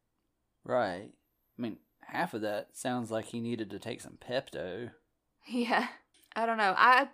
Right. 0.64 1.10
I 1.58 1.62
mean, 1.62 1.78
half 2.00 2.34
of 2.34 2.42
that 2.42 2.76
sounds 2.76 3.10
like 3.10 3.26
he 3.26 3.40
needed 3.40 3.70
to 3.70 3.78
take 3.78 4.00
some 4.00 4.18
Pepto. 4.20 4.90
Yeah. 5.48 5.86
I 6.34 6.44
don't 6.44 6.58
know. 6.58 6.74
I 6.76 7.06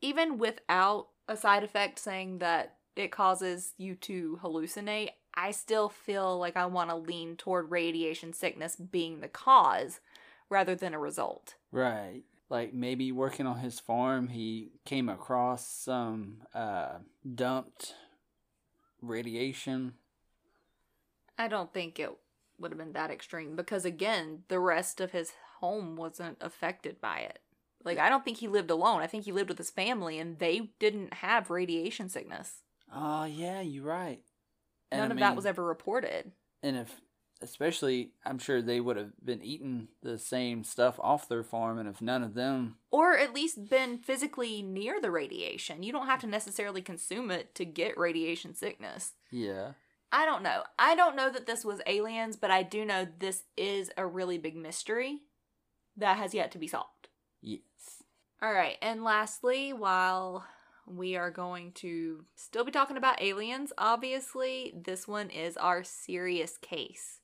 even 0.00 0.38
without 0.38 1.08
a 1.28 1.36
side 1.36 1.64
effect 1.64 1.98
saying 1.98 2.38
that 2.38 2.76
it 2.96 3.12
causes 3.12 3.74
you 3.76 3.94
to 3.96 4.40
hallucinate, 4.42 5.10
I 5.34 5.50
still 5.50 5.90
feel 5.90 6.38
like 6.38 6.56
I 6.56 6.64
want 6.64 6.88
to 6.88 6.96
lean 6.96 7.36
toward 7.36 7.70
radiation 7.70 8.32
sickness 8.32 8.74
being 8.74 9.20
the 9.20 9.28
cause 9.28 10.00
rather 10.48 10.74
than 10.74 10.94
a 10.94 10.98
result. 10.98 11.56
Right. 11.70 12.22
Like 12.50 12.72
maybe 12.72 13.12
working 13.12 13.46
on 13.46 13.58
his 13.58 13.78
farm, 13.78 14.28
he 14.28 14.70
came 14.84 15.08
across 15.08 15.66
some 15.68 16.38
uh, 16.54 16.98
dumped 17.34 17.94
radiation. 19.02 19.94
I 21.36 21.48
don't 21.48 21.72
think 21.72 21.98
it 21.98 22.10
would 22.58 22.72
have 22.72 22.78
been 22.78 22.92
that 22.94 23.10
extreme 23.10 23.54
because, 23.54 23.84
again, 23.84 24.42
the 24.48 24.58
rest 24.58 25.00
of 25.00 25.12
his 25.12 25.32
home 25.60 25.94
wasn't 25.96 26.38
affected 26.40 27.00
by 27.00 27.18
it. 27.18 27.38
Like, 27.84 27.98
I 27.98 28.08
don't 28.08 28.24
think 28.24 28.38
he 28.38 28.48
lived 28.48 28.70
alone. 28.70 29.00
I 29.00 29.06
think 29.06 29.24
he 29.24 29.32
lived 29.32 29.48
with 29.48 29.58
his 29.58 29.70
family 29.70 30.18
and 30.18 30.38
they 30.38 30.70
didn't 30.80 31.14
have 31.14 31.50
radiation 31.50 32.08
sickness. 32.08 32.62
Oh, 32.92 33.24
yeah, 33.24 33.60
you're 33.60 33.84
right. 33.84 34.20
And 34.90 35.00
None 35.00 35.12
I 35.12 35.14
of 35.14 35.20
that 35.20 35.36
was 35.36 35.46
ever 35.46 35.64
reported. 35.64 36.32
And 36.62 36.76
if, 36.76 37.00
especially, 37.40 38.12
I'm 38.24 38.38
sure 38.38 38.60
they 38.60 38.80
would 38.80 38.96
have 38.96 39.12
been 39.24 39.42
eating 39.42 39.88
the 40.02 40.18
same 40.18 40.64
stuff 40.64 40.98
off 41.00 41.28
their 41.28 41.42
farm, 41.42 41.78
and 41.78 41.88
if 41.88 42.00
none 42.02 42.22
of 42.22 42.34
them, 42.34 42.76
Or 42.90 43.16
at 43.16 43.34
least 43.34 43.68
been 43.68 43.98
physically 43.98 44.62
near 44.62 45.00
the 45.00 45.10
radiation. 45.10 45.82
You 45.82 45.92
don't 45.92 46.06
have 46.06 46.20
to 46.20 46.26
necessarily 46.26 46.82
consume 46.82 47.30
it 47.30 47.54
to 47.56 47.64
get 47.64 47.98
radiation 47.98 48.54
sickness. 48.54 49.12
yeah, 49.30 49.72
I 50.10 50.24
don't 50.24 50.42
know. 50.42 50.62
I 50.78 50.94
don't 50.94 51.16
know 51.16 51.30
that 51.30 51.46
this 51.46 51.64
was 51.66 51.82
aliens, 51.86 52.36
but 52.36 52.50
I 52.50 52.62
do 52.62 52.84
know 52.84 53.06
this 53.18 53.42
is 53.56 53.90
a 53.98 54.06
really 54.06 54.38
big 54.38 54.56
mystery 54.56 55.20
that 55.96 56.16
has 56.16 56.32
yet 56.32 56.50
to 56.52 56.58
be 56.58 56.66
solved. 56.66 57.08
yes, 57.42 58.02
All 58.40 58.52
right, 58.52 58.76
and 58.80 59.04
lastly, 59.04 59.72
while 59.72 60.46
we 60.86 61.16
are 61.16 61.30
going 61.30 61.72
to 61.72 62.24
still 62.34 62.64
be 62.64 62.72
talking 62.72 62.96
about 62.96 63.20
aliens, 63.20 63.72
obviously, 63.76 64.72
this 64.74 65.06
one 65.06 65.28
is 65.28 65.58
our 65.58 65.84
serious 65.84 66.56
case. 66.56 67.20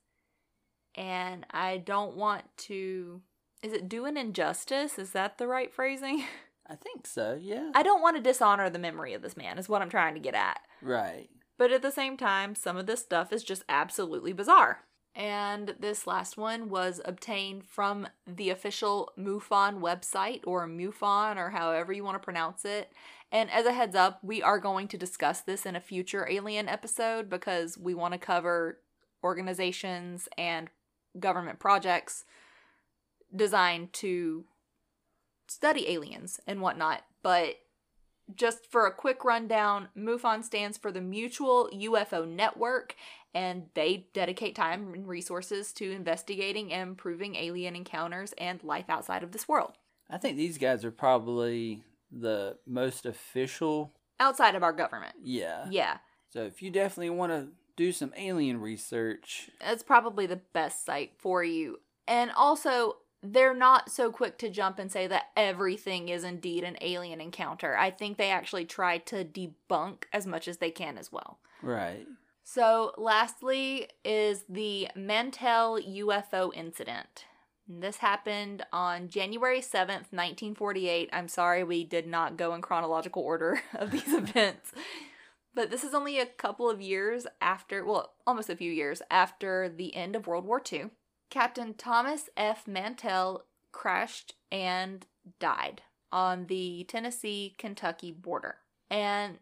And 0.95 1.45
I 1.51 1.77
don't 1.77 2.15
want 2.15 2.43
to. 2.57 3.21
Is 3.61 3.73
it 3.73 3.89
do 3.89 4.05
an 4.05 4.17
injustice? 4.17 4.97
Is 4.97 5.11
that 5.11 5.37
the 5.37 5.47
right 5.47 5.73
phrasing? 5.73 6.23
I 6.67 6.75
think 6.75 7.05
so. 7.05 7.37
Yeah, 7.39 7.71
I 7.75 7.83
don't 7.83 8.01
want 8.01 8.15
to 8.15 8.23
dishonor 8.23 8.69
the 8.69 8.79
memory 8.79 9.13
of 9.13 9.21
this 9.21 9.37
man, 9.37 9.57
is 9.57 9.69
what 9.69 9.81
I'm 9.81 9.89
trying 9.89 10.15
to 10.15 10.19
get 10.19 10.33
at. 10.35 10.59
right. 10.81 11.29
But 11.57 11.71
at 11.71 11.81
the 11.81 11.91
same 11.91 12.17
time, 12.17 12.53
some 12.53 12.75
of 12.75 12.85
this 12.85 12.99
stuff 12.99 13.31
is 13.31 13.41
just 13.41 13.63
absolutely 13.69 14.33
bizarre. 14.33 14.81
And 15.15 15.73
this 15.79 16.05
last 16.05 16.35
one 16.35 16.67
was 16.67 16.99
obtained 17.05 17.63
from 17.65 18.07
the 18.27 18.49
official 18.49 19.13
MUFON 19.17 19.79
website, 19.79 20.41
or 20.45 20.67
MUFON, 20.67 21.37
or 21.37 21.51
however 21.51 21.93
you 21.93 22.03
want 22.03 22.15
to 22.15 22.25
pronounce 22.25 22.65
it. 22.65 22.91
And 23.31 23.49
as 23.49 23.65
a 23.65 23.71
heads 23.71 23.95
up, 23.95 24.19
we 24.21 24.43
are 24.43 24.59
going 24.59 24.89
to 24.89 24.97
discuss 24.97 25.39
this 25.39 25.65
in 25.65 25.75
a 25.77 25.81
future 25.81 26.27
alien 26.29 26.67
episode 26.67 27.29
because 27.29 27.77
we 27.77 27.93
want 27.93 28.13
to 28.13 28.19
cover 28.19 28.79
organizations 29.23 30.27
and 30.37 30.69
government 31.19 31.59
projects 31.59 32.25
designed 33.35 33.93
to 33.93 34.45
study 35.47 35.89
aliens 35.89 36.39
and 36.47 36.61
whatnot. 36.61 37.03
But 37.23 37.55
just 38.35 38.65
for 38.71 38.87
a 38.87 38.93
quick 38.93 39.23
rundown, 39.23 39.89
MUFON 39.95 40.43
stands 40.43 40.77
for 40.77 40.91
the 40.91 41.01
Mutual 41.01 41.69
UFO 41.73 42.27
Network, 42.27 42.95
and 43.33 43.65
they 43.73 44.07
dedicate 44.13 44.55
time 44.55 44.93
and 44.93 45.07
resources 45.07 45.71
to 45.73 45.91
investigating 45.91 46.73
and 46.73 46.97
proving 46.97 47.35
alien 47.35 47.75
encounters 47.75 48.33
and 48.37 48.63
life 48.63 48.85
outside 48.89 49.23
of 49.23 49.31
this 49.31 49.47
world. 49.47 49.73
I 50.09 50.17
think 50.17 50.37
these 50.37 50.57
guys 50.57 50.85
are 50.85 50.91
probably 50.91 51.83
the 52.11 52.57
most 52.65 53.05
official. 53.05 53.91
Outside 54.19 54.55
of 54.55 54.63
our 54.63 54.73
government. 54.73 55.15
Yeah. 55.21 55.67
Yeah, 55.69 55.97
So 56.29 56.43
if 56.43 56.61
you 56.61 56.71
definitely 56.71 57.09
want 57.09 57.31
to 57.31 57.47
do 57.75 57.91
some 57.91 58.13
alien 58.17 58.59
research, 58.61 59.49
That's 59.59 59.83
probably 59.83 60.25
the 60.25 60.41
best 60.53 60.85
site 60.85 61.13
for 61.17 61.43
you. 61.43 61.79
And 62.07 62.31
also, 62.31 62.97
they're 63.21 63.55
not 63.55 63.91
so 63.91 64.11
quick 64.11 64.37
to 64.39 64.49
jump 64.49 64.79
and 64.79 64.91
say 64.91 65.07
that 65.07 65.29
everything 65.35 66.09
is 66.09 66.23
indeed 66.23 66.63
an 66.63 66.77
alien 66.81 67.19
encounter. 67.19 67.75
I 67.75 67.91
think 67.91 68.17
they 68.17 68.29
actually 68.29 68.65
try 68.65 68.99
to 68.99 69.25
debunk 69.25 70.03
as 70.13 70.27
much 70.27 70.47
as 70.47 70.57
they 70.57 70.71
can 70.71 70.97
as 70.97 71.11
well. 71.11 71.39
right? 71.61 72.05
So, 72.43 72.93
lastly, 72.97 73.87
is 74.03 74.43
the 74.47 74.89
Mantell 74.95 75.79
UFO 75.81 76.53
incident. 76.53 77.25
This 77.67 77.97
happened 77.97 78.63
on 78.71 79.09
January 79.09 79.61
7th, 79.61 80.13
1948. 80.13 81.09
I'm 81.11 81.27
sorry 81.27 81.63
we 81.63 81.83
did 81.83 82.05
not 82.05 82.37
go 82.37 82.53
in 82.53 82.61
chronological 82.61 83.23
order 83.23 83.61
of 83.73 83.89
these 83.89 84.13
events. 84.13 84.71
But 85.55 85.71
this 85.71 85.83
is 85.83 85.93
only 85.93 86.19
a 86.19 86.25
couple 86.25 86.69
of 86.69 86.81
years 86.81 87.25
after, 87.41 87.85
well, 87.85 88.13
almost 88.27 88.49
a 88.49 88.55
few 88.55 88.71
years 88.71 89.01
after 89.09 89.69
the 89.69 89.95
end 89.95 90.15
of 90.15 90.27
World 90.27 90.45
War 90.45 90.61
II. 90.71 90.89
Captain 91.29 91.73
Thomas 91.73 92.29
F. 92.35 92.67
Mantell 92.67 93.45
crashed 93.71 94.35
and 94.51 95.05
died 95.39 95.81
on 96.11 96.47
the 96.47 96.85
Tennessee 96.87 97.55
Kentucky 97.57 98.11
border. 98.11 98.57
And 98.89 99.39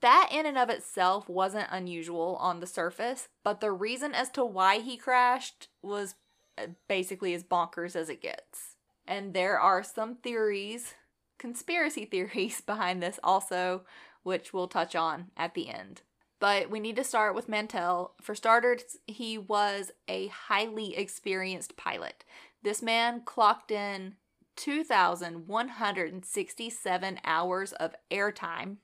that 0.00 0.30
in 0.32 0.46
and 0.46 0.58
of 0.58 0.68
itself 0.68 1.28
wasn't 1.28 1.68
unusual 1.70 2.36
on 2.40 2.60
the 2.60 2.66
surface, 2.66 3.28
but 3.44 3.60
the 3.60 3.72
reason 3.72 4.14
as 4.14 4.28
to 4.30 4.44
why 4.44 4.80
he 4.80 4.96
crashed 4.96 5.68
was 5.82 6.14
uh, 6.58 6.66
basically 6.88 7.32
as 7.34 7.44
bonkers 7.44 7.96
as 7.96 8.08
it 8.08 8.20
gets. 8.20 8.76
And 9.06 9.32
there 9.32 9.58
are 9.58 9.82
some 9.82 10.16
theories, 10.16 10.94
conspiracy 11.38 12.04
theories 12.10 12.60
behind 12.60 13.02
this 13.02 13.18
also, 13.22 13.82
which 14.22 14.52
we'll 14.52 14.68
touch 14.68 14.94
on 14.94 15.30
at 15.36 15.54
the 15.54 15.68
end. 15.68 16.02
But 16.38 16.70
we 16.70 16.78
need 16.80 16.96
to 16.96 17.04
start 17.04 17.34
with 17.34 17.48
Mantell. 17.48 18.14
For 18.20 18.34
starters, 18.34 18.96
he 19.06 19.36
was 19.36 19.90
a 20.08 20.28
highly 20.28 20.96
experienced 20.96 21.76
pilot. 21.76 22.24
This 22.62 22.80
man 22.82 23.22
clocked 23.24 23.70
in 23.70 24.14
2,167 24.56 27.20
hours 27.24 27.72
of 27.72 27.94
airtime 28.10 28.76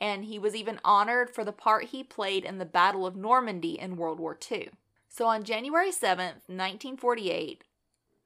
and 0.00 0.24
he 0.24 0.38
was 0.38 0.56
even 0.56 0.80
honored 0.84 1.30
for 1.30 1.44
the 1.44 1.52
part 1.52 1.86
he 1.86 2.02
played 2.02 2.44
in 2.44 2.58
the 2.58 2.64
Battle 2.64 3.06
of 3.06 3.16
Normandy 3.16 3.78
in 3.78 3.96
World 3.96 4.18
War 4.18 4.36
II. 4.50 4.70
So 5.08 5.26
on 5.26 5.44
January 5.44 5.90
7th, 5.90 6.48
1948, 6.48 7.64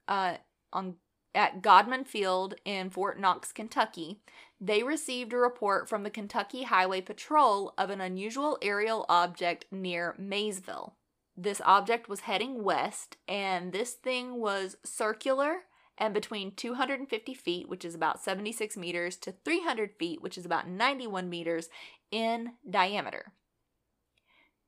uh, 0.07 0.35
on 0.71 0.95
at 1.33 1.61
Godman 1.61 2.05
Field 2.05 2.55
in 2.63 2.89
Fort 2.89 3.19
Knox, 3.19 3.51
Kentucky, 3.51 4.21
they 4.59 4.83
received 4.83 5.33
a 5.33 5.37
report 5.37 5.89
from 5.89 6.03
the 6.03 6.09
Kentucky 6.09 6.63
Highway 6.63 7.01
Patrol 7.01 7.73
of 7.77 7.89
an 7.89 8.01
unusual 8.01 8.57
aerial 8.61 9.05
object 9.09 9.65
near 9.71 10.15
Maysville. 10.17 10.95
This 11.37 11.61
object 11.65 12.07
was 12.07 12.21
heading 12.21 12.63
west, 12.63 13.17
and 13.27 13.73
this 13.73 13.93
thing 13.93 14.39
was 14.39 14.77
circular 14.83 15.63
and 15.97 16.13
between 16.13 16.53
250 16.55 17.33
feet, 17.33 17.69
which 17.69 17.85
is 17.85 17.95
about 17.95 18.21
76 18.21 18.75
meters, 18.77 19.15
to 19.17 19.33
300 19.43 19.91
feet, 19.97 20.21
which 20.21 20.37
is 20.37 20.45
about 20.45 20.67
91 20.67 21.29
meters 21.29 21.69
in 22.11 22.53
diameter. 22.69 23.33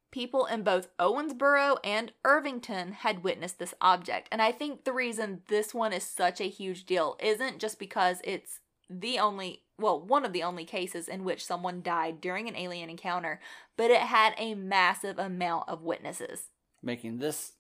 People 0.10 0.46
in 0.46 0.64
both 0.64 0.96
Owensboro 0.98 1.78
and 1.84 2.14
Irvington 2.24 2.94
had 2.94 3.24
witnessed 3.24 3.60
this 3.60 3.74
object, 3.82 4.30
and 4.32 4.42
I 4.42 4.54
think 4.54 4.86
the 4.86 4.94
reason 4.94 5.42
this 5.48 5.74
one 5.74 5.92
is 5.92 6.04
such 6.04 6.40
a 6.40 6.46
huge 6.46 6.86
deal 6.86 7.18
isn't 7.20 7.60
just 7.60 7.78
because 7.78 8.22
it's 8.24 8.62
the 8.90 9.20
only, 9.20 9.64
well, 9.80 10.00
one 10.00 10.26
of 10.26 10.34
the 10.34 10.44
only 10.44 10.66
cases 10.66 11.08
in 11.08 11.24
which 11.24 11.46
someone 11.46 11.82
died 11.82 12.20
during 12.20 12.48
an 12.48 12.56
alien 12.56 12.90
encounter, 12.90 13.40
but 13.76 13.92
it 13.92 14.02
had 14.02 14.34
a 14.38 14.56
massive 14.56 15.20
amount 15.20 15.70
of 15.70 15.84
witnesses. 15.84 16.50
Making 16.82 17.20
this 17.20 17.54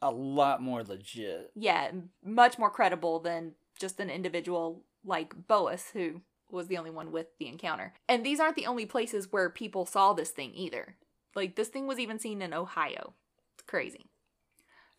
a 0.00 0.10
lot 0.10 0.60
more 0.60 0.82
legit. 0.82 1.50
yeah, 1.54 1.90
much 2.24 2.58
more 2.58 2.70
credible 2.70 3.20
than 3.20 3.52
just 3.78 4.00
an 4.00 4.10
individual 4.10 4.82
like 5.04 5.46
Boas, 5.48 5.90
who 5.92 6.22
was 6.50 6.68
the 6.68 6.76
only 6.76 6.90
one 6.90 7.10
with 7.12 7.26
the 7.38 7.48
encounter. 7.48 7.94
And 8.08 8.24
these 8.24 8.40
aren't 8.40 8.56
the 8.56 8.66
only 8.66 8.84
places 8.84 9.32
where 9.32 9.48
people 9.48 9.86
saw 9.86 10.12
this 10.12 10.30
thing 10.30 10.52
either. 10.54 10.96
Like 11.34 11.56
this 11.56 11.68
thing 11.68 11.86
was 11.86 11.98
even 11.98 12.18
seen 12.18 12.42
in 12.42 12.52
Ohio. 12.52 13.14
It's 13.54 13.64
crazy. 13.66 14.06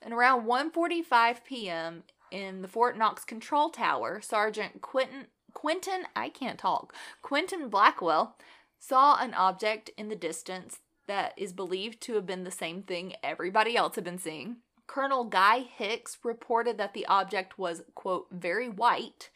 And 0.01 0.13
around 0.13 0.45
1:45 0.45 1.43
p.m. 1.43 2.03
in 2.31 2.61
the 2.61 2.67
Fort 2.67 2.97
Knox 2.97 3.23
control 3.23 3.69
tower, 3.69 4.19
Sergeant 4.21 4.81
Quentin 4.81 5.27
Quentin, 5.53 6.05
I 6.15 6.29
can't 6.29 6.59
talk. 6.59 6.93
Quentin 7.21 7.69
Blackwell 7.69 8.35
saw 8.79 9.17
an 9.19 9.33
object 9.33 9.89
in 9.97 10.09
the 10.09 10.15
distance 10.15 10.79
that 11.07 11.33
is 11.37 11.53
believed 11.53 12.01
to 12.01 12.13
have 12.15 12.25
been 12.25 12.43
the 12.43 12.51
same 12.51 12.83
thing 12.83 13.13
everybody 13.23 13.75
else 13.75 13.95
had 13.95 14.03
been 14.03 14.17
seeing. 14.17 14.57
Colonel 14.87 15.23
Guy 15.23 15.59
Hix 15.59 16.17
reported 16.23 16.77
that 16.77 16.93
the 16.93 17.05
object 17.05 17.57
was, 17.57 17.83
quote, 17.95 18.27
very 18.31 18.69
white 18.69 19.29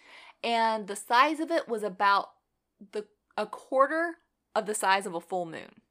and 0.43 0.87
the 0.87 0.95
size 0.95 1.39
of 1.39 1.51
it 1.51 1.67
was 1.67 1.83
about 1.83 2.29
the 2.91 3.05
a 3.35 3.45
quarter 3.45 4.15
of 4.55 4.65
the 4.65 4.75
size 4.75 5.05
of 5.05 5.13
a 5.13 5.21
full 5.21 5.45
moon. 5.45 5.81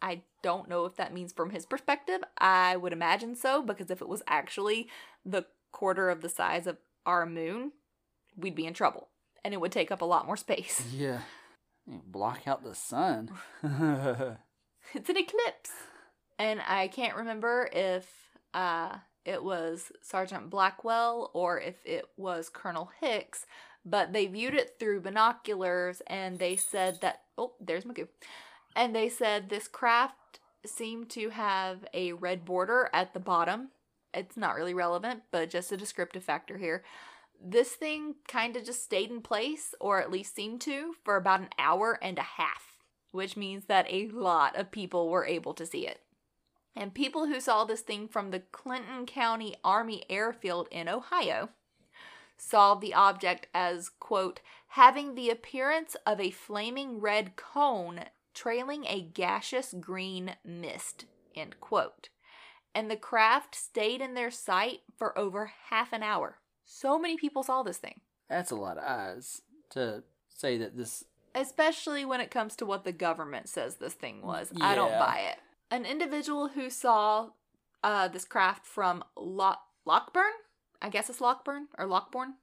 I 0.00 0.22
don't 0.42 0.68
know 0.68 0.84
if 0.84 0.96
that 0.96 1.14
means 1.14 1.32
from 1.32 1.50
his 1.50 1.66
perspective. 1.66 2.22
I 2.38 2.76
would 2.76 2.92
imagine 2.92 3.34
so 3.34 3.62
because 3.62 3.90
if 3.90 4.00
it 4.00 4.08
was 4.08 4.22
actually 4.26 4.88
the 5.24 5.46
quarter 5.70 6.10
of 6.10 6.20
the 6.20 6.28
size 6.28 6.66
of 6.66 6.78
our 7.06 7.26
moon, 7.26 7.72
we'd 8.36 8.54
be 8.54 8.66
in 8.66 8.74
trouble 8.74 9.08
and 9.44 9.52
it 9.54 9.60
would 9.60 9.72
take 9.72 9.90
up 9.90 10.02
a 10.02 10.06
lot 10.06 10.26
more 10.26 10.36
space. 10.36 10.82
Yeah. 10.92 11.20
You 11.86 12.00
block 12.06 12.46
out 12.46 12.62
the 12.62 12.76
sun. 12.76 13.30
it's 13.62 15.10
an 15.10 15.16
eclipse. 15.16 15.70
And 16.38 16.60
I 16.64 16.86
can't 16.86 17.16
remember 17.16 17.68
if 17.72 18.06
uh, 18.54 18.98
it 19.24 19.42
was 19.42 19.90
Sergeant 20.00 20.48
Blackwell 20.48 21.32
or 21.34 21.60
if 21.60 21.74
it 21.84 22.04
was 22.16 22.48
Colonel 22.48 22.90
Hix, 23.00 23.46
but 23.84 24.12
they 24.12 24.26
viewed 24.26 24.54
it 24.54 24.76
through 24.78 25.00
binoculars 25.00 26.02
and 26.06 26.38
they 26.38 26.54
said 26.54 27.00
that, 27.00 27.22
oh, 27.36 27.54
there's 27.60 27.84
Magoo. 27.84 28.06
And 28.76 28.94
they 28.94 29.08
said 29.08 29.48
this 29.48 29.68
craft 29.68 30.38
seemed 30.64 31.10
to 31.10 31.30
have 31.30 31.84
a 31.92 32.12
red 32.12 32.44
border 32.44 32.88
at 32.92 33.12
the 33.12 33.20
bottom. 33.20 33.70
It's 34.14 34.36
not 34.36 34.54
really 34.54 34.74
relevant, 34.74 35.22
but 35.30 35.50
just 35.50 35.72
a 35.72 35.76
descriptive 35.76 36.24
factor 36.24 36.58
here. 36.58 36.84
This 37.44 37.72
thing 37.72 38.14
kind 38.28 38.56
of 38.56 38.64
just 38.64 38.84
stayed 38.84 39.10
in 39.10 39.20
place, 39.20 39.74
or 39.80 40.00
at 40.00 40.12
least 40.12 40.36
seemed 40.36 40.60
to, 40.60 40.94
for 41.02 41.16
about 41.16 41.40
an 41.40 41.48
hour 41.58 41.98
and 42.00 42.16
a 42.16 42.22
half, 42.22 42.78
which 43.10 43.36
means 43.36 43.64
that 43.64 43.86
a 43.90 44.06
lot 44.08 44.54
of 44.54 44.70
people 44.70 45.08
were 45.08 45.26
able 45.26 45.52
to 45.54 45.66
see 45.66 45.86
it. 45.86 46.02
And 46.76 46.94
people 46.94 47.26
who 47.26 47.40
saw 47.40 47.64
this 47.64 47.80
thing 47.80 48.06
from 48.06 48.30
the 48.30 48.44
Clinton 48.52 49.06
County 49.06 49.56
Army 49.64 50.04
Airfield 50.08 50.68
in 50.70 50.88
Ohio 50.88 51.48
saw 52.38 52.76
the 52.76 52.94
object 52.94 53.48
as, 53.52 53.88
quote, 53.88 54.40
having 54.68 55.14
the 55.14 55.28
appearance 55.28 55.96
of 56.06 56.20
a 56.20 56.30
flaming 56.30 57.00
red 57.00 57.34
cone 57.34 58.04
trailing 58.34 58.86
a 58.86 59.02
gaseous 59.02 59.74
green 59.78 60.36
mist, 60.44 61.06
end 61.34 61.58
quote. 61.60 62.08
And 62.72 62.88
the 62.90 62.96
craft 62.96 63.56
stayed 63.56 64.00
in 64.00 64.14
their 64.14 64.30
sight 64.30 64.80
for 64.96 65.18
over 65.18 65.52
half 65.70 65.92
an 65.92 66.02
hour. 66.04 66.38
So 66.64 66.98
many 66.98 67.16
people 67.16 67.42
saw 67.42 67.62
this 67.62 67.78
thing. 67.78 68.00
That's 68.28 68.50
a 68.50 68.56
lot 68.56 68.78
of 68.78 68.84
eyes 68.84 69.42
to 69.70 70.02
say 70.28 70.58
that 70.58 70.76
this. 70.76 71.04
Especially 71.34 72.04
when 72.04 72.20
it 72.20 72.30
comes 72.30 72.56
to 72.56 72.66
what 72.66 72.84
the 72.84 72.92
government 72.92 73.48
says 73.48 73.76
this 73.76 73.94
thing 73.94 74.22
was. 74.22 74.52
I 74.60 74.74
don't 74.74 74.98
buy 74.98 75.20
it. 75.30 75.38
An 75.70 75.86
individual 75.86 76.48
who 76.48 76.68
saw 76.68 77.30
uh, 77.82 78.08
this 78.08 78.24
craft 78.24 78.66
from 78.66 79.02
Lock- 79.16 79.66
Lockburn, 79.86 80.32
I 80.80 80.88
guess 80.90 81.08
it's 81.08 81.20
Lockburn 81.20 81.68
or 81.78 81.86
Lockbourne, 81.86 82.34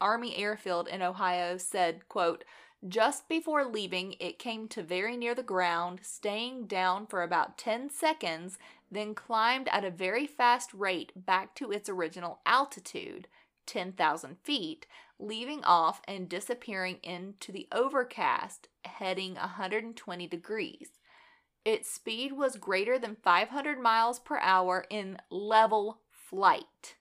Army 0.00 0.36
Airfield 0.36 0.88
in 0.88 1.02
Ohio 1.02 1.56
said, 1.56 2.08
quote, 2.08 2.44
just 2.88 3.28
before 3.28 3.66
leaving, 3.66 4.14
it 4.20 4.38
came 4.38 4.66
to 4.68 4.82
very 4.82 5.16
near 5.16 5.34
the 5.34 5.42
ground, 5.42 6.00
staying 6.02 6.66
down 6.66 7.06
for 7.06 7.22
about 7.22 7.58
10 7.58 7.90
seconds, 7.90 8.58
then 8.90 9.14
climbed 9.14 9.68
at 9.68 9.84
a 9.84 9.90
very 9.90 10.26
fast 10.26 10.72
rate 10.72 11.12
back 11.14 11.54
to 11.56 11.70
its 11.70 11.90
original 11.90 12.40
altitude, 12.46 13.28
10,000 13.66 14.36
feet, 14.42 14.86
leaving 15.18 15.62
off 15.64 16.00
and 16.06 16.28
disappearing 16.28 16.98
into 17.02 17.52
the 17.52 17.68
overcast, 17.72 18.68
heading 18.84 19.34
120 19.34 20.26
degrees. 20.26 20.90
Its 21.64 21.90
speed 21.90 22.32
was 22.32 22.56
greater 22.56 22.98
than 22.98 23.16
500 23.22 23.78
miles 23.78 24.18
per 24.18 24.38
hour 24.38 24.86
in 24.88 25.18
level 25.30 26.00
flight. 26.10 26.96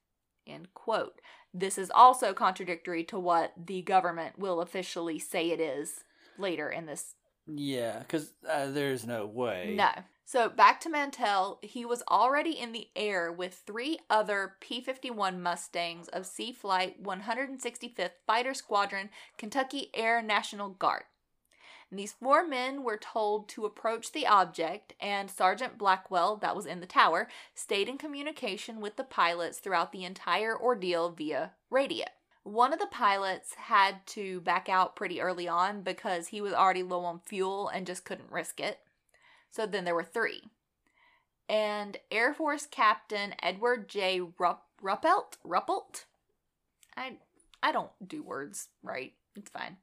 End 0.46 0.74
quote. 0.74 1.22
This 1.54 1.78
is 1.78 1.92
also 1.94 2.34
contradictory 2.34 3.04
to 3.06 3.18
what 3.18 3.54
the 3.58 3.82
government 3.82 4.38
will 4.38 4.62
officially 4.62 5.18
say 5.18 5.52
it 5.52 5.60
is 5.60 6.04
later 6.38 6.70
in 6.70 6.86
this. 6.86 7.16
Yeah, 7.48 8.00
because 8.00 8.34
uh, 8.48 8.68
there's 8.68 9.06
no 9.06 9.26
way. 9.26 9.74
No. 9.76 9.90
So 10.32 10.48
back 10.48 10.80
to 10.82 10.92
Mantell, 10.92 11.58
he 11.64 11.86
was 11.86 12.04
already 12.08 12.52
in 12.52 12.72
the 12.72 12.90
air 12.96 13.32
with 13.32 13.64
three 13.66 13.98
other 14.12 14.58
P 14.60 14.80
51 14.80 15.42
Mustangs 15.42 16.08
of 16.10 16.28
C 16.28 16.54
Flight 16.54 17.02
165th 17.02 18.12
Fighter 18.28 18.54
Squadron, 18.54 19.10
Kentucky 19.40 19.90
Air 19.92 20.22
National 20.22 20.70
Guard. 20.70 21.06
And 21.90 21.98
these 21.98 22.12
four 22.12 22.46
men 22.46 22.84
were 22.84 22.96
told 22.96 23.50
to 23.50 23.66
approach 23.66 24.12
the 24.12 24.28
object, 24.28 24.94
and 25.02 25.32
Sergeant 25.32 25.80
Blackwell, 25.80 26.36
that 26.36 26.56
was 26.56 26.68
in 26.68 26.80
the 26.80 26.86
tower, 26.86 27.28
stayed 27.56 27.90
in 27.90 27.98
communication 27.98 28.82
with 28.82 28.98
the 28.98 29.04
pilots 29.04 29.58
throughout 29.58 29.92
the 29.92 30.06
entire 30.06 30.56
ordeal 30.56 31.10
via 31.10 31.54
radio. 31.72 32.06
One 32.44 32.72
of 32.72 32.78
the 32.78 32.86
pilots 32.86 33.56
had 33.56 34.06
to 34.10 34.42
back 34.42 34.70
out 34.70 34.96
pretty 34.96 35.22
early 35.22 35.48
on 35.48 35.82
because 35.82 36.28
he 36.28 36.40
was 36.40 36.54
already 36.54 36.84
low 36.84 37.04
on 37.04 37.20
fuel 37.26 37.68
and 37.68 37.88
just 37.88 38.06
couldn't 38.06 38.32
risk 38.32 38.60
it. 38.60 38.78
So 39.50 39.66
then 39.66 39.86
there 39.86 39.96
were 39.96 40.04
three. 40.04 40.44
And 41.48 41.98
Air 42.12 42.34
Force 42.34 42.68
Captain 42.70 43.34
Edward 43.42 43.90
J. 43.90 44.22
Rupp- 44.38 44.68
Ruppelt? 44.82 45.38
Ruppelt? 45.46 46.06
I, 46.96 47.18
I 47.64 47.72
don't 47.72 47.92
do 48.06 48.22
words 48.22 48.70
right. 48.84 49.14
It's 49.36 49.50
fine. 49.50 49.78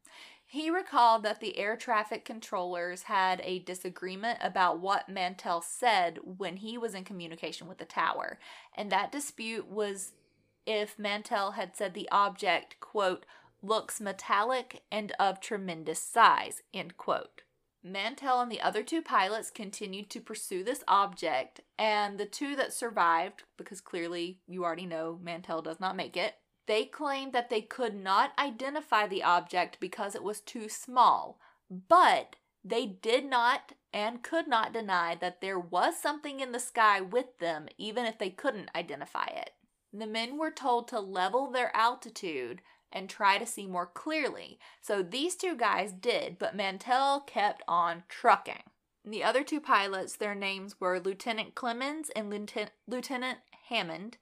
He 0.48 0.70
recalled 0.70 1.24
that 1.24 1.40
the 1.40 1.58
air 1.58 1.76
traffic 1.76 2.24
controllers 2.24 3.04
had 3.04 3.40
a 3.42 3.58
disagreement 3.58 4.38
about 4.40 4.78
what 4.78 5.08
Mantell 5.08 5.60
said 5.60 6.20
when 6.22 6.58
he 6.58 6.78
was 6.78 6.94
in 6.94 7.02
communication 7.02 7.66
with 7.66 7.78
the 7.78 7.84
tower, 7.84 8.38
and 8.76 8.90
that 8.92 9.10
dispute 9.10 9.68
was 9.68 10.12
if 10.64 10.98
Mantell 10.98 11.52
had 11.52 11.76
said 11.76 11.94
the 11.94 12.08
object, 12.12 12.78
quote, 12.78 13.26
looks 13.60 14.00
metallic 14.00 14.82
and 14.92 15.12
of 15.18 15.40
tremendous 15.40 16.00
size, 16.00 16.62
end 16.72 16.96
quote. 16.96 17.42
Mantell 17.86 18.40
and 18.40 18.50
the 18.50 18.60
other 18.60 18.82
two 18.82 19.00
pilots 19.00 19.50
continued 19.50 20.10
to 20.10 20.20
pursue 20.20 20.64
this 20.64 20.82
object, 20.88 21.60
and 21.78 22.18
the 22.18 22.26
two 22.26 22.56
that 22.56 22.72
survived, 22.72 23.44
because 23.56 23.80
clearly 23.80 24.40
you 24.48 24.64
already 24.64 24.86
know 24.86 25.18
Mantell 25.22 25.62
does 25.62 25.78
not 25.78 25.96
make 25.96 26.16
it, 26.16 26.34
they 26.66 26.84
claimed 26.84 27.32
that 27.32 27.48
they 27.48 27.60
could 27.60 27.94
not 27.94 28.32
identify 28.38 29.06
the 29.06 29.22
object 29.22 29.78
because 29.78 30.14
it 30.16 30.24
was 30.24 30.40
too 30.40 30.68
small, 30.68 31.38
but 31.70 32.36
they 32.64 32.86
did 32.86 33.24
not 33.24 33.72
and 33.92 34.24
could 34.24 34.48
not 34.48 34.72
deny 34.72 35.14
that 35.14 35.40
there 35.40 35.58
was 35.58 35.96
something 35.96 36.40
in 36.40 36.50
the 36.50 36.58
sky 36.58 37.00
with 37.00 37.38
them, 37.38 37.68
even 37.78 38.04
if 38.04 38.18
they 38.18 38.30
couldn't 38.30 38.70
identify 38.74 39.26
it. 39.26 39.50
The 39.92 40.06
men 40.06 40.36
were 40.36 40.50
told 40.50 40.88
to 40.88 41.00
level 41.00 41.50
their 41.50 41.74
altitude 41.74 42.60
and 42.96 43.10
try 43.10 43.36
to 43.36 43.46
see 43.46 43.66
more 43.66 43.86
clearly. 43.86 44.58
So 44.80 45.02
these 45.02 45.36
two 45.36 45.54
guys 45.54 45.92
did, 45.92 46.38
but 46.38 46.56
Mantell 46.56 47.20
kept 47.20 47.62
on 47.68 48.04
trucking. 48.08 48.62
The 49.04 49.22
other 49.22 49.44
two 49.44 49.60
pilots, 49.60 50.16
their 50.16 50.34
names 50.34 50.80
were 50.80 50.98
Lieutenant 50.98 51.54
Clemens 51.54 52.10
and 52.16 52.30
Lieutenant, 52.30 52.72
Lieutenant 52.88 53.38
Hammond, 53.68 54.16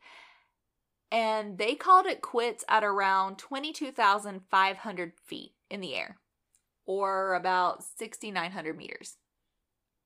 and 1.10 1.56
they 1.56 1.76
called 1.76 2.06
it 2.06 2.20
quits 2.20 2.64
at 2.68 2.82
around 2.82 3.38
22,500 3.38 5.12
feet 5.24 5.52
in 5.70 5.80
the 5.80 5.94
air, 5.94 6.18
or 6.84 7.34
about 7.34 7.84
6,900 7.84 8.76
meters. 8.76 9.16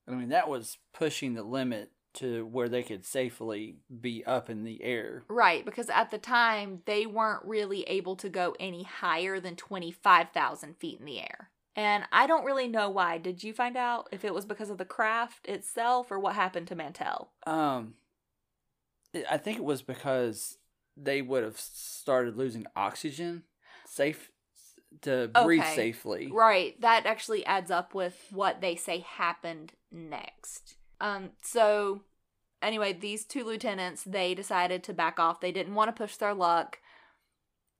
I 0.06 0.12
mean, 0.12 0.28
that 0.28 0.48
was 0.48 0.78
pushing 0.92 1.34
the 1.34 1.42
limit 1.42 1.90
to 2.14 2.46
where 2.46 2.68
they 2.68 2.82
could 2.82 3.04
safely 3.04 3.76
be 4.00 4.24
up 4.24 4.50
in 4.50 4.64
the 4.64 4.82
air. 4.82 5.24
Right, 5.28 5.64
because 5.64 5.88
at 5.90 6.10
the 6.10 6.18
time 6.18 6.82
they 6.84 7.06
weren't 7.06 7.44
really 7.44 7.82
able 7.82 8.16
to 8.16 8.28
go 8.28 8.56
any 8.58 8.82
higher 8.82 9.40
than 9.40 9.56
25,000 9.56 10.76
feet 10.78 10.98
in 11.00 11.06
the 11.06 11.20
air. 11.20 11.50
And 11.76 12.04
I 12.10 12.26
don't 12.26 12.44
really 12.44 12.66
know 12.66 12.90
why. 12.90 13.18
Did 13.18 13.44
you 13.44 13.52
find 13.52 13.76
out 13.76 14.08
if 14.10 14.24
it 14.24 14.34
was 14.34 14.44
because 14.44 14.70
of 14.70 14.78
the 14.78 14.84
craft 14.84 15.46
itself 15.46 16.10
or 16.10 16.18
what 16.18 16.34
happened 16.34 16.66
to 16.68 16.74
Mantell? 16.74 17.30
Um, 17.46 17.94
I 19.30 19.38
think 19.38 19.58
it 19.58 19.64
was 19.64 19.82
because 19.82 20.58
they 20.96 21.22
would 21.22 21.44
have 21.44 21.58
started 21.58 22.36
losing 22.36 22.66
oxygen, 22.74 23.44
safe 23.86 24.32
to 25.02 25.28
breathe 25.28 25.62
Okay. 25.62 25.74
safely. 25.74 26.28
Right, 26.32 26.80
that 26.80 27.06
actually 27.06 27.46
adds 27.46 27.70
up 27.70 27.94
with 27.94 28.26
what 28.30 28.60
they 28.60 28.74
say 28.74 28.98
happened 28.98 29.74
next. 29.92 30.76
Um, 31.00 31.30
so 31.42 32.02
anyway, 32.62 32.92
these 32.92 33.24
two 33.24 33.44
lieutenants, 33.44 34.02
they 34.04 34.34
decided 34.34 34.82
to 34.84 34.92
back 34.92 35.18
off. 35.18 35.40
They 35.40 35.52
didn't 35.52 35.74
want 35.74 35.94
to 35.94 36.00
push 36.00 36.16
their 36.16 36.34
luck, 36.34 36.78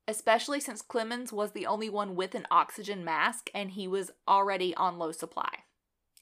especially 0.07 0.59
since 0.59 0.81
Clemens 0.81 1.33
was 1.33 1.51
the 1.51 1.65
only 1.65 1.89
one 1.89 2.15
with 2.15 2.35
an 2.35 2.47
oxygen 2.49 3.03
mask 3.03 3.49
and 3.53 3.71
he 3.71 3.87
was 3.87 4.11
already 4.27 4.73
on 4.75 4.97
low 4.97 5.11
supply. 5.11 5.49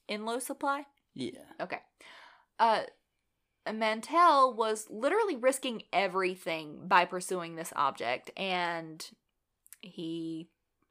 In 0.08 0.26
low 0.26 0.40
supply? 0.40 0.86
Yeah. 1.14 1.42
Okay. 1.60 1.80
Uh 2.60 2.84
Mantell 3.74 4.54
was 4.54 4.88
literally 4.90 5.36
risking 5.36 5.84
everything 5.92 6.88
by 6.88 7.04
pursuing 7.04 7.56
this 7.56 7.74
object 7.76 8.32
and 8.38 9.06
he 9.82 10.50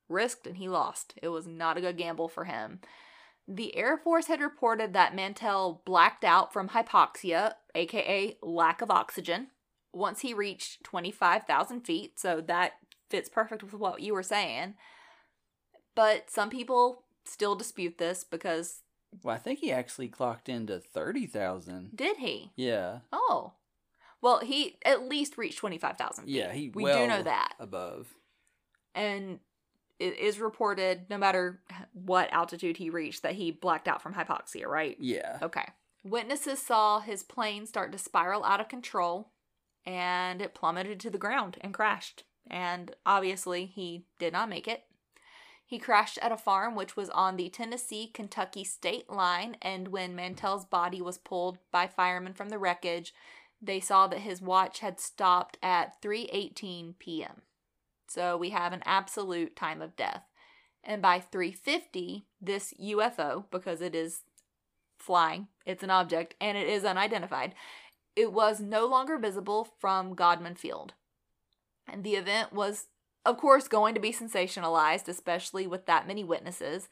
risked 0.09 0.47
and 0.47 0.57
he 0.57 0.69
lost. 0.69 1.15
It 1.23 1.29
was 1.29 1.47
not 1.47 1.79
a 1.79 1.81
good 1.81 1.97
gamble 1.97 2.29
for 2.29 2.45
him. 2.45 2.81
The 3.49 3.77
Air 3.77 3.97
Force 3.97 4.27
had 4.27 4.41
reported 4.41 4.93
that 4.93 5.15
Mantell 5.15 5.83
blacked 5.85 6.25
out 6.25 6.53
from 6.53 6.71
hypoxia, 6.71 7.55
aka 7.75 8.37
lack 8.43 8.83
of 8.83 8.91
oxygen, 8.91 9.49
once 9.93 10.21
he 10.21 10.35
reached 10.35 10.83
25,000 10.85 11.83
feet, 11.83 12.19
so 12.19 12.41
that 12.41 12.73
fits 13.09 13.29
perfect 13.29 13.63
with 13.63 13.75
what 13.75 14.01
you 14.03 14.15
were 14.15 14.23
saying. 14.23 14.75
But 15.95 16.31
some 16.31 16.51
people 16.51 17.05
still 17.25 17.55
dispute 17.55 17.99
this 17.99 18.25
because 18.25 18.83
Well, 19.23 19.35
I 19.35 19.39
think 19.39 19.61
he 19.61 19.71
actually 19.73 20.09
clocked 20.09 20.49
into 20.49 20.79
thirty 20.81 21.27
thousand. 21.27 21.97
did 21.97 22.17
he? 22.19 22.53
Yeah, 22.57 23.01
Oh. 23.13 23.53
Well, 24.23 24.41
he 24.41 24.79
at 24.85 25.07
least 25.09 25.39
reached 25.39 25.59
25,000 25.59 26.25
feet. 26.25 26.35
yeah, 26.35 26.53
he 26.53 26.71
We 26.71 26.83
well 26.83 26.99
do 26.99 27.07
know 27.07 27.23
that. 27.23 27.55
above. 27.61 28.09
And 28.95 29.39
it 29.99 30.19
is 30.19 30.39
reported, 30.39 31.07
no 31.09 31.19
matter 31.19 31.61
what 31.93 32.33
altitude 32.33 32.77
he 32.77 32.91
reached, 32.91 33.23
that 33.23 33.35
he 33.35 33.51
blacked 33.51 33.89
out 33.89 34.03
from 34.03 34.15
hypoxia, 34.15 34.67
right? 34.67 34.97
Yeah, 35.01 35.39
Okay. 35.43 35.65
Witnesses 36.05 36.63
saw 36.63 37.01
his 37.01 37.25
plane 37.25 37.67
start 37.67 37.91
to 37.91 37.99
spiral 37.99 38.45
out 38.45 38.61
of 38.61 38.69
control 38.69 39.33
and 39.85 40.41
it 40.41 40.55
plummeted 40.55 41.01
to 41.01 41.11
the 41.11 41.19
ground 41.19 41.57
and 41.63 41.75
crashed. 41.75 42.23
And 42.49 42.95
obviously, 43.05 43.67
he 43.67 44.05
did 44.21 44.33
not 44.33 44.49
make 44.49 44.69
it. 44.69 44.85
He 45.65 45.81
crashed 45.81 46.19
at 46.19 46.31
a 46.31 46.37
farm 46.37 46.77
which 46.77 46.95
was 46.97 47.11
on 47.11 47.37
the 47.37 47.49
Tennessee 47.49 48.09
Kentucky 48.15 48.63
state 48.63 49.11
line. 49.11 49.57
And 49.61 49.89
when 49.89 50.15
Mantell's 50.15 50.65
body 50.65 51.03
was 51.03 51.19
pulled 51.19 51.59
by 51.73 51.89
firemen 51.89 52.35
from 52.35 52.51
the 52.51 52.59
wreckage, 52.59 53.13
they 53.61 53.81
saw 53.81 54.07
that 54.07 54.21
his 54.21 54.41
watch 54.41 54.79
had 54.79 55.01
stopped 55.01 55.59
at 55.61 56.01
3:18 56.01 56.99
p.m. 57.01 57.43
So 58.09 58.37
we 58.37 58.51
have 58.51 58.73
an 58.73 58.83
absolute 58.85 59.57
time 59.57 59.83
of 59.83 59.97
death. 59.97 60.23
And 60.85 61.03
by 61.03 61.21
350, 61.21 62.27
this 62.41 62.73
UFO, 62.81 63.45
because 63.51 63.81
it 63.81 63.95
is 63.95 64.21
flying, 64.99 65.49
it's 65.65 65.83
an 65.83 65.91
object, 65.91 66.35
and 66.41 66.57
it 66.57 66.69
is 66.69 66.85
unidentified, 66.85 67.55
it 68.15 68.33
was 68.33 68.61
no 68.61 68.87
longer 68.87 69.19
visible 69.19 69.69
from 69.79 70.15
Godman 70.15 70.55
Field. 70.55 70.95
And 71.89 72.03
the 72.03 72.15
event 72.15 72.53
was, 72.53 72.87
of 73.25 73.37
course, 73.37 73.69
going 73.69 73.95
to 73.95 74.01
be 74.01 74.13
sensationalized, 74.13 75.09
especially 75.09 75.67
with 75.67 75.87
that 75.87 76.07
many 76.07 76.25
witnesses. 76.25 76.89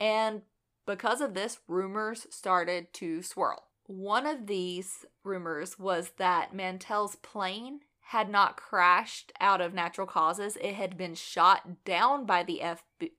And 0.00 0.42
because 0.86 1.20
of 1.20 1.34
this, 1.34 1.60
rumors 1.68 2.26
started 2.30 2.92
to 2.94 3.22
swirl. 3.22 3.64
One 3.86 4.26
of 4.26 4.46
these 4.46 5.04
rumors 5.22 5.78
was 5.78 6.12
that 6.18 6.54
Mantell's 6.54 7.16
plane 7.16 7.80
had 8.08 8.28
not 8.28 8.56
crashed 8.56 9.32
out 9.40 9.60
of 9.60 9.74
natural 9.74 10.06
causes. 10.06 10.56
It 10.60 10.74
had 10.74 10.96
been 10.96 11.14
shot 11.14 11.84
down 11.84 12.26
by 12.26 12.42
the 12.42 12.60
FBI. 12.62 13.10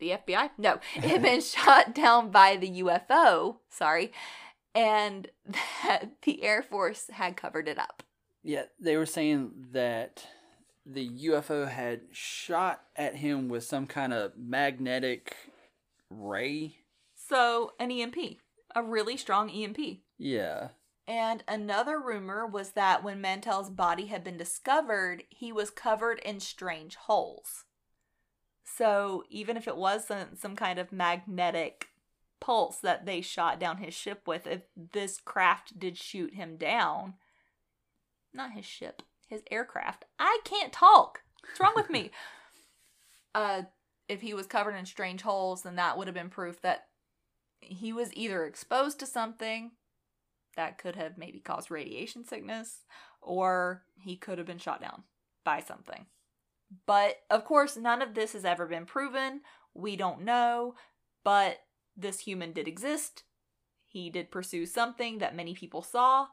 The 0.00 0.10
FBI? 0.10 0.50
No, 0.58 0.80
it 0.96 1.04
had 1.04 1.22
been 1.22 1.40
shot 1.42 1.94
down 1.94 2.30
by 2.30 2.56
the 2.56 2.82
UFO. 2.82 3.56
Sorry. 3.68 4.12
And 4.74 5.28
that 5.84 6.10
the 6.22 6.42
Air 6.42 6.62
Force 6.62 7.08
had 7.12 7.36
covered 7.36 7.68
it 7.68 7.78
up. 7.78 8.02
yeah. 8.42 8.64
They 8.80 8.96
were 8.96 9.06
saying 9.06 9.52
that 9.72 10.26
the 10.84 11.08
UFO 11.28 11.68
had 11.68 12.00
shot 12.10 12.82
at 12.96 13.16
him 13.16 13.48
with 13.48 13.62
some 13.64 13.86
kind 13.86 14.12
of 14.12 14.32
magnetic 14.36 15.36
ray. 16.10 16.78
So, 17.14 17.72
an 17.78 17.90
EMP, 17.90 18.16
a 18.74 18.82
really 18.82 19.16
strong 19.16 19.48
EMP. 19.48 19.78
Yeah, 20.18 20.68
And 21.06 21.44
another 21.46 22.00
rumor 22.00 22.46
was 22.46 22.72
that 22.72 23.04
when 23.04 23.20
Mantell's 23.20 23.68
body 23.68 24.06
had 24.06 24.24
been 24.24 24.38
discovered, 24.38 25.24
he 25.28 25.52
was 25.52 25.70
covered 25.70 26.18
in 26.20 26.40
strange 26.40 26.96
holes. 26.96 27.64
So 28.64 29.24
even 29.28 29.56
if 29.56 29.68
it 29.68 29.76
wasn't 29.76 30.38
some 30.38 30.56
kind 30.56 30.78
of 30.78 30.92
magnetic 30.92 31.88
pulse 32.40 32.78
that 32.78 33.04
they 33.04 33.20
shot 33.20 33.60
down 33.60 33.78
his 33.78 33.92
ship 33.92 34.26
with, 34.26 34.46
if 34.46 34.62
this 34.74 35.20
craft 35.20 35.78
did 35.78 35.98
shoot 35.98 36.34
him 36.34 36.56
down, 36.56 37.14
not 38.32 38.52
his 38.52 38.64
ship, 38.64 39.02
his 39.28 39.42
aircraft. 39.50 40.06
I 40.18 40.40
can't 40.44 40.72
talk. 40.72 41.20
What's 41.42 41.60
wrong 41.60 41.74
with 41.74 41.90
me? 41.90 42.10
Uh, 43.36 43.62
if 44.06 44.20
he 44.20 44.32
was 44.32 44.46
covered 44.46 44.76
in 44.76 44.86
strange 44.86 45.22
holes, 45.22 45.62
then 45.62 45.74
that 45.74 45.98
would 45.98 46.06
have 46.06 46.14
been 46.14 46.30
proof 46.30 46.62
that 46.62 46.84
he 47.58 47.92
was 47.92 48.10
either 48.14 48.44
exposed 48.44 49.00
to 49.00 49.06
something 49.06 49.72
that 50.56 50.78
could 50.78 50.96
have 50.96 51.18
maybe 51.18 51.40
caused 51.40 51.70
radiation 51.70 52.24
sickness, 52.24 52.84
or 53.20 53.84
he 53.96 54.16
could 54.16 54.38
have 54.38 54.46
been 54.46 54.58
shot 54.58 54.80
down 54.80 55.04
by 55.44 55.60
something. 55.60 56.06
But 56.86 57.16
of 57.30 57.44
course, 57.44 57.76
none 57.76 58.02
of 58.02 58.14
this 58.14 58.32
has 58.32 58.44
ever 58.44 58.66
been 58.66 58.86
proven. 58.86 59.42
We 59.74 59.96
don't 59.96 60.22
know, 60.22 60.74
but 61.22 61.58
this 61.96 62.20
human 62.20 62.52
did 62.52 62.68
exist. 62.68 63.24
He 63.86 64.10
did 64.10 64.30
pursue 64.30 64.66
something 64.66 65.18
that 65.18 65.36
many 65.36 65.54
people 65.54 65.82
saw 65.82 66.28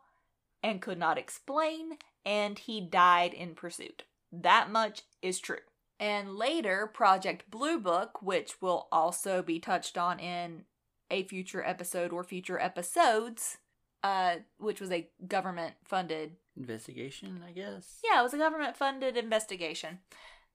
and 0.63 0.81
could 0.81 0.97
not 0.97 1.17
explain, 1.17 1.97
and 2.25 2.57
he 2.57 2.81
died 2.81 3.33
in 3.33 3.55
pursuit. 3.55 4.03
That 4.31 4.71
much 4.71 5.01
is 5.21 5.39
true. 5.39 5.57
And 5.99 6.35
later, 6.35 6.89
Project 6.91 7.51
Blue 7.51 7.79
Book, 7.79 8.21
which 8.23 8.61
will 8.61 8.87
also 8.91 9.43
be 9.43 9.59
touched 9.59 9.97
on 9.97 10.19
in 10.19 10.63
a 11.11 11.23
future 11.23 11.63
episode 11.63 12.11
or 12.11 12.23
future 12.23 12.59
episodes, 12.59 13.57
uh, 14.03 14.35
which 14.57 14.81
was 14.81 14.91
a 14.91 15.09
government 15.27 15.75
funded 15.83 16.31
investigation. 16.57 17.43
I 17.47 17.51
guess. 17.51 17.99
yeah, 18.03 18.19
it 18.19 18.23
was 18.23 18.33
a 18.33 18.37
government 18.37 18.75
funded 18.75 19.17
investigation. 19.17 19.99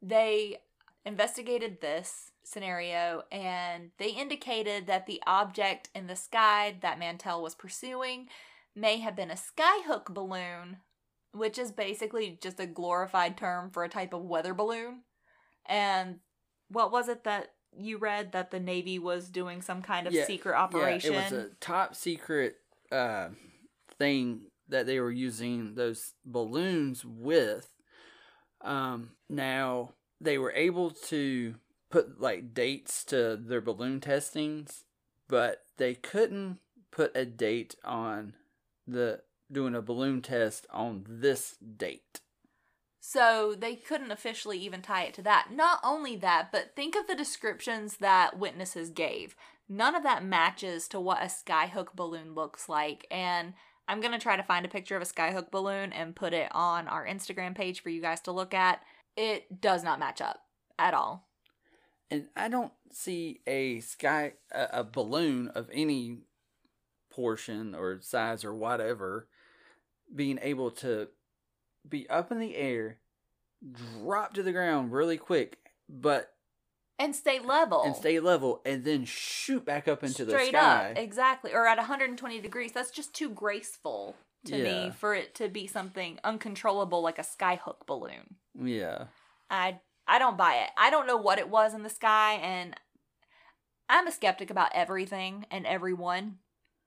They 0.03 0.59
investigated 1.05 1.81
this 1.81 2.33
scenario 2.43 3.23
and 3.31 3.91
they 3.99 4.11
indicated 4.11 4.87
that 4.87 5.07
the 5.07 5.23
object 5.27 5.89
in 5.95 6.07
the 6.07 6.17
sky 6.17 6.77
that 6.81 6.99
Mantell 6.99 7.43
was 7.43 7.55
pursuing 7.55 8.29
may 8.75 8.99
have 8.99 9.17
been 9.17 9.31
a 9.31 9.35
skyhook 9.35 10.07
balloon, 10.13 10.79
which 11.33 11.59
is 11.59 11.73
basically 11.73 12.39
just 12.43 12.61
a 12.61 12.67
glorified 12.67 13.37
term 13.37 13.71
for 13.71 13.85
a 13.85 13.89
type 13.89 14.13
of 14.13 14.25
weather 14.25 14.53
balloon. 14.53 15.03
And 15.65 16.17
what 16.69 16.93
was 16.93 17.09
it 17.09 17.25
that 17.25 17.53
you 17.77 17.99
read 17.99 18.33
that 18.33 18.51
the 18.51 18.61
Navy 18.61 18.99
was 18.99 19.29
doing 19.29 19.63
some 19.63 19.83
kind 19.83 20.07
of 20.07 20.13
Yeah, 20.13 20.25
secret 20.25 20.57
operation? 20.57 21.13
Yeah, 21.13 21.21
it 21.21 21.33
was 21.33 21.45
a 21.45 21.51
top 21.61 21.95
secret 21.95 22.57
uh, 22.91 23.28
thing 23.99 24.43
that 24.68 24.87
they 24.87 25.01
were 25.01 25.12
using 25.12 25.74
those 25.74 26.14
balloons 26.24 27.05
with. 27.05 27.68
Um, 28.61 29.11
now 29.28 29.93
they 30.20 30.39
were 30.39 30.53
able 30.53 30.91
to 30.91 31.57
put 31.91 32.20
like 32.20 32.55
dates 32.55 33.05
to 33.05 33.37
their 33.37 33.61
balloon 33.61 34.01
testings, 34.01 34.84
but 35.28 35.62
they 35.76 35.95
couldn't 35.95 36.59
put 36.91 37.16
a 37.16 37.24
date 37.24 37.74
on 37.84 38.34
the 38.87 39.20
doing 39.51 39.74
a 39.74 39.82
balloon 39.82 40.22
test 40.22 40.66
on 40.72 41.05
this 41.09 41.57
date. 41.57 42.20
So 43.09 43.55
they 43.57 43.77
couldn't 43.77 44.11
officially 44.11 44.59
even 44.59 44.83
tie 44.83 45.05
it 45.05 45.15
to 45.15 45.23
that. 45.23 45.51
Not 45.53 45.79
only 45.85 46.17
that, 46.17 46.51
but 46.51 46.75
think 46.75 46.97
of 46.97 47.07
the 47.07 47.15
descriptions 47.15 47.99
that 47.99 48.37
witnesses 48.37 48.91
gave. 48.91 49.37
None 49.69 49.95
of 49.95 50.03
that 50.03 50.25
matches 50.25 50.89
to 50.89 50.99
what 50.99 51.23
a 51.23 51.27
skyhook 51.27 51.95
balloon 51.95 52.35
looks 52.35 52.69
like. 52.69 53.07
And 53.09 53.55
I'm 53.87 54.01
going 54.01 54.13
to 54.13 54.19
try 54.19 54.35
to 54.37 54.43
find 54.43 54.67
a 54.67 54.69
picture 54.69 54.97
of 54.97 55.03
a 55.03 55.05
skyhook 55.05 55.53
balloon 55.53 55.93
and 55.93 56.17
put 56.17 56.33
it 56.33 56.49
on 56.51 56.89
our 56.89 57.07
Instagram 57.07 57.55
page 57.55 57.81
for 57.81 57.91
you 57.91 58.01
guys 58.01 58.21
to 58.23 58.33
look 58.33 58.53
at. 58.53 58.83
It 59.17 59.61
does 59.61 59.85
not 59.85 60.01
match 60.01 60.21
up 60.21 60.41
at 60.77 60.93
all. 60.93 61.29
and 62.11 62.25
I 62.35 62.49
don't 62.49 62.73
see 62.91 63.39
a 63.47 63.79
sky 63.81 64.33
a, 64.51 64.81
a 64.81 64.85
balloon 64.85 65.47
of 65.55 65.71
any 65.73 66.23
portion 67.11 67.73
or 67.73 68.01
size 68.01 68.45
or 68.45 68.53
whatever 68.53 69.29
being 70.13 70.41
able 70.43 70.73
to 70.73 71.09
be 71.89 72.09
up 72.11 72.30
in 72.32 72.39
the 72.39 72.57
air, 72.57 72.99
drop 73.72 74.34
to 74.34 74.43
the 74.43 74.53
ground 74.53 74.93
really 74.93 75.16
quick, 75.16 75.59
but 75.89 76.32
And 76.99 77.14
stay 77.14 77.39
level. 77.39 77.82
and 77.82 77.95
stay 77.97 78.20
level, 78.20 78.62
and 78.64 78.84
then 78.84 79.05
shoot 79.05 79.64
back 79.64 79.87
up 79.89 80.03
into 80.03 80.24
Straight 80.24 80.26
the 80.26 80.32
sky. 80.32 80.45
Straight 80.49 80.55
up. 80.57 80.99
Exactly. 80.99 81.53
Or 81.55 81.66
at 81.66 81.78
120 81.78 82.41
degrees. 82.41 82.72
That's 82.72 82.91
just 82.91 83.14
too 83.14 83.28
graceful 83.30 84.16
to 84.47 84.57
Yeah. 84.57 84.64
me 84.64 84.91
for 84.91 85.14
it 85.14 85.34
to 85.37 85.49
be 85.49 85.66
something 85.66 86.18
uncontrollable 86.24 87.03
like 87.03 87.18
a 87.18 87.22
skyhook 87.22 87.87
balloon. 87.87 88.37
Yeah, 88.55 89.07
I 89.51 89.80
I 90.09 90.18
don't 90.20 90.37
buy 90.37 90.55
it. 90.57 90.70
I 90.76 90.89
don't 90.91 91.07
know 91.09 91.16
what 91.16 91.39
it 91.41 91.49
was 91.49 91.74
in 91.74 91.82
the 91.82 91.91
sky 91.91 92.34
and 92.34 92.78
I'm 93.89 94.07
a 94.07 94.12
skeptic 94.12 94.51
about 94.51 94.72
everything 94.74 95.47
and 95.51 95.66
everyone, 95.66 96.39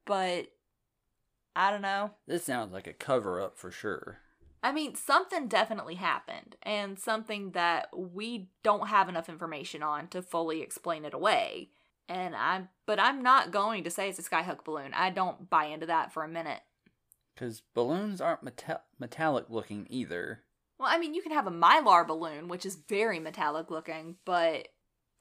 but 0.06 0.48
I 1.56 1.70
don't 1.72 1.82
know. 1.82 2.12
this 2.28 2.46
sounds 2.46 2.72
like 2.74 2.88
a 2.88 2.94
cover 2.94 3.42
up 3.42 3.58
for 3.58 3.72
sure. 3.72 4.20
I 4.62 4.72
mean, 4.72 4.96
something 4.96 5.48
definitely 5.48 5.96
happened 5.96 6.58
and 6.64 7.00
something 7.00 7.52
that 7.52 7.90
we 7.96 8.50
don't 8.64 8.88
have 8.88 9.08
enough 9.08 9.30
information 9.30 9.82
on 9.82 10.08
to 10.10 10.22
fully 10.22 10.62
explain 10.62 11.06
it 11.06 11.14
away. 11.14 11.70
And 12.10 12.36
I'm 12.36 12.70
but 12.86 13.00
I'm 13.00 13.22
not 13.22 13.52
going 13.52 13.84
to 13.84 13.92
say 13.92 14.10
it's 14.10 14.20
a 14.20 14.24
skyhook 14.24 14.66
balloon. 14.66 14.94
I 14.94 15.12
don't 15.12 15.50
buy 15.50 15.66
into 15.66 15.86
that 15.86 16.12
for 16.12 16.24
a 16.24 16.28
minute. 16.28 16.62
Because 17.36 17.62
balloons 17.74 18.20
aren't 18.20 18.44
metal- 18.44 18.82
metallic 19.00 19.46
looking 19.50 19.88
either. 19.90 20.42
Well, 20.78 20.90
I 20.90 20.98
mean, 20.98 21.14
you 21.14 21.22
can 21.22 21.32
have 21.32 21.48
a 21.48 21.52
mylar 21.52 22.06
balloon, 22.06 22.48
which 22.48 22.66
is 22.66 22.76
very 22.76 23.20
metallic 23.20 23.70
looking, 23.70 24.16
but 24.26 24.70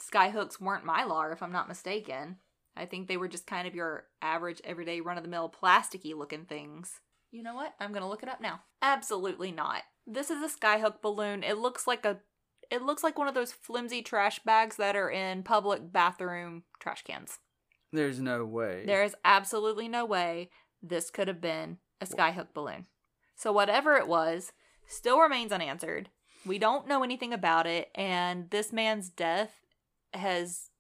skyhooks 0.01 0.61
weren't 0.61 0.85
mylar, 0.85 1.33
if 1.33 1.43
I'm 1.43 1.53
not 1.53 1.69
mistaken. 1.69 2.37
I 2.77 2.87
think 2.87 3.07
they 3.07 3.17
were 3.17 3.29
just 3.29 3.47
kind 3.47 3.67
of 3.67 3.75
your 3.75 4.07
average, 4.23 4.61
everyday, 4.65 5.01
run 5.01 5.17
of 5.17 5.25
the 5.25 5.29
mill, 5.29 5.51
plasticky 5.51 6.17
looking 6.17 6.45
things. 6.45 7.01
You 7.31 7.43
know 7.43 7.55
what? 7.55 7.75
I'm 7.79 7.93
gonna 7.93 8.09
look 8.09 8.23
it 8.23 8.29
up 8.29 8.41
now. 8.41 8.61
Absolutely 8.83 9.53
not. 9.53 9.83
This 10.07 10.31
is 10.31 10.43
a 10.43 10.55
skyhook 10.55 11.03
balloon. 11.03 11.43
It 11.43 11.59
looks 11.59 11.87
like 11.87 12.05
a 12.05 12.19
it 12.71 12.83
looks 12.83 13.03
like 13.03 13.19
one 13.19 13.29
of 13.29 13.35
those 13.35 13.53
flimsy 13.53 14.03
trash 14.03 14.41
bags 14.41 14.77
that 14.77 14.97
are 14.97 15.11
in 15.11 15.43
public 15.43 15.93
bathroom 15.93 16.65
trash 16.79 17.03
cans. 17.03 17.39
There's 17.93 18.21
no 18.21 18.45
way. 18.45 18.85
There 18.85 19.03
is 19.03 19.17
absolutely 19.25 19.89
no 19.89 20.05
way 20.05 20.51
this 20.83 21.11
could 21.11 21.29
have 21.29 21.41
been 21.41 21.79
a 22.01 22.07
skyhook 22.07 22.49
balloon. 22.53 22.87
So 23.37 23.53
whatever 23.53 23.95
it 23.97 24.07
was, 24.07 24.53
still 24.87 25.21
remains 25.21 25.53
unanswered. 25.53 26.11
We 26.45 26.59
don't 26.59 26.87
know 26.87 27.03
anything 27.03 27.33
about 27.33 27.67
it, 27.67 27.91
and 27.95 28.51
this 28.51 28.73
man's 28.73 29.09
death 29.09 29.53
has 30.13 30.71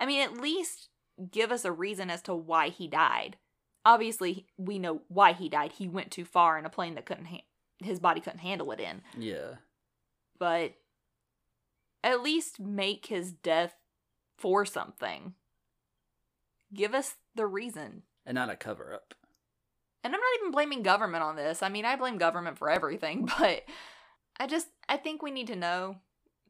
I 0.00 0.06
mean, 0.06 0.20
at 0.20 0.40
least 0.40 0.88
give 1.30 1.52
us 1.52 1.64
a 1.64 1.72
reason 1.72 2.10
as 2.10 2.22
to 2.22 2.34
why 2.34 2.68
he 2.68 2.88
died. 2.88 3.36
Obviously, 3.84 4.46
we 4.56 4.78
know 4.78 5.02
why 5.08 5.32
he 5.32 5.48
died. 5.48 5.72
He 5.72 5.88
went 5.88 6.10
too 6.10 6.24
far 6.24 6.58
in 6.58 6.64
a 6.64 6.70
plane 6.70 6.94
that 6.94 7.06
couldn't 7.06 7.26
ha- 7.26 7.44
his 7.82 7.98
body 7.98 8.20
couldn't 8.20 8.38
handle 8.38 8.70
it 8.72 8.80
in. 8.80 9.02
Yeah. 9.18 9.56
But 10.38 10.74
at 12.04 12.22
least 12.22 12.60
make 12.60 13.06
his 13.06 13.32
death 13.32 13.74
for 14.38 14.64
something. 14.64 15.34
Give 16.74 16.94
us 16.94 17.16
the 17.34 17.46
reason. 17.46 18.02
And 18.24 18.34
not 18.34 18.50
a 18.50 18.56
cover 18.56 18.92
up. 18.94 19.14
And 20.04 20.14
I'm 20.14 20.20
not 20.20 20.40
even 20.40 20.50
blaming 20.52 20.82
government 20.82 21.22
on 21.22 21.36
this. 21.36 21.62
I 21.62 21.68
mean, 21.68 21.84
I 21.84 21.96
blame 21.96 22.18
government 22.18 22.58
for 22.58 22.70
everything, 22.70 23.28
but 23.38 23.64
I 24.38 24.46
just 24.46 24.68
I 24.88 24.96
think 24.96 25.22
we 25.22 25.30
need 25.30 25.46
to 25.48 25.56
know. 25.56 25.96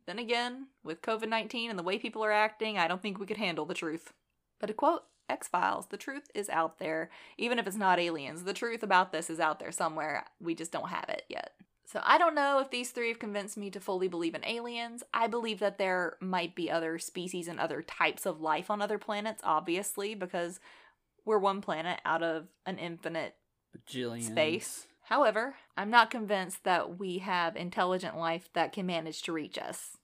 Then 0.06 0.18
again, 0.18 0.66
with 0.82 1.02
COVID-19 1.02 1.70
and 1.70 1.78
the 1.78 1.84
way 1.84 1.96
people 1.96 2.24
are 2.24 2.32
acting, 2.32 2.76
I 2.76 2.88
don't 2.88 3.00
think 3.00 3.20
we 3.20 3.26
could 3.26 3.36
handle 3.36 3.66
the 3.66 3.74
truth. 3.74 4.12
But 4.58 4.66
to 4.66 4.74
quote 4.74 5.02
X-Files, 5.28 5.86
the 5.86 5.96
truth 5.96 6.30
is 6.34 6.48
out 6.48 6.78
there. 6.78 7.10
Even 7.38 7.58
if 7.58 7.66
it's 7.66 7.76
not 7.76 7.98
aliens, 7.98 8.44
the 8.44 8.52
truth 8.52 8.82
about 8.82 9.12
this 9.12 9.30
is 9.30 9.40
out 9.40 9.58
there 9.58 9.72
somewhere. 9.72 10.24
We 10.40 10.54
just 10.54 10.72
don't 10.72 10.88
have 10.88 11.08
it 11.08 11.24
yet. 11.28 11.52
So 11.84 12.00
I 12.04 12.16
don't 12.16 12.34
know 12.34 12.58
if 12.60 12.70
these 12.70 12.90
three 12.90 13.08
have 13.08 13.18
convinced 13.18 13.56
me 13.56 13.70
to 13.70 13.80
fully 13.80 14.08
believe 14.08 14.34
in 14.34 14.44
aliens. 14.46 15.02
I 15.12 15.26
believe 15.26 15.58
that 15.58 15.76
there 15.78 16.16
might 16.20 16.54
be 16.54 16.70
other 16.70 16.98
species 16.98 17.48
and 17.48 17.60
other 17.60 17.82
types 17.82 18.24
of 18.24 18.40
life 18.40 18.70
on 18.70 18.80
other 18.80 18.98
planets, 18.98 19.42
obviously, 19.44 20.14
because 20.14 20.58
we're 21.24 21.38
one 21.38 21.60
planet 21.60 22.00
out 22.04 22.22
of 22.22 22.48
an 22.64 22.78
infinite 22.78 23.34
Bajillions. 23.76 24.22
space. 24.22 24.86
However, 25.02 25.56
I'm 25.76 25.90
not 25.90 26.10
convinced 26.10 26.64
that 26.64 26.98
we 26.98 27.18
have 27.18 27.56
intelligent 27.56 28.16
life 28.16 28.48
that 28.54 28.72
can 28.72 28.86
manage 28.86 29.22
to 29.22 29.32
reach 29.32 29.58
us. 29.58 29.98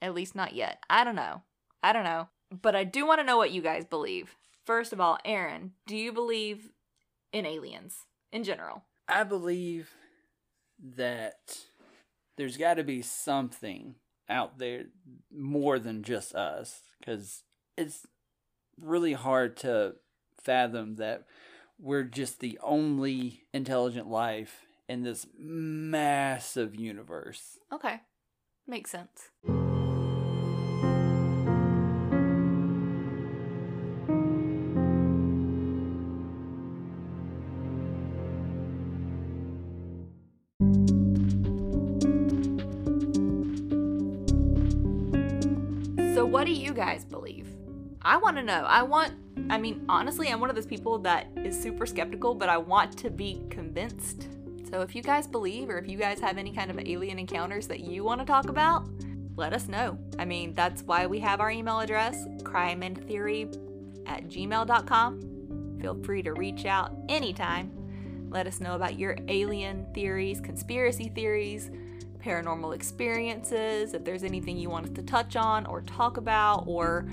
At 0.00 0.14
least 0.14 0.36
not 0.36 0.54
yet. 0.54 0.82
I 0.88 1.02
don't 1.02 1.16
know. 1.16 1.42
I 1.82 1.92
don't 1.92 2.04
know. 2.04 2.28
But 2.50 2.74
I 2.74 2.84
do 2.84 3.06
want 3.06 3.20
to 3.20 3.26
know 3.26 3.36
what 3.36 3.52
you 3.52 3.62
guys 3.62 3.84
believe. 3.84 4.34
First 4.64 4.92
of 4.92 5.00
all, 5.00 5.18
Aaron, 5.24 5.72
do 5.86 5.96
you 5.96 6.12
believe 6.12 6.70
in 7.32 7.46
aliens 7.46 8.06
in 8.32 8.44
general? 8.44 8.84
I 9.08 9.24
believe 9.24 9.90
that 10.96 11.58
there's 12.36 12.56
got 12.56 12.74
to 12.74 12.84
be 12.84 13.02
something 13.02 13.96
out 14.28 14.58
there 14.58 14.84
more 15.34 15.78
than 15.78 16.02
just 16.02 16.34
us 16.34 16.82
because 16.98 17.42
it's 17.76 18.06
really 18.80 19.12
hard 19.12 19.56
to 19.58 19.94
fathom 20.42 20.96
that 20.96 21.24
we're 21.78 22.04
just 22.04 22.40
the 22.40 22.58
only 22.62 23.42
intelligent 23.52 24.08
life 24.08 24.66
in 24.88 25.02
this 25.02 25.26
massive 25.38 26.74
universe. 26.74 27.58
Okay. 27.72 28.00
Makes 28.66 28.90
sense. 28.90 29.59
I 48.10 48.16
want 48.16 48.36
to 48.38 48.42
know. 48.42 48.64
I 48.66 48.82
want, 48.82 49.12
I 49.50 49.56
mean, 49.56 49.84
honestly, 49.88 50.30
I'm 50.30 50.40
one 50.40 50.50
of 50.50 50.56
those 50.56 50.66
people 50.66 50.98
that 50.98 51.28
is 51.36 51.56
super 51.56 51.86
skeptical, 51.86 52.34
but 52.34 52.48
I 52.48 52.56
want 52.58 52.98
to 52.98 53.08
be 53.08 53.40
convinced. 53.50 54.26
So, 54.68 54.80
if 54.80 54.96
you 54.96 55.02
guys 55.02 55.28
believe 55.28 55.68
or 55.68 55.78
if 55.78 55.88
you 55.88 55.96
guys 55.96 56.18
have 56.18 56.36
any 56.36 56.52
kind 56.52 56.72
of 56.72 56.80
alien 56.80 57.20
encounters 57.20 57.68
that 57.68 57.78
you 57.78 58.02
want 58.02 58.20
to 58.20 58.26
talk 58.26 58.48
about, 58.48 58.88
let 59.36 59.52
us 59.52 59.68
know. 59.68 59.96
I 60.18 60.24
mean, 60.24 60.54
that's 60.54 60.82
why 60.82 61.06
we 61.06 61.20
have 61.20 61.38
our 61.40 61.52
email 61.52 61.78
address, 61.78 62.26
crimeandtheory 62.42 63.56
at 64.08 64.26
gmail.com. 64.26 65.78
Feel 65.80 66.02
free 66.02 66.24
to 66.24 66.32
reach 66.32 66.66
out 66.66 66.92
anytime. 67.08 67.70
Let 68.28 68.48
us 68.48 68.58
know 68.58 68.74
about 68.74 68.98
your 68.98 69.18
alien 69.28 69.86
theories, 69.94 70.40
conspiracy 70.40 71.12
theories, 71.14 71.70
paranormal 72.18 72.74
experiences, 72.74 73.94
if 73.94 74.04
there's 74.04 74.24
anything 74.24 74.56
you 74.58 74.68
want 74.68 74.86
us 74.86 74.92
to 74.94 75.02
touch 75.02 75.36
on 75.36 75.64
or 75.66 75.82
talk 75.82 76.16
about, 76.16 76.64
or 76.66 77.06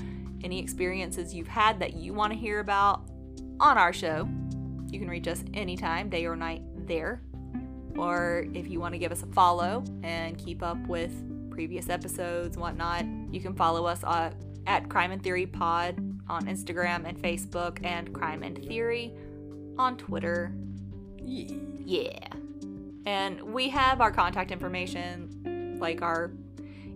any 0.48 0.62
experiences 0.62 1.34
you've 1.34 1.50
had 1.50 1.78
that 1.78 1.96
you 1.96 2.14
want 2.14 2.32
to 2.32 2.40
hear 2.40 2.62
about 2.62 3.02
on 3.60 3.78
our 3.78 3.92
show. 3.92 4.26
You 4.90 4.98
can 4.98 5.10
reach 5.10 5.28
us 5.28 5.44
anytime, 5.54 6.10
day 6.10 6.26
or 6.26 6.38
night, 6.38 6.62
there. 6.88 7.22
Or 7.98 8.46
if 8.54 8.70
you 8.70 8.80
want 8.80 8.94
to 8.94 8.98
give 8.98 9.12
us 9.12 9.24
a 9.24 9.26
follow 9.26 9.84
and 10.04 10.38
keep 10.38 10.64
up 10.64 10.78
with 10.88 11.12
previous 11.52 11.90
episodes 11.90 12.56
and 12.56 12.62
whatnot, 12.62 13.04
you 13.30 13.42
can 13.42 13.56
follow 13.56 13.86
us 13.86 14.06
uh, 14.06 14.32
at 14.68 14.88
Crime 14.88 15.12
and 15.12 15.22
Theory 15.22 15.46
Pod 15.46 15.98
on 16.30 16.46
Instagram 16.46 17.06
and 17.06 17.22
Facebook, 17.22 17.86
and 17.86 18.14
Crime 18.14 18.42
and 18.42 18.58
Theory 18.66 19.14
on 19.78 19.98
Twitter. 19.98 20.54
Yeah. 21.22 21.58
Yeah. 21.84 22.28
And 23.06 23.42
we 23.42 23.68
have 23.68 24.00
our 24.00 24.12
contact 24.12 24.52
information, 24.52 25.78
like 25.78 26.02
our 26.02 26.32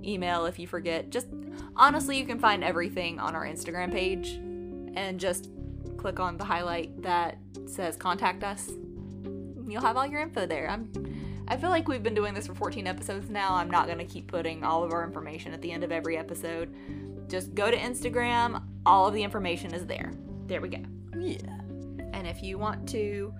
email 0.05 0.45
if 0.45 0.57
you 0.57 0.67
forget. 0.67 1.09
Just 1.09 1.27
honestly, 1.75 2.17
you 2.17 2.25
can 2.25 2.39
find 2.39 2.63
everything 2.63 3.19
on 3.19 3.35
our 3.35 3.45
Instagram 3.45 3.91
page 3.91 4.39
and 4.95 5.19
just 5.19 5.49
click 5.97 6.19
on 6.19 6.37
the 6.37 6.43
highlight 6.43 7.01
that 7.01 7.37
says 7.65 7.95
contact 7.95 8.43
us. 8.43 8.71
You'll 9.67 9.81
have 9.81 9.97
all 9.97 10.05
your 10.07 10.21
info 10.21 10.45
there. 10.45 10.69
I'm 10.69 10.89
I 11.51 11.57
feel 11.57 11.69
like 11.69 11.89
we've 11.89 12.01
been 12.01 12.13
doing 12.13 12.33
this 12.33 12.47
for 12.47 12.55
14 12.55 12.87
episodes 12.87 13.29
now. 13.29 13.55
I'm 13.55 13.69
not 13.69 13.85
going 13.85 13.97
to 13.97 14.05
keep 14.05 14.27
putting 14.27 14.63
all 14.63 14.85
of 14.85 14.93
our 14.93 15.03
information 15.03 15.51
at 15.51 15.61
the 15.61 15.69
end 15.69 15.83
of 15.83 15.91
every 15.91 16.17
episode. 16.17 16.73
Just 17.27 17.53
go 17.53 17.69
to 17.69 17.75
Instagram. 17.75 18.63
All 18.85 19.05
of 19.05 19.13
the 19.13 19.21
information 19.21 19.73
is 19.73 19.85
there. 19.85 20.13
There 20.47 20.61
we 20.61 20.69
go. 20.69 20.79
Yeah. 21.19 21.59
And 22.13 22.25
if 22.25 22.41
you 22.41 22.57
want 22.57 22.87
to, 22.89 23.33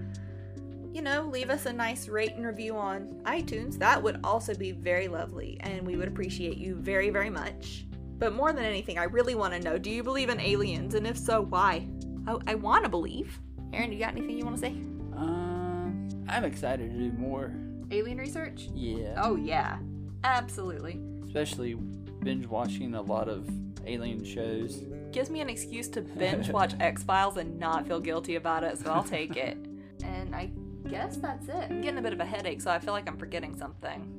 you 0.93 1.01
know, 1.01 1.29
leave 1.31 1.49
us 1.49 1.65
a 1.67 1.71
nice 1.71 2.09
rate 2.09 2.33
and 2.33 2.45
review 2.45 2.75
on 2.75 3.21
iTunes, 3.23 3.77
that 3.79 4.03
would 4.03 4.19
also 4.25 4.53
be 4.55 4.73
very 4.73 5.07
lovely. 5.07 5.57
And 5.61 5.87
we 5.87 5.95
would 5.95 6.09
appreciate 6.09 6.57
you 6.57 6.75
very, 6.75 7.11
very 7.11 7.29
much. 7.29 7.85
But 8.21 8.35
more 8.35 8.53
than 8.53 8.63
anything, 8.63 8.99
I 8.99 9.05
really 9.05 9.33
want 9.33 9.55
to 9.55 9.59
know 9.59 9.79
do 9.79 9.89
you 9.89 10.03
believe 10.03 10.29
in 10.29 10.39
aliens? 10.39 10.93
And 10.93 11.07
if 11.07 11.17
so, 11.17 11.41
why? 11.41 11.87
I, 12.27 12.37
I 12.45 12.55
want 12.55 12.83
to 12.83 12.89
believe. 12.89 13.39
Aaron, 13.73 13.91
you 13.91 13.97
got 13.97 14.15
anything 14.15 14.37
you 14.37 14.45
want 14.45 14.57
to 14.57 14.61
say? 14.61 14.73
Um, 15.15 16.07
I'm 16.29 16.43
excited 16.43 16.91
to 16.91 16.97
do 16.99 17.11
more. 17.13 17.51
Alien 17.89 18.19
research? 18.19 18.69
Yeah. 18.75 19.15
Oh, 19.17 19.37
yeah. 19.37 19.79
Absolutely. 20.23 21.01
Especially 21.25 21.73
binge 22.19 22.45
watching 22.45 22.93
a 22.93 23.01
lot 23.01 23.27
of 23.27 23.49
alien 23.87 24.23
shows. 24.23 24.83
Gives 25.11 25.31
me 25.31 25.41
an 25.41 25.49
excuse 25.49 25.87
to 25.87 26.01
binge 26.19 26.51
watch 26.51 26.75
X 26.79 27.01
Files 27.01 27.37
and 27.37 27.57
not 27.57 27.87
feel 27.87 27.99
guilty 27.99 28.35
about 28.35 28.63
it, 28.63 28.77
so 28.77 28.91
I'll 28.91 29.03
take 29.03 29.35
it. 29.35 29.57
And 30.03 30.35
I 30.35 30.49
guess 30.89 31.17
that's 31.17 31.47
it. 31.47 31.67
I'm 31.69 31.79
getting 31.79 31.99
a 31.99 32.01
bit 32.01 32.11
of 32.11 32.19
a 32.19 32.25
headache, 32.25 32.59
so 32.59 32.71
I 32.71 32.79
feel 32.79 32.91
like 32.91 33.07
I'm 33.07 33.17
forgetting 33.17 33.55
something. 33.55 34.11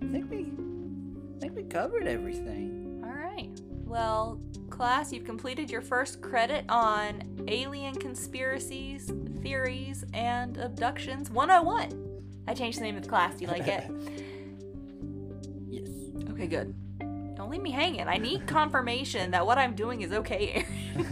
I 0.00 0.06
think 0.06 0.30
we, 0.30 0.52
I 1.36 1.40
think 1.40 1.56
we 1.56 1.64
covered 1.64 2.06
everything. 2.06 2.83
Well, 3.84 4.40
class, 4.70 5.12
you've 5.12 5.24
completed 5.24 5.70
your 5.70 5.80
first 5.80 6.20
credit 6.20 6.64
on 6.68 7.22
alien 7.48 7.94
conspiracies, 7.94 9.12
theories, 9.42 10.04
and 10.12 10.56
abductions 10.56 11.30
101. 11.30 12.22
I 12.48 12.54
changed 12.54 12.78
the 12.78 12.82
name 12.82 12.96
of 12.96 13.02
the 13.02 13.08
class. 13.08 13.36
Do 13.36 13.44
you 13.44 13.50
like 13.50 13.68
it? 13.68 13.90
Yes. 15.66 15.88
Okay, 16.30 16.46
good. 16.46 16.72
Don't 17.34 17.50
leave 17.50 17.60
me 17.60 17.72
hanging. 17.72 18.06
I 18.06 18.16
need 18.16 18.46
confirmation 18.46 19.32
that 19.32 19.44
what 19.44 19.58
I'm 19.58 19.74
doing 19.74 20.02
is 20.02 20.12
okay. 20.12 20.64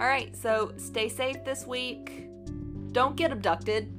All 0.00 0.06
right, 0.06 0.34
so 0.34 0.72
stay 0.78 1.10
safe 1.10 1.44
this 1.44 1.66
week. 1.66 2.26
Don't 2.92 3.16
get 3.16 3.32
abducted 3.32 3.92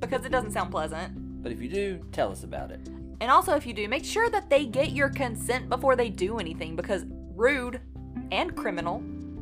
because 0.00 0.24
it 0.24 0.30
doesn't 0.30 0.50
sound 0.50 0.72
pleasant. 0.72 1.42
But 1.42 1.52
if 1.52 1.62
you 1.62 1.68
do, 1.68 2.04
tell 2.10 2.32
us 2.32 2.42
about 2.42 2.72
it. 2.72 2.80
And 3.20 3.30
also, 3.30 3.54
if 3.54 3.66
you 3.66 3.72
do, 3.72 3.88
make 3.88 4.04
sure 4.04 4.30
that 4.30 4.48
they 4.48 4.64
get 4.64 4.92
your 4.92 5.08
consent 5.08 5.68
before 5.68 5.96
they 5.96 6.08
do 6.08 6.38
anything 6.38 6.76
because 6.76 7.04
rude 7.34 7.80
and 8.30 8.56
criminal. 8.56 8.98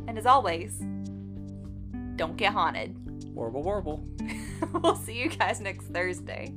And 0.09 0.16
as 0.16 0.27
always, 0.27 0.79
don't 2.16 2.37
get 2.37 2.53
haunted. 2.53 2.97
Warble, 3.35 3.62
warble. 3.62 4.03
we'll 4.72 4.97
see 4.97 5.20
you 5.20 5.29
guys 5.29 5.61
next 5.61 5.87
Thursday. 5.89 6.55